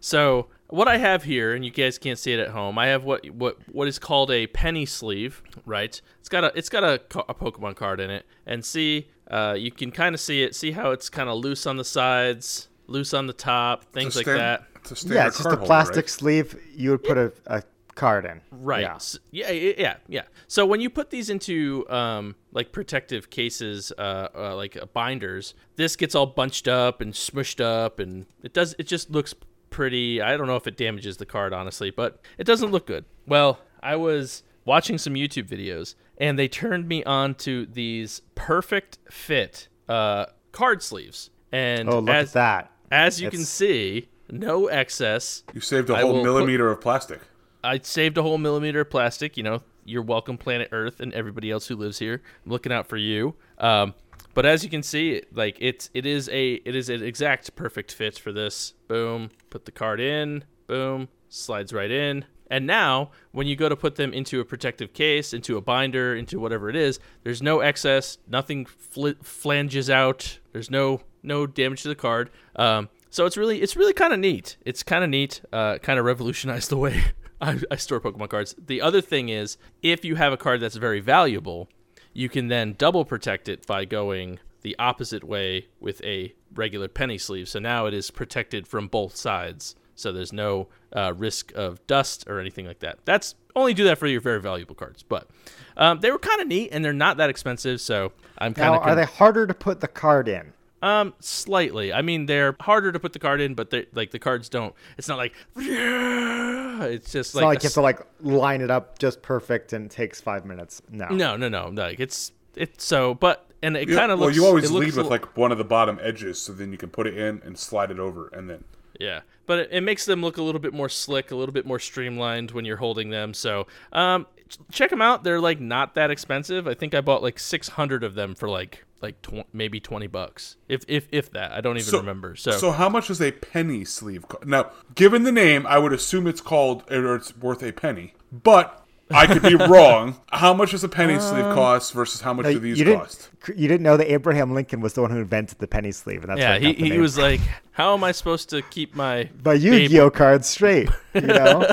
So 0.00 0.48
what 0.68 0.88
I 0.88 0.98
have 0.98 1.24
here, 1.24 1.54
and 1.54 1.64
you 1.64 1.70
guys 1.70 1.98
can't 1.98 2.18
see 2.18 2.32
it 2.32 2.40
at 2.40 2.48
home, 2.48 2.78
I 2.78 2.88
have 2.88 3.04
what 3.04 3.28
what 3.30 3.56
what 3.72 3.88
is 3.88 3.98
called 3.98 4.30
a 4.30 4.46
penny 4.48 4.84
sleeve. 4.86 5.42
Right. 5.64 6.00
It's 6.20 6.28
got 6.28 6.44
a 6.44 6.52
it's 6.54 6.68
got 6.68 6.84
a, 6.84 6.94
a 7.28 7.34
Pokemon 7.34 7.76
card 7.76 8.00
in 8.00 8.10
it, 8.10 8.26
and 8.46 8.64
see, 8.64 9.08
uh, 9.30 9.54
you 9.56 9.70
can 9.70 9.90
kind 9.90 10.14
of 10.14 10.20
see 10.20 10.42
it. 10.42 10.54
See 10.54 10.72
how 10.72 10.90
it's 10.90 11.08
kind 11.08 11.28
of 11.28 11.38
loose 11.38 11.66
on 11.66 11.76
the 11.76 11.84
sides, 11.84 12.68
loose 12.88 13.14
on 13.14 13.26
the 13.26 13.32
top, 13.32 13.84
things 13.92 14.16
like 14.16 14.24
stand- 14.24 14.40
that. 14.40 14.64
It's 14.90 15.04
a 15.04 15.08
Yeah, 15.08 15.26
it's 15.26 15.36
just 15.36 15.40
a 15.40 15.42
card 15.50 15.58
holder, 15.58 15.66
plastic 15.66 15.96
right? 16.04 16.10
sleeve 16.10 16.56
you 16.74 16.90
would 16.90 17.02
put 17.02 17.18
a, 17.18 17.32
a 17.46 17.62
card 17.96 18.24
in. 18.24 18.40
Right. 18.52 18.82
Yeah. 18.82 18.94
S- 18.94 19.18
Yeah. 19.32 19.50
yeah. 19.50 19.72
Yeah. 19.76 19.96
Yeah. 20.06 20.22
So 20.46 20.64
when 20.64 20.80
you 20.80 20.88
put 20.88 21.10
these 21.10 21.28
into 21.30 21.84
um, 21.90 22.36
like 22.52 22.70
protective 22.70 23.28
cases, 23.30 23.92
uh, 23.98 24.28
uh, 24.34 24.54
like 24.54 24.76
uh, 24.76 24.86
binders, 24.86 25.54
this 25.74 25.96
gets 25.96 26.14
all 26.14 26.26
bunched 26.26 26.68
up 26.68 27.00
and 27.00 27.12
smushed 27.12 27.60
up, 27.60 27.98
and 27.98 28.26
it 28.44 28.52
does. 28.54 28.74
It 28.78 28.86
just 28.86 29.10
looks 29.10 29.34
pretty. 29.70 30.22
I 30.22 30.36
don't 30.36 30.46
know 30.46 30.56
if 30.56 30.66
it 30.68 30.76
damages 30.76 31.16
the 31.16 31.26
card, 31.26 31.52
honestly, 31.52 31.90
but 31.90 32.20
it 32.38 32.44
doesn't 32.44 32.70
look 32.70 32.86
good. 32.86 33.04
Well, 33.26 33.58
I 33.82 33.96
was 33.96 34.44
watching 34.64 34.98
some 34.98 35.14
YouTube 35.14 35.48
videos, 35.48 35.94
and 36.18 36.38
they 36.38 36.48
turned 36.48 36.86
me 36.88 37.02
on 37.04 37.34
to 37.36 37.66
these 37.66 38.22
perfect 38.36 38.98
fit 39.10 39.68
uh, 39.88 40.26
card 40.52 40.82
sleeves. 40.82 41.30
And 41.52 41.88
Oh, 41.88 42.00
look 42.00 42.14
as, 42.14 42.28
at 42.30 42.34
that. 42.34 42.72
As 42.90 43.20
you 43.20 43.30
can 43.30 43.44
see, 43.44 44.08
no 44.30 44.66
excess. 44.66 45.44
You 45.54 45.60
saved 45.60 45.90
a 45.90 45.94
I 45.94 46.00
whole 46.02 46.12
will 46.14 46.18
put- 46.20 46.24
millimeter 46.24 46.70
of 46.70 46.80
plastic. 46.80 47.20
I 47.66 47.80
saved 47.82 48.16
a 48.16 48.22
whole 48.22 48.38
millimeter 48.38 48.82
of 48.82 48.90
plastic. 48.90 49.36
You 49.36 49.42
know, 49.42 49.62
you're 49.84 50.02
welcome, 50.02 50.38
planet 50.38 50.68
Earth, 50.70 51.00
and 51.00 51.12
everybody 51.12 51.50
else 51.50 51.66
who 51.66 51.74
lives 51.74 51.98
here. 51.98 52.22
I'm 52.44 52.52
looking 52.52 52.70
out 52.70 52.86
for 52.86 52.96
you. 52.96 53.34
Um, 53.58 53.94
but 54.34 54.46
as 54.46 54.62
you 54.62 54.70
can 54.70 54.84
see, 54.84 55.22
like 55.32 55.56
it's 55.60 55.90
it 55.92 56.06
is 56.06 56.28
a 56.28 56.54
it 56.54 56.76
is 56.76 56.88
an 56.88 57.02
exact 57.02 57.56
perfect 57.56 57.92
fit 57.92 58.18
for 58.18 58.32
this. 58.32 58.74
Boom, 58.86 59.30
put 59.50 59.64
the 59.64 59.72
card 59.72 59.98
in. 59.98 60.44
Boom, 60.68 61.08
slides 61.28 61.72
right 61.72 61.90
in. 61.90 62.24
And 62.48 62.68
now, 62.68 63.10
when 63.32 63.48
you 63.48 63.56
go 63.56 63.68
to 63.68 63.74
put 63.74 63.96
them 63.96 64.12
into 64.12 64.38
a 64.38 64.44
protective 64.44 64.92
case, 64.92 65.32
into 65.32 65.56
a 65.56 65.60
binder, 65.60 66.14
into 66.14 66.38
whatever 66.38 66.70
it 66.70 66.76
is, 66.76 67.00
there's 67.24 67.42
no 67.42 67.58
excess. 67.58 68.18
Nothing 68.28 68.66
fl- 68.66 69.18
flanges 69.22 69.90
out. 69.90 70.38
There's 70.52 70.70
no 70.70 71.00
no 71.24 71.48
damage 71.48 71.82
to 71.82 71.88
the 71.88 71.96
card. 71.96 72.30
Um, 72.54 72.90
so 73.10 73.26
it's 73.26 73.36
really 73.36 73.60
it's 73.60 73.74
really 73.74 73.92
kind 73.92 74.12
of 74.12 74.20
neat. 74.20 74.56
It's 74.64 74.84
kind 74.84 75.02
of 75.02 75.10
neat. 75.10 75.40
Uh, 75.52 75.78
kind 75.78 75.98
of 75.98 76.04
revolutionized 76.04 76.70
the 76.70 76.76
way 76.76 77.02
I, 77.40 77.60
I 77.70 77.76
store 77.76 78.00
Pokemon 78.00 78.30
cards. 78.30 78.54
The 78.58 78.80
other 78.80 79.00
thing 79.00 79.28
is, 79.28 79.56
if 79.82 80.04
you 80.04 80.16
have 80.16 80.32
a 80.32 80.36
card 80.36 80.60
that's 80.60 80.76
very 80.76 81.00
valuable, 81.00 81.68
you 82.12 82.28
can 82.28 82.48
then 82.48 82.74
double 82.78 83.04
protect 83.04 83.48
it 83.48 83.66
by 83.66 83.84
going 83.84 84.38
the 84.62 84.76
opposite 84.78 85.22
way 85.22 85.66
with 85.80 86.02
a 86.02 86.34
regular 86.54 86.88
penny 86.88 87.18
sleeve. 87.18 87.48
So 87.48 87.58
now 87.58 87.86
it 87.86 87.94
is 87.94 88.10
protected 88.10 88.66
from 88.66 88.88
both 88.88 89.16
sides. 89.16 89.76
So 89.94 90.12
there's 90.12 90.32
no 90.32 90.68
uh, 90.94 91.14
risk 91.16 91.52
of 91.54 91.86
dust 91.86 92.24
or 92.26 92.40
anything 92.40 92.66
like 92.66 92.80
that. 92.80 92.98
That's 93.04 93.34
only 93.54 93.74
do 93.74 93.84
that 93.84 93.98
for 93.98 94.06
your 94.06 94.20
very 94.20 94.40
valuable 94.40 94.74
cards. 94.74 95.02
But 95.02 95.28
um, 95.76 96.00
they 96.00 96.10
were 96.10 96.18
kind 96.18 96.40
of 96.40 96.48
neat 96.48 96.70
and 96.72 96.84
they're 96.84 96.92
not 96.92 97.16
that 97.18 97.30
expensive. 97.30 97.80
So 97.80 98.12
I'm 98.38 98.54
kind 98.54 98.74
of 98.74 98.82
are 98.82 98.94
they 98.94 99.04
harder 99.04 99.46
to 99.46 99.54
put 99.54 99.80
the 99.80 99.88
card 99.88 100.28
in? 100.28 100.52
Um, 100.86 101.14
slightly. 101.20 101.92
I 101.92 102.02
mean, 102.02 102.26
they're 102.26 102.54
harder 102.60 102.92
to 102.92 103.00
put 103.00 103.12
the 103.12 103.18
card 103.18 103.40
in, 103.40 103.54
but 103.54 103.70
they 103.70 103.86
like 103.92 104.10
the 104.12 104.18
cards 104.18 104.48
don't. 104.48 104.74
It's 104.98 105.08
not 105.08 105.18
like 105.18 105.34
it's 105.56 107.10
just 107.12 107.30
It's 107.30 107.34
like, 107.34 107.42
not 107.42 107.48
like 107.48 107.62
you 107.62 107.66
have 107.66 107.74
to 107.74 107.80
like 107.80 108.00
line 108.20 108.60
it 108.60 108.70
up 108.70 108.98
just 108.98 109.22
perfect 109.22 109.72
and 109.72 109.86
it 109.86 109.90
takes 109.90 110.20
five 110.20 110.44
minutes. 110.44 110.82
No. 110.90 111.08
no, 111.08 111.36
no, 111.36 111.48
no. 111.48 111.68
Like 111.68 112.00
it's 112.00 112.32
it's 112.54 112.84
so, 112.84 113.14
but 113.14 113.48
and 113.62 113.76
it 113.76 113.88
Yeah, 113.88 113.96
kind 113.96 114.12
of 114.12 114.18
well, 114.18 114.28
looks. 114.28 114.36
you 114.36 114.46
always 114.46 114.64
it 114.70 114.72
lead 114.72 114.94
with 114.94 115.06
a- 115.06 115.08
like 115.08 115.36
one 115.36 115.52
of 115.52 115.58
the 115.58 115.64
bottom 115.64 115.98
edges, 116.02 116.40
so 116.40 116.52
then 116.52 116.72
you 116.72 116.78
can 116.78 116.90
put 116.90 117.06
it 117.06 117.16
in 117.16 117.40
and 117.44 117.58
slide 117.58 117.90
it 117.90 117.98
over, 117.98 118.28
and 118.32 118.48
then 118.48 118.64
Yeah, 119.00 119.20
but 119.46 119.58
it, 119.60 119.68
it 119.72 119.80
makes 119.82 120.04
them 120.04 120.22
look 120.22 120.36
a 120.36 120.42
little 120.42 120.60
bit 120.60 120.72
more 120.74 120.88
slick, 120.88 121.30
a 121.30 121.36
little 121.36 121.52
bit 121.52 121.66
more 121.66 121.78
streamlined 121.78 122.50
when 122.52 122.64
you're 122.64 122.76
holding 122.76 123.10
them. 123.10 123.34
So, 123.34 123.66
um, 123.92 124.26
check 124.70 124.90
them 124.90 125.02
out. 125.02 125.24
They're 125.24 125.40
like 125.40 125.60
not 125.60 125.94
that 125.94 126.10
expensive. 126.10 126.66
I 126.68 126.74
think 126.74 126.94
I 126.94 127.00
bought 127.00 127.22
like 127.22 127.38
600 127.38 128.04
of 128.04 128.14
them 128.14 128.34
for 128.34 128.48
like 128.48 128.84
like 129.06 129.22
tw- 129.22 129.46
maybe 129.52 129.78
20 129.80 130.06
bucks, 130.08 130.56
if 130.68 130.82
if 130.88 131.06
if 131.12 131.30
that. 131.32 131.52
I 131.52 131.60
don't 131.60 131.76
even 131.76 131.88
So- 131.90 131.98
remember. 131.98 132.36
So, 132.36 132.50
So 132.52 132.70
how 132.72 132.88
much 132.88 133.08
is 133.10 133.20
a 133.20 133.32
penny 133.32 133.84
sleeve? 133.84 134.28
Co- 134.28 134.40
now, 134.44 134.70
given 134.94 135.22
the 135.22 135.32
name, 135.32 135.66
I 135.66 135.78
would 135.78 135.92
assume 135.92 136.26
it's 136.26 136.40
called 136.40 136.84
or 136.90 137.14
it's 137.16 137.36
worth 137.36 137.62
a 137.62 137.72
penny. 137.72 138.14
But 138.32 138.82
I 139.10 139.26
could 139.28 139.42
be 139.42 139.54
wrong. 139.72 140.20
How 140.32 140.52
much 140.52 140.72
does 140.72 140.82
a 140.82 140.88
penny 140.88 141.18
sleeve 141.20 141.44
cost 141.54 141.92
versus 141.92 142.20
how 142.22 142.32
much 142.34 142.44
No, 142.46 142.52
do 142.54 142.58
these 142.58 142.78
you 142.80 142.96
cost? 142.96 143.30
You 143.54 143.68
didn't 143.68 143.82
know 143.84 143.96
that 143.96 144.10
Abraham 144.10 144.52
Lincoln 144.52 144.80
was 144.80 144.94
the 144.94 145.02
one 145.02 145.12
who 145.12 145.18
invented 145.18 145.58
the 145.60 145.68
penny 145.68 145.92
sleeve, 145.92 146.22
and 146.24 146.30
that's 146.30 146.40
yeah, 146.40 146.58
he, 146.58 146.72
he 146.72 146.98
was 146.98 147.16
like, 147.16 147.40
"How 147.70 147.94
am 147.94 148.02
I 148.02 148.10
supposed 148.10 148.50
to 148.50 148.62
keep 148.62 148.96
my 148.96 149.30
my 149.44 149.52
Yu-Gi-Oh 149.54 150.10
cards 150.10 150.48
straight. 150.48 150.88
You 151.14 151.20
know, 151.38 151.64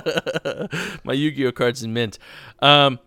my 1.03 1.13
Yu-Gi-Oh 1.13 1.51
cards 1.53 1.81
in 1.83 1.91
mint. 1.93 2.19
Um, 2.61 2.99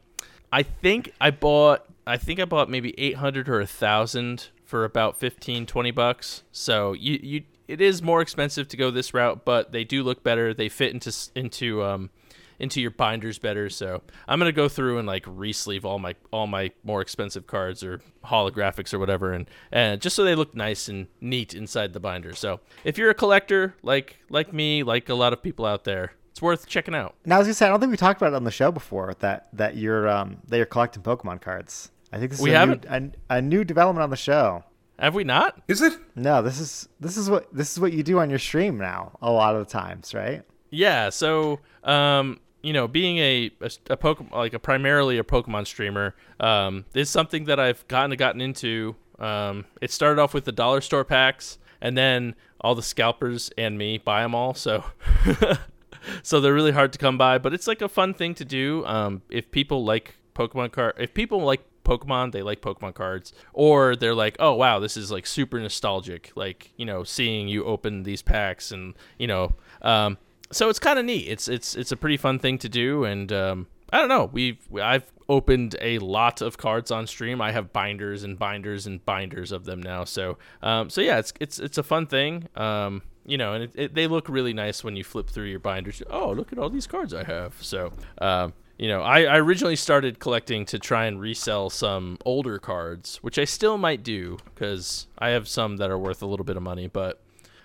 I 0.53 0.65
think 0.65 1.13
I 1.21 1.31
bought 1.31 1.87
I 2.07 2.17
think 2.17 2.39
I 2.39 2.45
bought 2.45 2.71
maybe 2.71 2.95
800 2.99 3.49
or 3.49 3.57
a 3.57 3.59
1000 3.61 4.49
for 4.65 4.85
about 4.85 5.19
15 5.19 5.67
20 5.67 5.91
bucks. 5.91 6.43
So 6.53 6.93
you 6.93 7.19
you 7.23 7.43
it 7.69 7.81
is 7.81 8.01
more 8.01 8.21
expensive 8.21 8.69
to 8.69 8.77
go 8.77 8.91
this 8.91 9.13
route, 9.13 9.45
but 9.45 9.73
they 9.73 9.83
do 9.83 10.03
look 10.03 10.23
better. 10.23 10.55
They 10.55 10.69
fit 10.69 10.93
into 10.93 11.13
into 11.35 11.83
um 11.83 12.11
into 12.59 12.81
your 12.81 12.91
binders 12.91 13.39
better. 13.39 13.69
So 13.69 14.03
I'm 14.27 14.39
going 14.39 14.49
to 14.49 14.57
go 14.57 14.69
through 14.69 14.99
and 14.99 15.07
like 15.07 15.25
re-sleeve 15.27 15.85
all 15.85 15.99
my 15.99 16.15
all 16.33 16.47
my 16.47 16.73
more 16.85 17.01
expensive 17.01 17.47
cards 17.47 17.83
or 17.83 18.01
holographics 18.25 18.95
or 18.95 18.99
whatever 18.99 19.33
and 19.33 19.49
and 19.71 20.01
just 20.01 20.17
so 20.17 20.25
they 20.25 20.35
look 20.35 20.55
nice 20.55 20.89
and 20.89 21.09
neat 21.21 21.55
inside 21.55 21.93
the 21.93 22.01
binder. 22.01 22.35
So 22.35 22.61
if 22.85 22.99
you're 22.99 23.11
a 23.11 23.15
collector 23.15 23.75
like 23.83 24.19
like 24.31 24.53
me, 24.53 24.83
like 24.83 25.09
a 25.09 25.15
lot 25.15 25.33
of 25.33 25.43
people 25.43 25.67
out 25.67 25.85
there, 25.85 26.13
it's 26.31 26.43
worth 26.43 26.67
checking 26.67 26.95
out. 26.95 27.15
now 27.25 27.39
I 27.39 27.43
gonna 27.43 27.55
say 27.55 27.67
I 27.67 27.69
don't 27.69 27.81
think 27.81 27.91
we 27.91 27.97
talked 27.97 28.21
about 28.21 28.33
it 28.33 28.37
on 28.37 28.45
the 28.45 28.51
show 28.51 28.71
before 28.71 29.15
that 29.21 29.49
that 29.53 29.77
you're 29.77 30.09
um 30.09 30.39
that 30.49 30.57
you're 30.57 30.67
collecting 30.67 31.03
Pokemon 31.03 31.41
cards. 31.41 31.91
I 32.13 32.19
think 32.19 32.31
this 32.31 32.41
is 32.41 32.45
We 32.45 32.53
a 32.53 32.59
haven't? 32.59 32.89
New, 32.89 33.13
a, 33.31 33.37
a 33.37 33.43
new 33.43 33.65
development 33.65 34.03
on 34.03 34.11
the 34.11 34.17
show. 34.17 34.65
Have 34.99 35.15
we 35.15 35.25
not? 35.25 35.61
Is 35.69 35.83
it? 35.83 35.99
No, 36.15 36.41
this 36.43 36.59
is 36.59 36.89
this 37.01 37.17
is 37.17 37.29
what 37.29 37.53
this 37.55 37.73
is 37.73 37.81
what 37.81 37.93
you 37.93 38.03
do 38.03 38.19
on 38.19 38.31
your 38.31 38.39
stream 38.39 38.79
now. 38.79 39.19
A 39.21 39.31
lot 39.31 39.55
of 39.55 39.67
the 39.67 39.71
times, 39.71 40.15
right? 40.15 40.43
Yeah, 40.71 41.11
so 41.11 41.61
um, 41.85 42.41
you 42.63 42.73
know, 42.73 42.89
being 42.89 43.19
a 43.19 43.51
a, 43.61 43.71
a 43.91 43.97
Pokemon 43.97 44.33
like 44.33 44.55
a 44.55 44.59
primarily 44.59 45.19
a 45.19 45.25
Pokemon 45.25 45.67
streamer, 45.67 46.15
um, 46.41 46.87
is 46.95 47.11
something 47.11 47.45
that 47.45 47.61
I've 47.61 47.87
gotten 47.89 48.17
gotten 48.17 48.41
into. 48.41 48.97
Um, 49.19 49.67
it 49.83 49.91
started 49.91 50.21
off 50.21 50.33
with 50.33 50.45
the 50.45 50.53
dollar 50.53 50.81
store 50.81 51.05
packs, 51.05 51.59
and 51.81 51.97
then 51.97 52.35
all 52.61 52.75
the 52.75 52.83
scalpers 52.83 53.51
and 53.59 53.77
me 53.77 53.99
buy 53.99 54.23
them 54.23 54.35
all. 54.35 54.55
So. 54.55 54.85
so 56.23 56.41
they're 56.41 56.55
really 56.55 56.73
hard 56.73 56.93
to 56.93 56.99
come 56.99 57.19
by, 57.19 57.39
but 57.39 57.53
it's 57.53 57.67
like 57.67 57.83
a 57.83 57.89
fun 57.89 58.15
thing 58.15 58.35
to 58.35 58.45
do. 58.45 58.85
Um, 58.87 59.23
if 59.29 59.51
people 59.51 59.85
like 59.85 60.15
Pokemon 60.35 60.73
card, 60.73 60.95
if 60.99 61.13
people 61.15 61.41
like 61.41 61.65
Pokemon, 61.87 62.33
they 62.33 62.43
like 62.43 62.61
Pokemon 62.61 62.95
cards, 62.95 63.33
or 63.53 63.97
they're 63.97 64.15
like, 64.15 64.37
oh 64.41 64.55
wow, 64.55 64.79
this 64.79 64.97
is 64.97 65.11
like 65.11 65.27
super 65.27 65.59
nostalgic, 65.61 66.33
like 66.35 66.73
you 66.77 66.85
know, 66.85 67.05
seeing 67.05 67.49
you 67.49 67.65
open 67.65 68.03
these 68.03 68.23
packs 68.23 68.73
and 68.73 68.95
you 69.19 69.27
know, 69.27 69.55
um, 69.83 70.19
so 70.51 70.69
it's 70.69 70.79
kind 70.79 70.99
of 70.99 71.05
neat. 71.05 71.29
It's 71.29 71.49
it's 71.49 71.75
it's 71.75 71.93
a 71.93 71.97
pretty 71.97 72.17
fun 72.17 72.39
thing 72.39 72.59
to 72.59 72.69
do, 72.69 73.05
and 73.05 73.33
um, 73.33 73.67
I 73.93 73.99
don't 73.99 74.09
know, 74.09 74.31
we've 74.33 74.59
I've 74.75 75.13
opened 75.29 75.77
a 75.81 75.99
lot 75.99 76.41
of 76.41 76.59
cards 76.59 76.91
on 76.91 77.07
stream. 77.07 77.41
I 77.41 77.53
have 77.53 77.73
binders 77.73 78.25
and 78.25 78.39
binders 78.39 78.87
and 78.87 79.05
binders 79.05 79.53
of 79.53 79.65
them 79.65 79.83
now, 79.83 80.05
so 80.05 80.39
um, 80.63 80.91
so 80.91 81.01
yeah, 81.01 81.19
it's 81.19 81.33
it's 81.41 81.59
it's 81.59 81.79
a 81.79 81.83
fun 81.83 82.07
thing. 82.07 82.49
Um, 82.57 83.03
you 83.27 83.37
know, 83.37 83.55
and 83.55 83.65
it, 83.65 83.71
it, 83.75 83.95
they 83.95 84.07
look 84.07 84.29
really 84.29 84.53
nice 84.53 84.85
when 84.85 84.97
you 84.97 85.03
flip 85.03 85.29
through 85.29 85.47
your 85.47 85.59
binders. 85.59 86.01
Oh, 86.09 86.31
look 86.31 86.53
at 86.53 86.59
all 86.59 86.71
these 86.71 86.87
cards 86.87 87.13
I 87.13 87.25
have. 87.25 87.55
So, 87.61 87.93
um, 88.19 88.53
you 88.79 88.89
know, 88.89 89.01
I, 89.03 89.23
I 89.23 89.39
originally 89.39 89.77
started 89.77 90.19
collecting 90.19 90.67
to 90.67 90.79
try 90.79 91.07
and 91.07 91.21
resell 91.21 91.71
some 91.71 92.19
older 92.25 92.59
cards, 92.59 93.19
which 93.23 93.39
I 93.39 93.45
still 93.45 93.79
might 93.79 94.03
do 94.03 94.39
because 94.55 95.07
I 95.19 95.31
have 95.31 95.49
some 95.49 95.79
that 95.79 95.91
are 95.91 95.99
worth 95.99 96.23
a 96.23 96.27
little 96.27 96.45
bit 96.45 96.57
of 96.57 96.63
money. 96.63 96.87
But, 96.87 97.23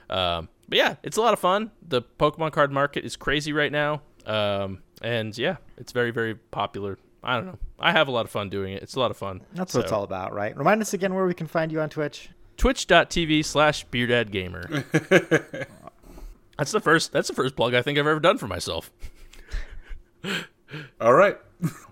um, 0.10 0.48
but 0.70 0.78
yeah, 0.78 0.96
it's 1.04 1.18
a 1.18 1.22
lot 1.22 1.34
of 1.34 1.40
fun. 1.40 1.72
The 1.86 2.02
Pokemon 2.02 2.54
card 2.54 2.72
market 2.72 3.04
is 3.04 3.18
crazy 3.18 3.52
right 3.52 3.72
now, 3.72 4.02
um, 4.26 4.82
and 5.02 5.38
yeah, 5.38 5.58
it's 5.78 5.92
very 5.92 6.12
very 6.12 6.36
popular. 6.36 6.98
I 7.24 7.36
don't 7.36 7.46
know. 7.46 7.60
I 7.78 7.92
have 7.92 8.08
a 8.08 8.12
lot 8.12 8.26
of 8.26 8.32
fun 8.32 8.50
doing 8.50 8.74
it. 8.74 8.82
It's 8.82 8.96
a 8.96 9.00
lot 9.00 9.12
of 9.12 9.18
fun. 9.18 9.42
That's 9.54 9.74
what 9.74 9.84
it's 9.84 9.92
all 9.92 10.04
about, 10.04 10.34
right? 10.34 10.58
Remind 10.58 10.82
us 10.82 10.94
again 10.94 11.14
where 11.14 11.26
we 11.26 11.34
can 11.34 11.46
find 11.48 11.72
you 11.72 11.82
on 11.82 11.90
Twitch. 11.90 12.30
Twitch.tv 12.58 13.44
slash 13.44 13.86
beardadgamer. 13.88 14.86
that's 16.58 16.72
the 16.72 16.80
first. 16.80 17.12
That's 17.12 17.28
the 17.28 17.34
first 17.34 17.56
plug 17.56 17.74
I 17.74 17.82
think 17.82 18.00
I've 18.00 18.08
ever 18.08 18.20
done 18.20 18.38
for 18.38 18.48
myself. 18.48 18.92
All 21.00 21.14
right. 21.14 21.38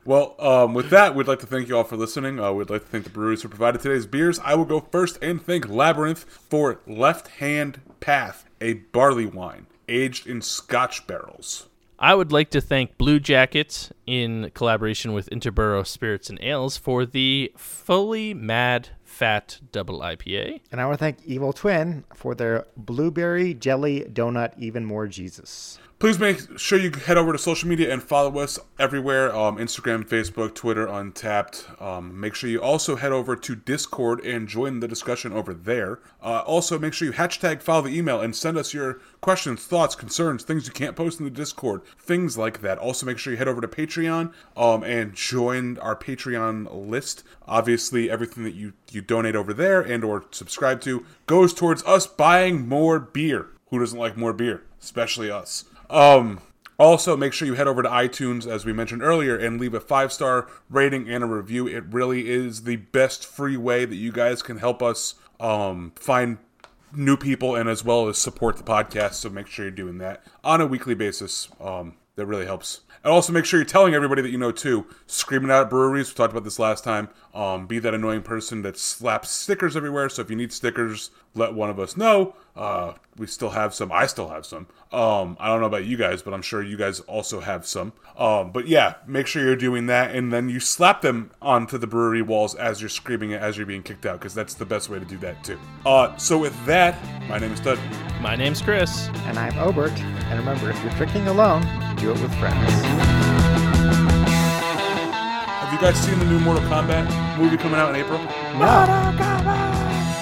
Well, 0.03 0.35
um, 0.39 0.73
with 0.73 0.89
that, 0.89 1.13
we'd 1.13 1.27
like 1.27 1.39
to 1.39 1.45
thank 1.45 1.67
you 1.67 1.77
all 1.77 1.83
for 1.83 1.95
listening. 1.95 2.39
Uh, 2.39 2.51
we'd 2.51 2.71
like 2.71 2.81
to 2.81 2.87
thank 2.87 3.03
the 3.03 3.11
breweries 3.11 3.43
who 3.43 3.49
provided 3.49 3.81
today's 3.81 4.07
beers. 4.07 4.39
I 4.39 4.55
will 4.55 4.65
go 4.65 4.79
first 4.79 5.19
and 5.21 5.39
thank 5.39 5.69
Labyrinth 5.69 6.23
for 6.23 6.79
Left 6.87 7.27
Hand 7.27 7.81
Path, 7.99 8.45
a 8.59 8.73
barley 8.73 9.27
wine 9.27 9.67
aged 9.87 10.27
in 10.27 10.41
Scotch 10.41 11.05
barrels. 11.07 11.67
I 12.01 12.15
would 12.15 12.31
like 12.31 12.49
to 12.51 12.61
thank 12.61 12.97
Bluejacket 12.97 13.91
in 14.07 14.51
collaboration 14.53 15.11
with 15.11 15.29
Interboro 15.31 15.85
Spirits 15.85 16.29
and 16.29 16.39
Ales 16.41 16.77
for 16.77 17.05
the 17.05 17.51
Fully 17.57 18.33
Mad 18.33 18.89
Fat 19.03 19.59
Double 19.73 19.99
IPA. 19.99 20.61
And 20.71 20.79
I 20.79 20.85
want 20.85 20.97
to 20.97 21.03
thank 21.03 21.17
Evil 21.25 21.51
Twin 21.51 22.05
for 22.13 22.35
their 22.35 22.65
blueberry 22.77 23.53
jelly 23.53 24.05
donut, 24.05 24.57
even 24.57 24.85
more 24.85 25.07
Jesus. 25.07 25.77
Please 25.99 26.17
make 26.17 26.57
sure 26.57 26.79
you 26.79 26.91
head 26.91 27.17
over 27.17 27.33
to 27.33 27.37
social 27.37 27.67
media 27.67 27.91
and 27.91 28.01
follow 28.01 28.39
us 28.39 28.57
everywhere 28.79 29.35
um, 29.35 29.57
Instagram, 29.57 30.07
Facebook, 30.07 30.55
Twitter, 30.55 30.87
Untappd. 30.87 31.81
Um, 31.81 32.17
make 32.17 32.35
sure 32.35 32.49
you 32.49 32.61
also 32.61 32.95
head 32.95 33.11
over 33.11 33.35
to 33.35 33.53
Discord 33.53 34.23
and 34.23 34.47
join 34.47 34.79
the 34.79 34.87
discussion 34.87 35.33
over 35.33 35.53
there. 35.53 35.99
Uh, 36.23 36.39
also, 36.45 36.79
make 36.79 36.93
sure 36.93 37.09
you 37.09 37.13
hashtag 37.13 37.61
follow 37.61 37.81
the 37.81 37.97
email 37.97 38.21
and 38.21 38.33
send 38.33 38.57
us 38.57 38.73
your 38.73 39.01
questions, 39.19 39.65
thoughts, 39.65 39.93
concerns, 39.93 40.45
things 40.45 40.67
you 40.67 40.71
can't 40.71 40.95
post 40.95 41.19
in 41.19 41.25
the 41.25 41.29
Discord, 41.29 41.81
things 41.99 42.37
like 42.37 42.61
that. 42.61 42.77
Also, 42.77 43.05
make 43.05 43.17
sure 43.17 43.33
you 43.33 43.37
head 43.37 43.49
over 43.49 43.59
to 43.59 43.67
Patreon 43.67 44.31
um, 44.55 44.85
and 44.85 45.13
join 45.13 45.77
our 45.79 45.97
Patreon 45.97 46.87
list. 46.89 47.25
Obviously, 47.45 48.09
everything 48.09 48.45
that 48.45 48.55
you, 48.55 48.71
you 48.89 49.01
donate 49.01 49.35
over 49.35 49.53
there 49.53 49.81
and 49.81 50.05
or 50.05 50.23
subscribe 50.31 50.79
to 50.79 51.05
goes 51.25 51.53
towards 51.53 51.83
us 51.83 52.07
buying 52.07 52.69
more 52.69 53.01
beer. 53.01 53.47
Who 53.69 53.79
doesn't 53.79 53.99
like 53.99 54.15
more 54.15 54.31
beer? 54.31 54.63
Especially 54.81 55.29
us. 55.29 55.65
Um, 55.89 56.41
also, 56.77 57.17
make 57.17 57.33
sure 57.33 57.45
you 57.45 57.55
head 57.55 57.67
over 57.67 57.83
to 57.83 57.89
iTunes, 57.89 58.47
as 58.47 58.65
we 58.65 58.71
mentioned 58.71 59.03
earlier, 59.03 59.35
and 59.35 59.59
leave 59.59 59.73
a 59.73 59.81
five 59.81 60.13
star 60.13 60.47
rating 60.69 61.09
and 61.09 61.23
a 61.23 61.27
review. 61.27 61.67
It 61.67 61.83
really 61.91 62.29
is 62.29 62.63
the 62.63 62.77
best 62.77 63.25
free 63.25 63.57
way 63.57 63.85
that 63.85 63.95
you 63.95 64.11
guys 64.11 64.41
can 64.41 64.57
help 64.57 64.81
us 64.81 65.15
um, 65.39 65.91
find 65.95 66.37
new 66.93 67.17
people 67.17 67.55
and 67.55 67.69
as 67.69 67.83
well 67.83 68.07
as 68.07 68.17
support 68.17 68.57
the 68.57 68.63
podcast. 68.63 69.15
So 69.15 69.29
make 69.29 69.47
sure 69.47 69.65
you're 69.65 69.71
doing 69.71 69.97
that 69.99 70.23
on 70.43 70.61
a 70.61 70.65
weekly 70.65 70.95
basis. 70.95 71.49
Um, 71.59 71.95
that 72.15 72.25
really 72.25 72.45
helps. 72.45 72.81
And 73.03 73.13
also 73.13 73.31
make 73.31 73.45
sure 73.45 73.59
you're 73.59 73.65
telling 73.65 73.93
everybody 73.93 74.21
that 74.21 74.29
you 74.29 74.37
know 74.37 74.51
too. 74.51 74.85
Screaming 75.07 75.51
out 75.51 75.63
at 75.63 75.69
breweries. 75.69 76.09
We 76.09 76.15
talked 76.15 76.33
about 76.33 76.43
this 76.43 76.59
last 76.59 76.83
time. 76.83 77.07
Um, 77.33 77.65
be 77.65 77.79
that 77.79 77.93
annoying 77.93 78.23
person 78.23 78.61
that 78.63 78.77
slaps 78.77 79.29
stickers 79.29 79.77
everywhere. 79.77 80.09
So 80.09 80.21
if 80.21 80.29
you 80.29 80.35
need 80.35 80.51
stickers, 80.51 81.11
let 81.35 81.53
one 81.53 81.69
of 81.69 81.79
us 81.79 81.95
know. 81.95 82.35
Uh, 82.55 82.93
we 83.17 83.27
still 83.27 83.51
have 83.51 83.73
some. 83.73 83.91
I 83.91 84.05
still 84.07 84.29
have 84.29 84.45
some. 84.45 84.67
Um, 84.91 85.37
I 85.39 85.47
don't 85.47 85.61
know 85.61 85.67
about 85.67 85.85
you 85.85 85.97
guys, 85.97 86.21
but 86.21 86.33
I'm 86.33 86.41
sure 86.41 86.61
you 86.63 86.75
guys 86.77 86.99
also 87.01 87.39
have 87.39 87.65
some. 87.65 87.93
Um, 88.17 88.51
but 88.51 88.67
yeah, 88.67 88.95
make 89.07 89.27
sure 89.27 89.43
you're 89.43 89.55
doing 89.55 89.85
that, 89.85 90.13
and 90.15 90.33
then 90.33 90.49
you 90.49 90.59
slap 90.59 91.01
them 91.01 91.31
onto 91.41 91.77
the 91.77 91.87
brewery 91.87 92.21
walls 92.21 92.55
as 92.55 92.81
you're 92.81 92.89
screaming 92.89 93.31
it 93.31 93.41
as 93.41 93.55
you're 93.55 93.65
being 93.65 93.83
kicked 93.83 94.05
out, 94.05 94.19
because 94.19 94.33
that's 94.33 94.55
the 94.55 94.65
best 94.65 94.89
way 94.89 94.99
to 94.99 95.05
do 95.05 95.17
that 95.19 95.41
too. 95.43 95.59
Uh, 95.85 96.15
so 96.17 96.37
with 96.37 96.65
that, 96.65 96.97
my 97.29 97.37
name 97.37 97.51
is 97.51 97.59
Dud. 97.59 97.79
My 98.19 98.35
name's 98.35 98.61
Chris. 98.61 99.07
And 99.25 99.37
I'm 99.39 99.57
Obert. 99.59 99.97
And 99.97 100.39
remember, 100.39 100.69
if 100.69 100.83
you're 100.83 100.93
drinking 100.93 101.27
alone, 101.27 101.61
do 101.97 102.11
it 102.11 102.19
with 102.21 102.33
friends. 102.39 102.71
Have 105.61 105.73
you 105.73 105.79
guys 105.79 105.97
seen 106.01 106.19
the 106.19 106.25
new 106.25 106.39
Mortal 106.39 106.63
Kombat 106.63 107.37
movie 107.37 107.57
coming 107.57 107.79
out 107.79 107.89
in 107.89 108.01
April? 108.01 108.17
No. 108.17 108.65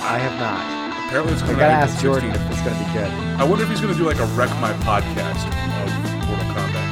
I 0.03 0.19
have 0.19 0.39
not. 0.39 0.86
Apparently, 1.17 1.33
it's 1.33 1.41
I 1.41 1.45
coming 1.49 1.59
gotta 1.65 1.73
out 1.73 1.89
ask 1.89 1.97
April 1.97 2.13
Jordan 2.13 2.29
16th. 2.29 2.45
if 2.45 2.51
it's 2.53 2.61
gonna 2.61 2.77
be 2.77 2.89
good. 2.93 3.11
I 3.41 3.43
wonder 3.43 3.63
if 3.65 3.69
he's 3.73 3.81
going 3.81 3.93
to 3.93 3.97
do 3.97 4.05
like 4.05 4.21
a 4.21 4.29
Wreck 4.37 4.53
My 4.61 4.69
podcast 4.85 5.41
of 5.49 6.29
Mortal 6.29 6.45
Kombat. 6.53 6.85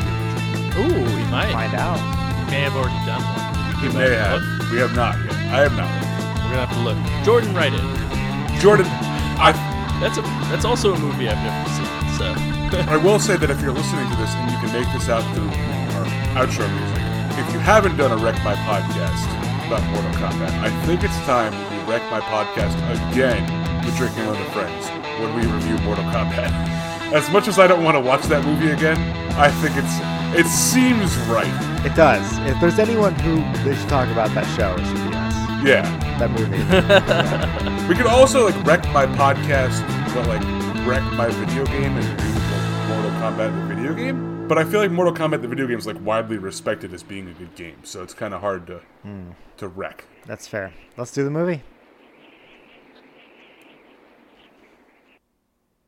Ooh, 0.82 0.98
we 1.14 1.24
might. 1.30 1.54
Find 1.54 1.76
out. 1.78 2.02
He 2.02 2.58
May 2.58 2.66
have 2.66 2.74
already 2.74 2.98
done 3.06 3.22
one. 3.22 3.86
He 3.86 3.86
We 3.86 3.94
may 3.94 4.18
have. 4.18 4.42
look. 4.42 4.72
We 4.74 4.78
have 4.82 4.96
not 4.98 5.14
yet. 5.22 5.38
I 5.54 5.62
have 5.70 5.78
not. 5.78 5.86
We're 6.42 6.58
gonna 6.58 6.66
have 6.66 6.74
to 6.74 6.82
look. 6.82 6.98
Jordan, 7.22 7.54
write 7.54 7.78
it. 7.78 7.86
Jordan, 8.58 8.90
I 9.38 9.54
That's 10.02 10.18
a. 10.18 10.26
That's 10.50 10.66
also 10.66 10.98
a 10.98 11.00
movie 11.00 11.30
I've 11.30 11.38
never 11.46 11.70
seen. 11.78 11.86
So. 12.18 12.26
I 12.90 12.98
will 12.98 13.22
say 13.22 13.38
that 13.38 13.54
if 13.54 13.62
you're 13.62 13.78
listening 13.78 14.10
to 14.10 14.18
this 14.18 14.34
and 14.34 14.50
you 14.50 14.58
can 14.58 14.74
make 14.74 14.90
this 14.90 15.06
out 15.06 15.22
through 15.38 15.54
our 15.54 16.06
outro 16.42 16.66
music, 16.66 17.06
if 17.38 17.46
you 17.54 17.62
haven't 17.62 17.94
done 17.94 18.10
a 18.10 18.18
Wreck 18.18 18.42
My 18.42 18.58
podcast 18.66 19.22
about 19.70 19.86
Mortal 19.94 20.18
Kombat, 20.18 20.50
I 20.66 20.74
think 20.90 21.04
it's 21.06 21.14
time 21.30 21.54
we 21.70 21.78
wreck 21.86 22.02
my 22.10 22.22
podcast 22.26 22.74
again 23.14 23.65
with 23.86 23.96
Drinking 23.98 24.28
with 24.28 24.40
Friends 24.52 24.90
when 25.22 25.34
we 25.36 25.46
review 25.46 25.78
Mortal 25.86 26.04
Kombat. 26.06 26.52
As 27.14 27.30
much 27.30 27.48
as 27.48 27.60
I 27.60 27.68
don't 27.68 27.84
want 27.84 27.96
to 27.96 28.02
watch 28.02 28.24
that 28.24 28.44
movie 28.44 28.72
again, 28.72 28.98
I 29.38 29.50
think 29.50 29.78
it's 29.78 30.16
it 30.38 30.48
seems 30.48 31.16
right. 31.30 31.86
It 31.86 31.96
does. 31.96 32.26
If 32.40 32.60
there's 32.60 32.80
anyone 32.80 33.14
who 33.16 33.38
they 33.64 33.76
should 33.76 33.88
talk 33.88 34.10
about 34.10 34.34
that 34.34 34.46
show, 34.58 34.74
it 34.74 34.86
should 34.86 35.10
be 35.10 35.16
us. 35.16 35.36
Yeah. 35.64 35.84
That 36.20 36.32
movie. 36.32 37.76
We 37.88 37.94
could 37.94 38.08
also 38.08 38.46
like 38.50 38.66
wreck 38.66 38.84
my 38.92 39.06
podcast, 39.06 39.80
but 40.16 40.28
like 40.28 40.42
wreck 40.88 41.04
my 41.14 41.28
video 41.30 41.64
game 41.68 41.96
and 41.96 42.18
do 42.18 42.26
like, 42.26 42.88
Mortal 42.90 43.12
Kombat 43.22 43.70
the 43.70 43.76
video 43.76 43.94
game. 43.94 44.48
But 44.48 44.58
I 44.58 44.64
feel 44.64 44.80
like 44.80 44.90
Mortal 44.90 45.14
Kombat 45.14 45.44
the 45.44 45.48
video 45.48 45.68
game 45.68 45.78
is 45.78 45.86
like 45.86 46.04
widely 46.04 46.40
respected 46.40 46.94
as 46.96 47.04
being 47.04 47.28
a 47.28 47.34
good 47.34 47.54
game, 47.54 47.78
so 47.84 48.02
it's 48.02 48.16
kind 48.16 48.34
of 48.34 48.42
hard 48.42 48.66
to 48.68 48.82
hmm. 49.04 49.32
to 49.58 49.68
wreck. 49.68 50.06
That's 50.26 50.48
fair. 50.48 50.74
Let's 50.98 51.12
do 51.12 51.24
the 51.24 51.30
movie. 51.30 51.62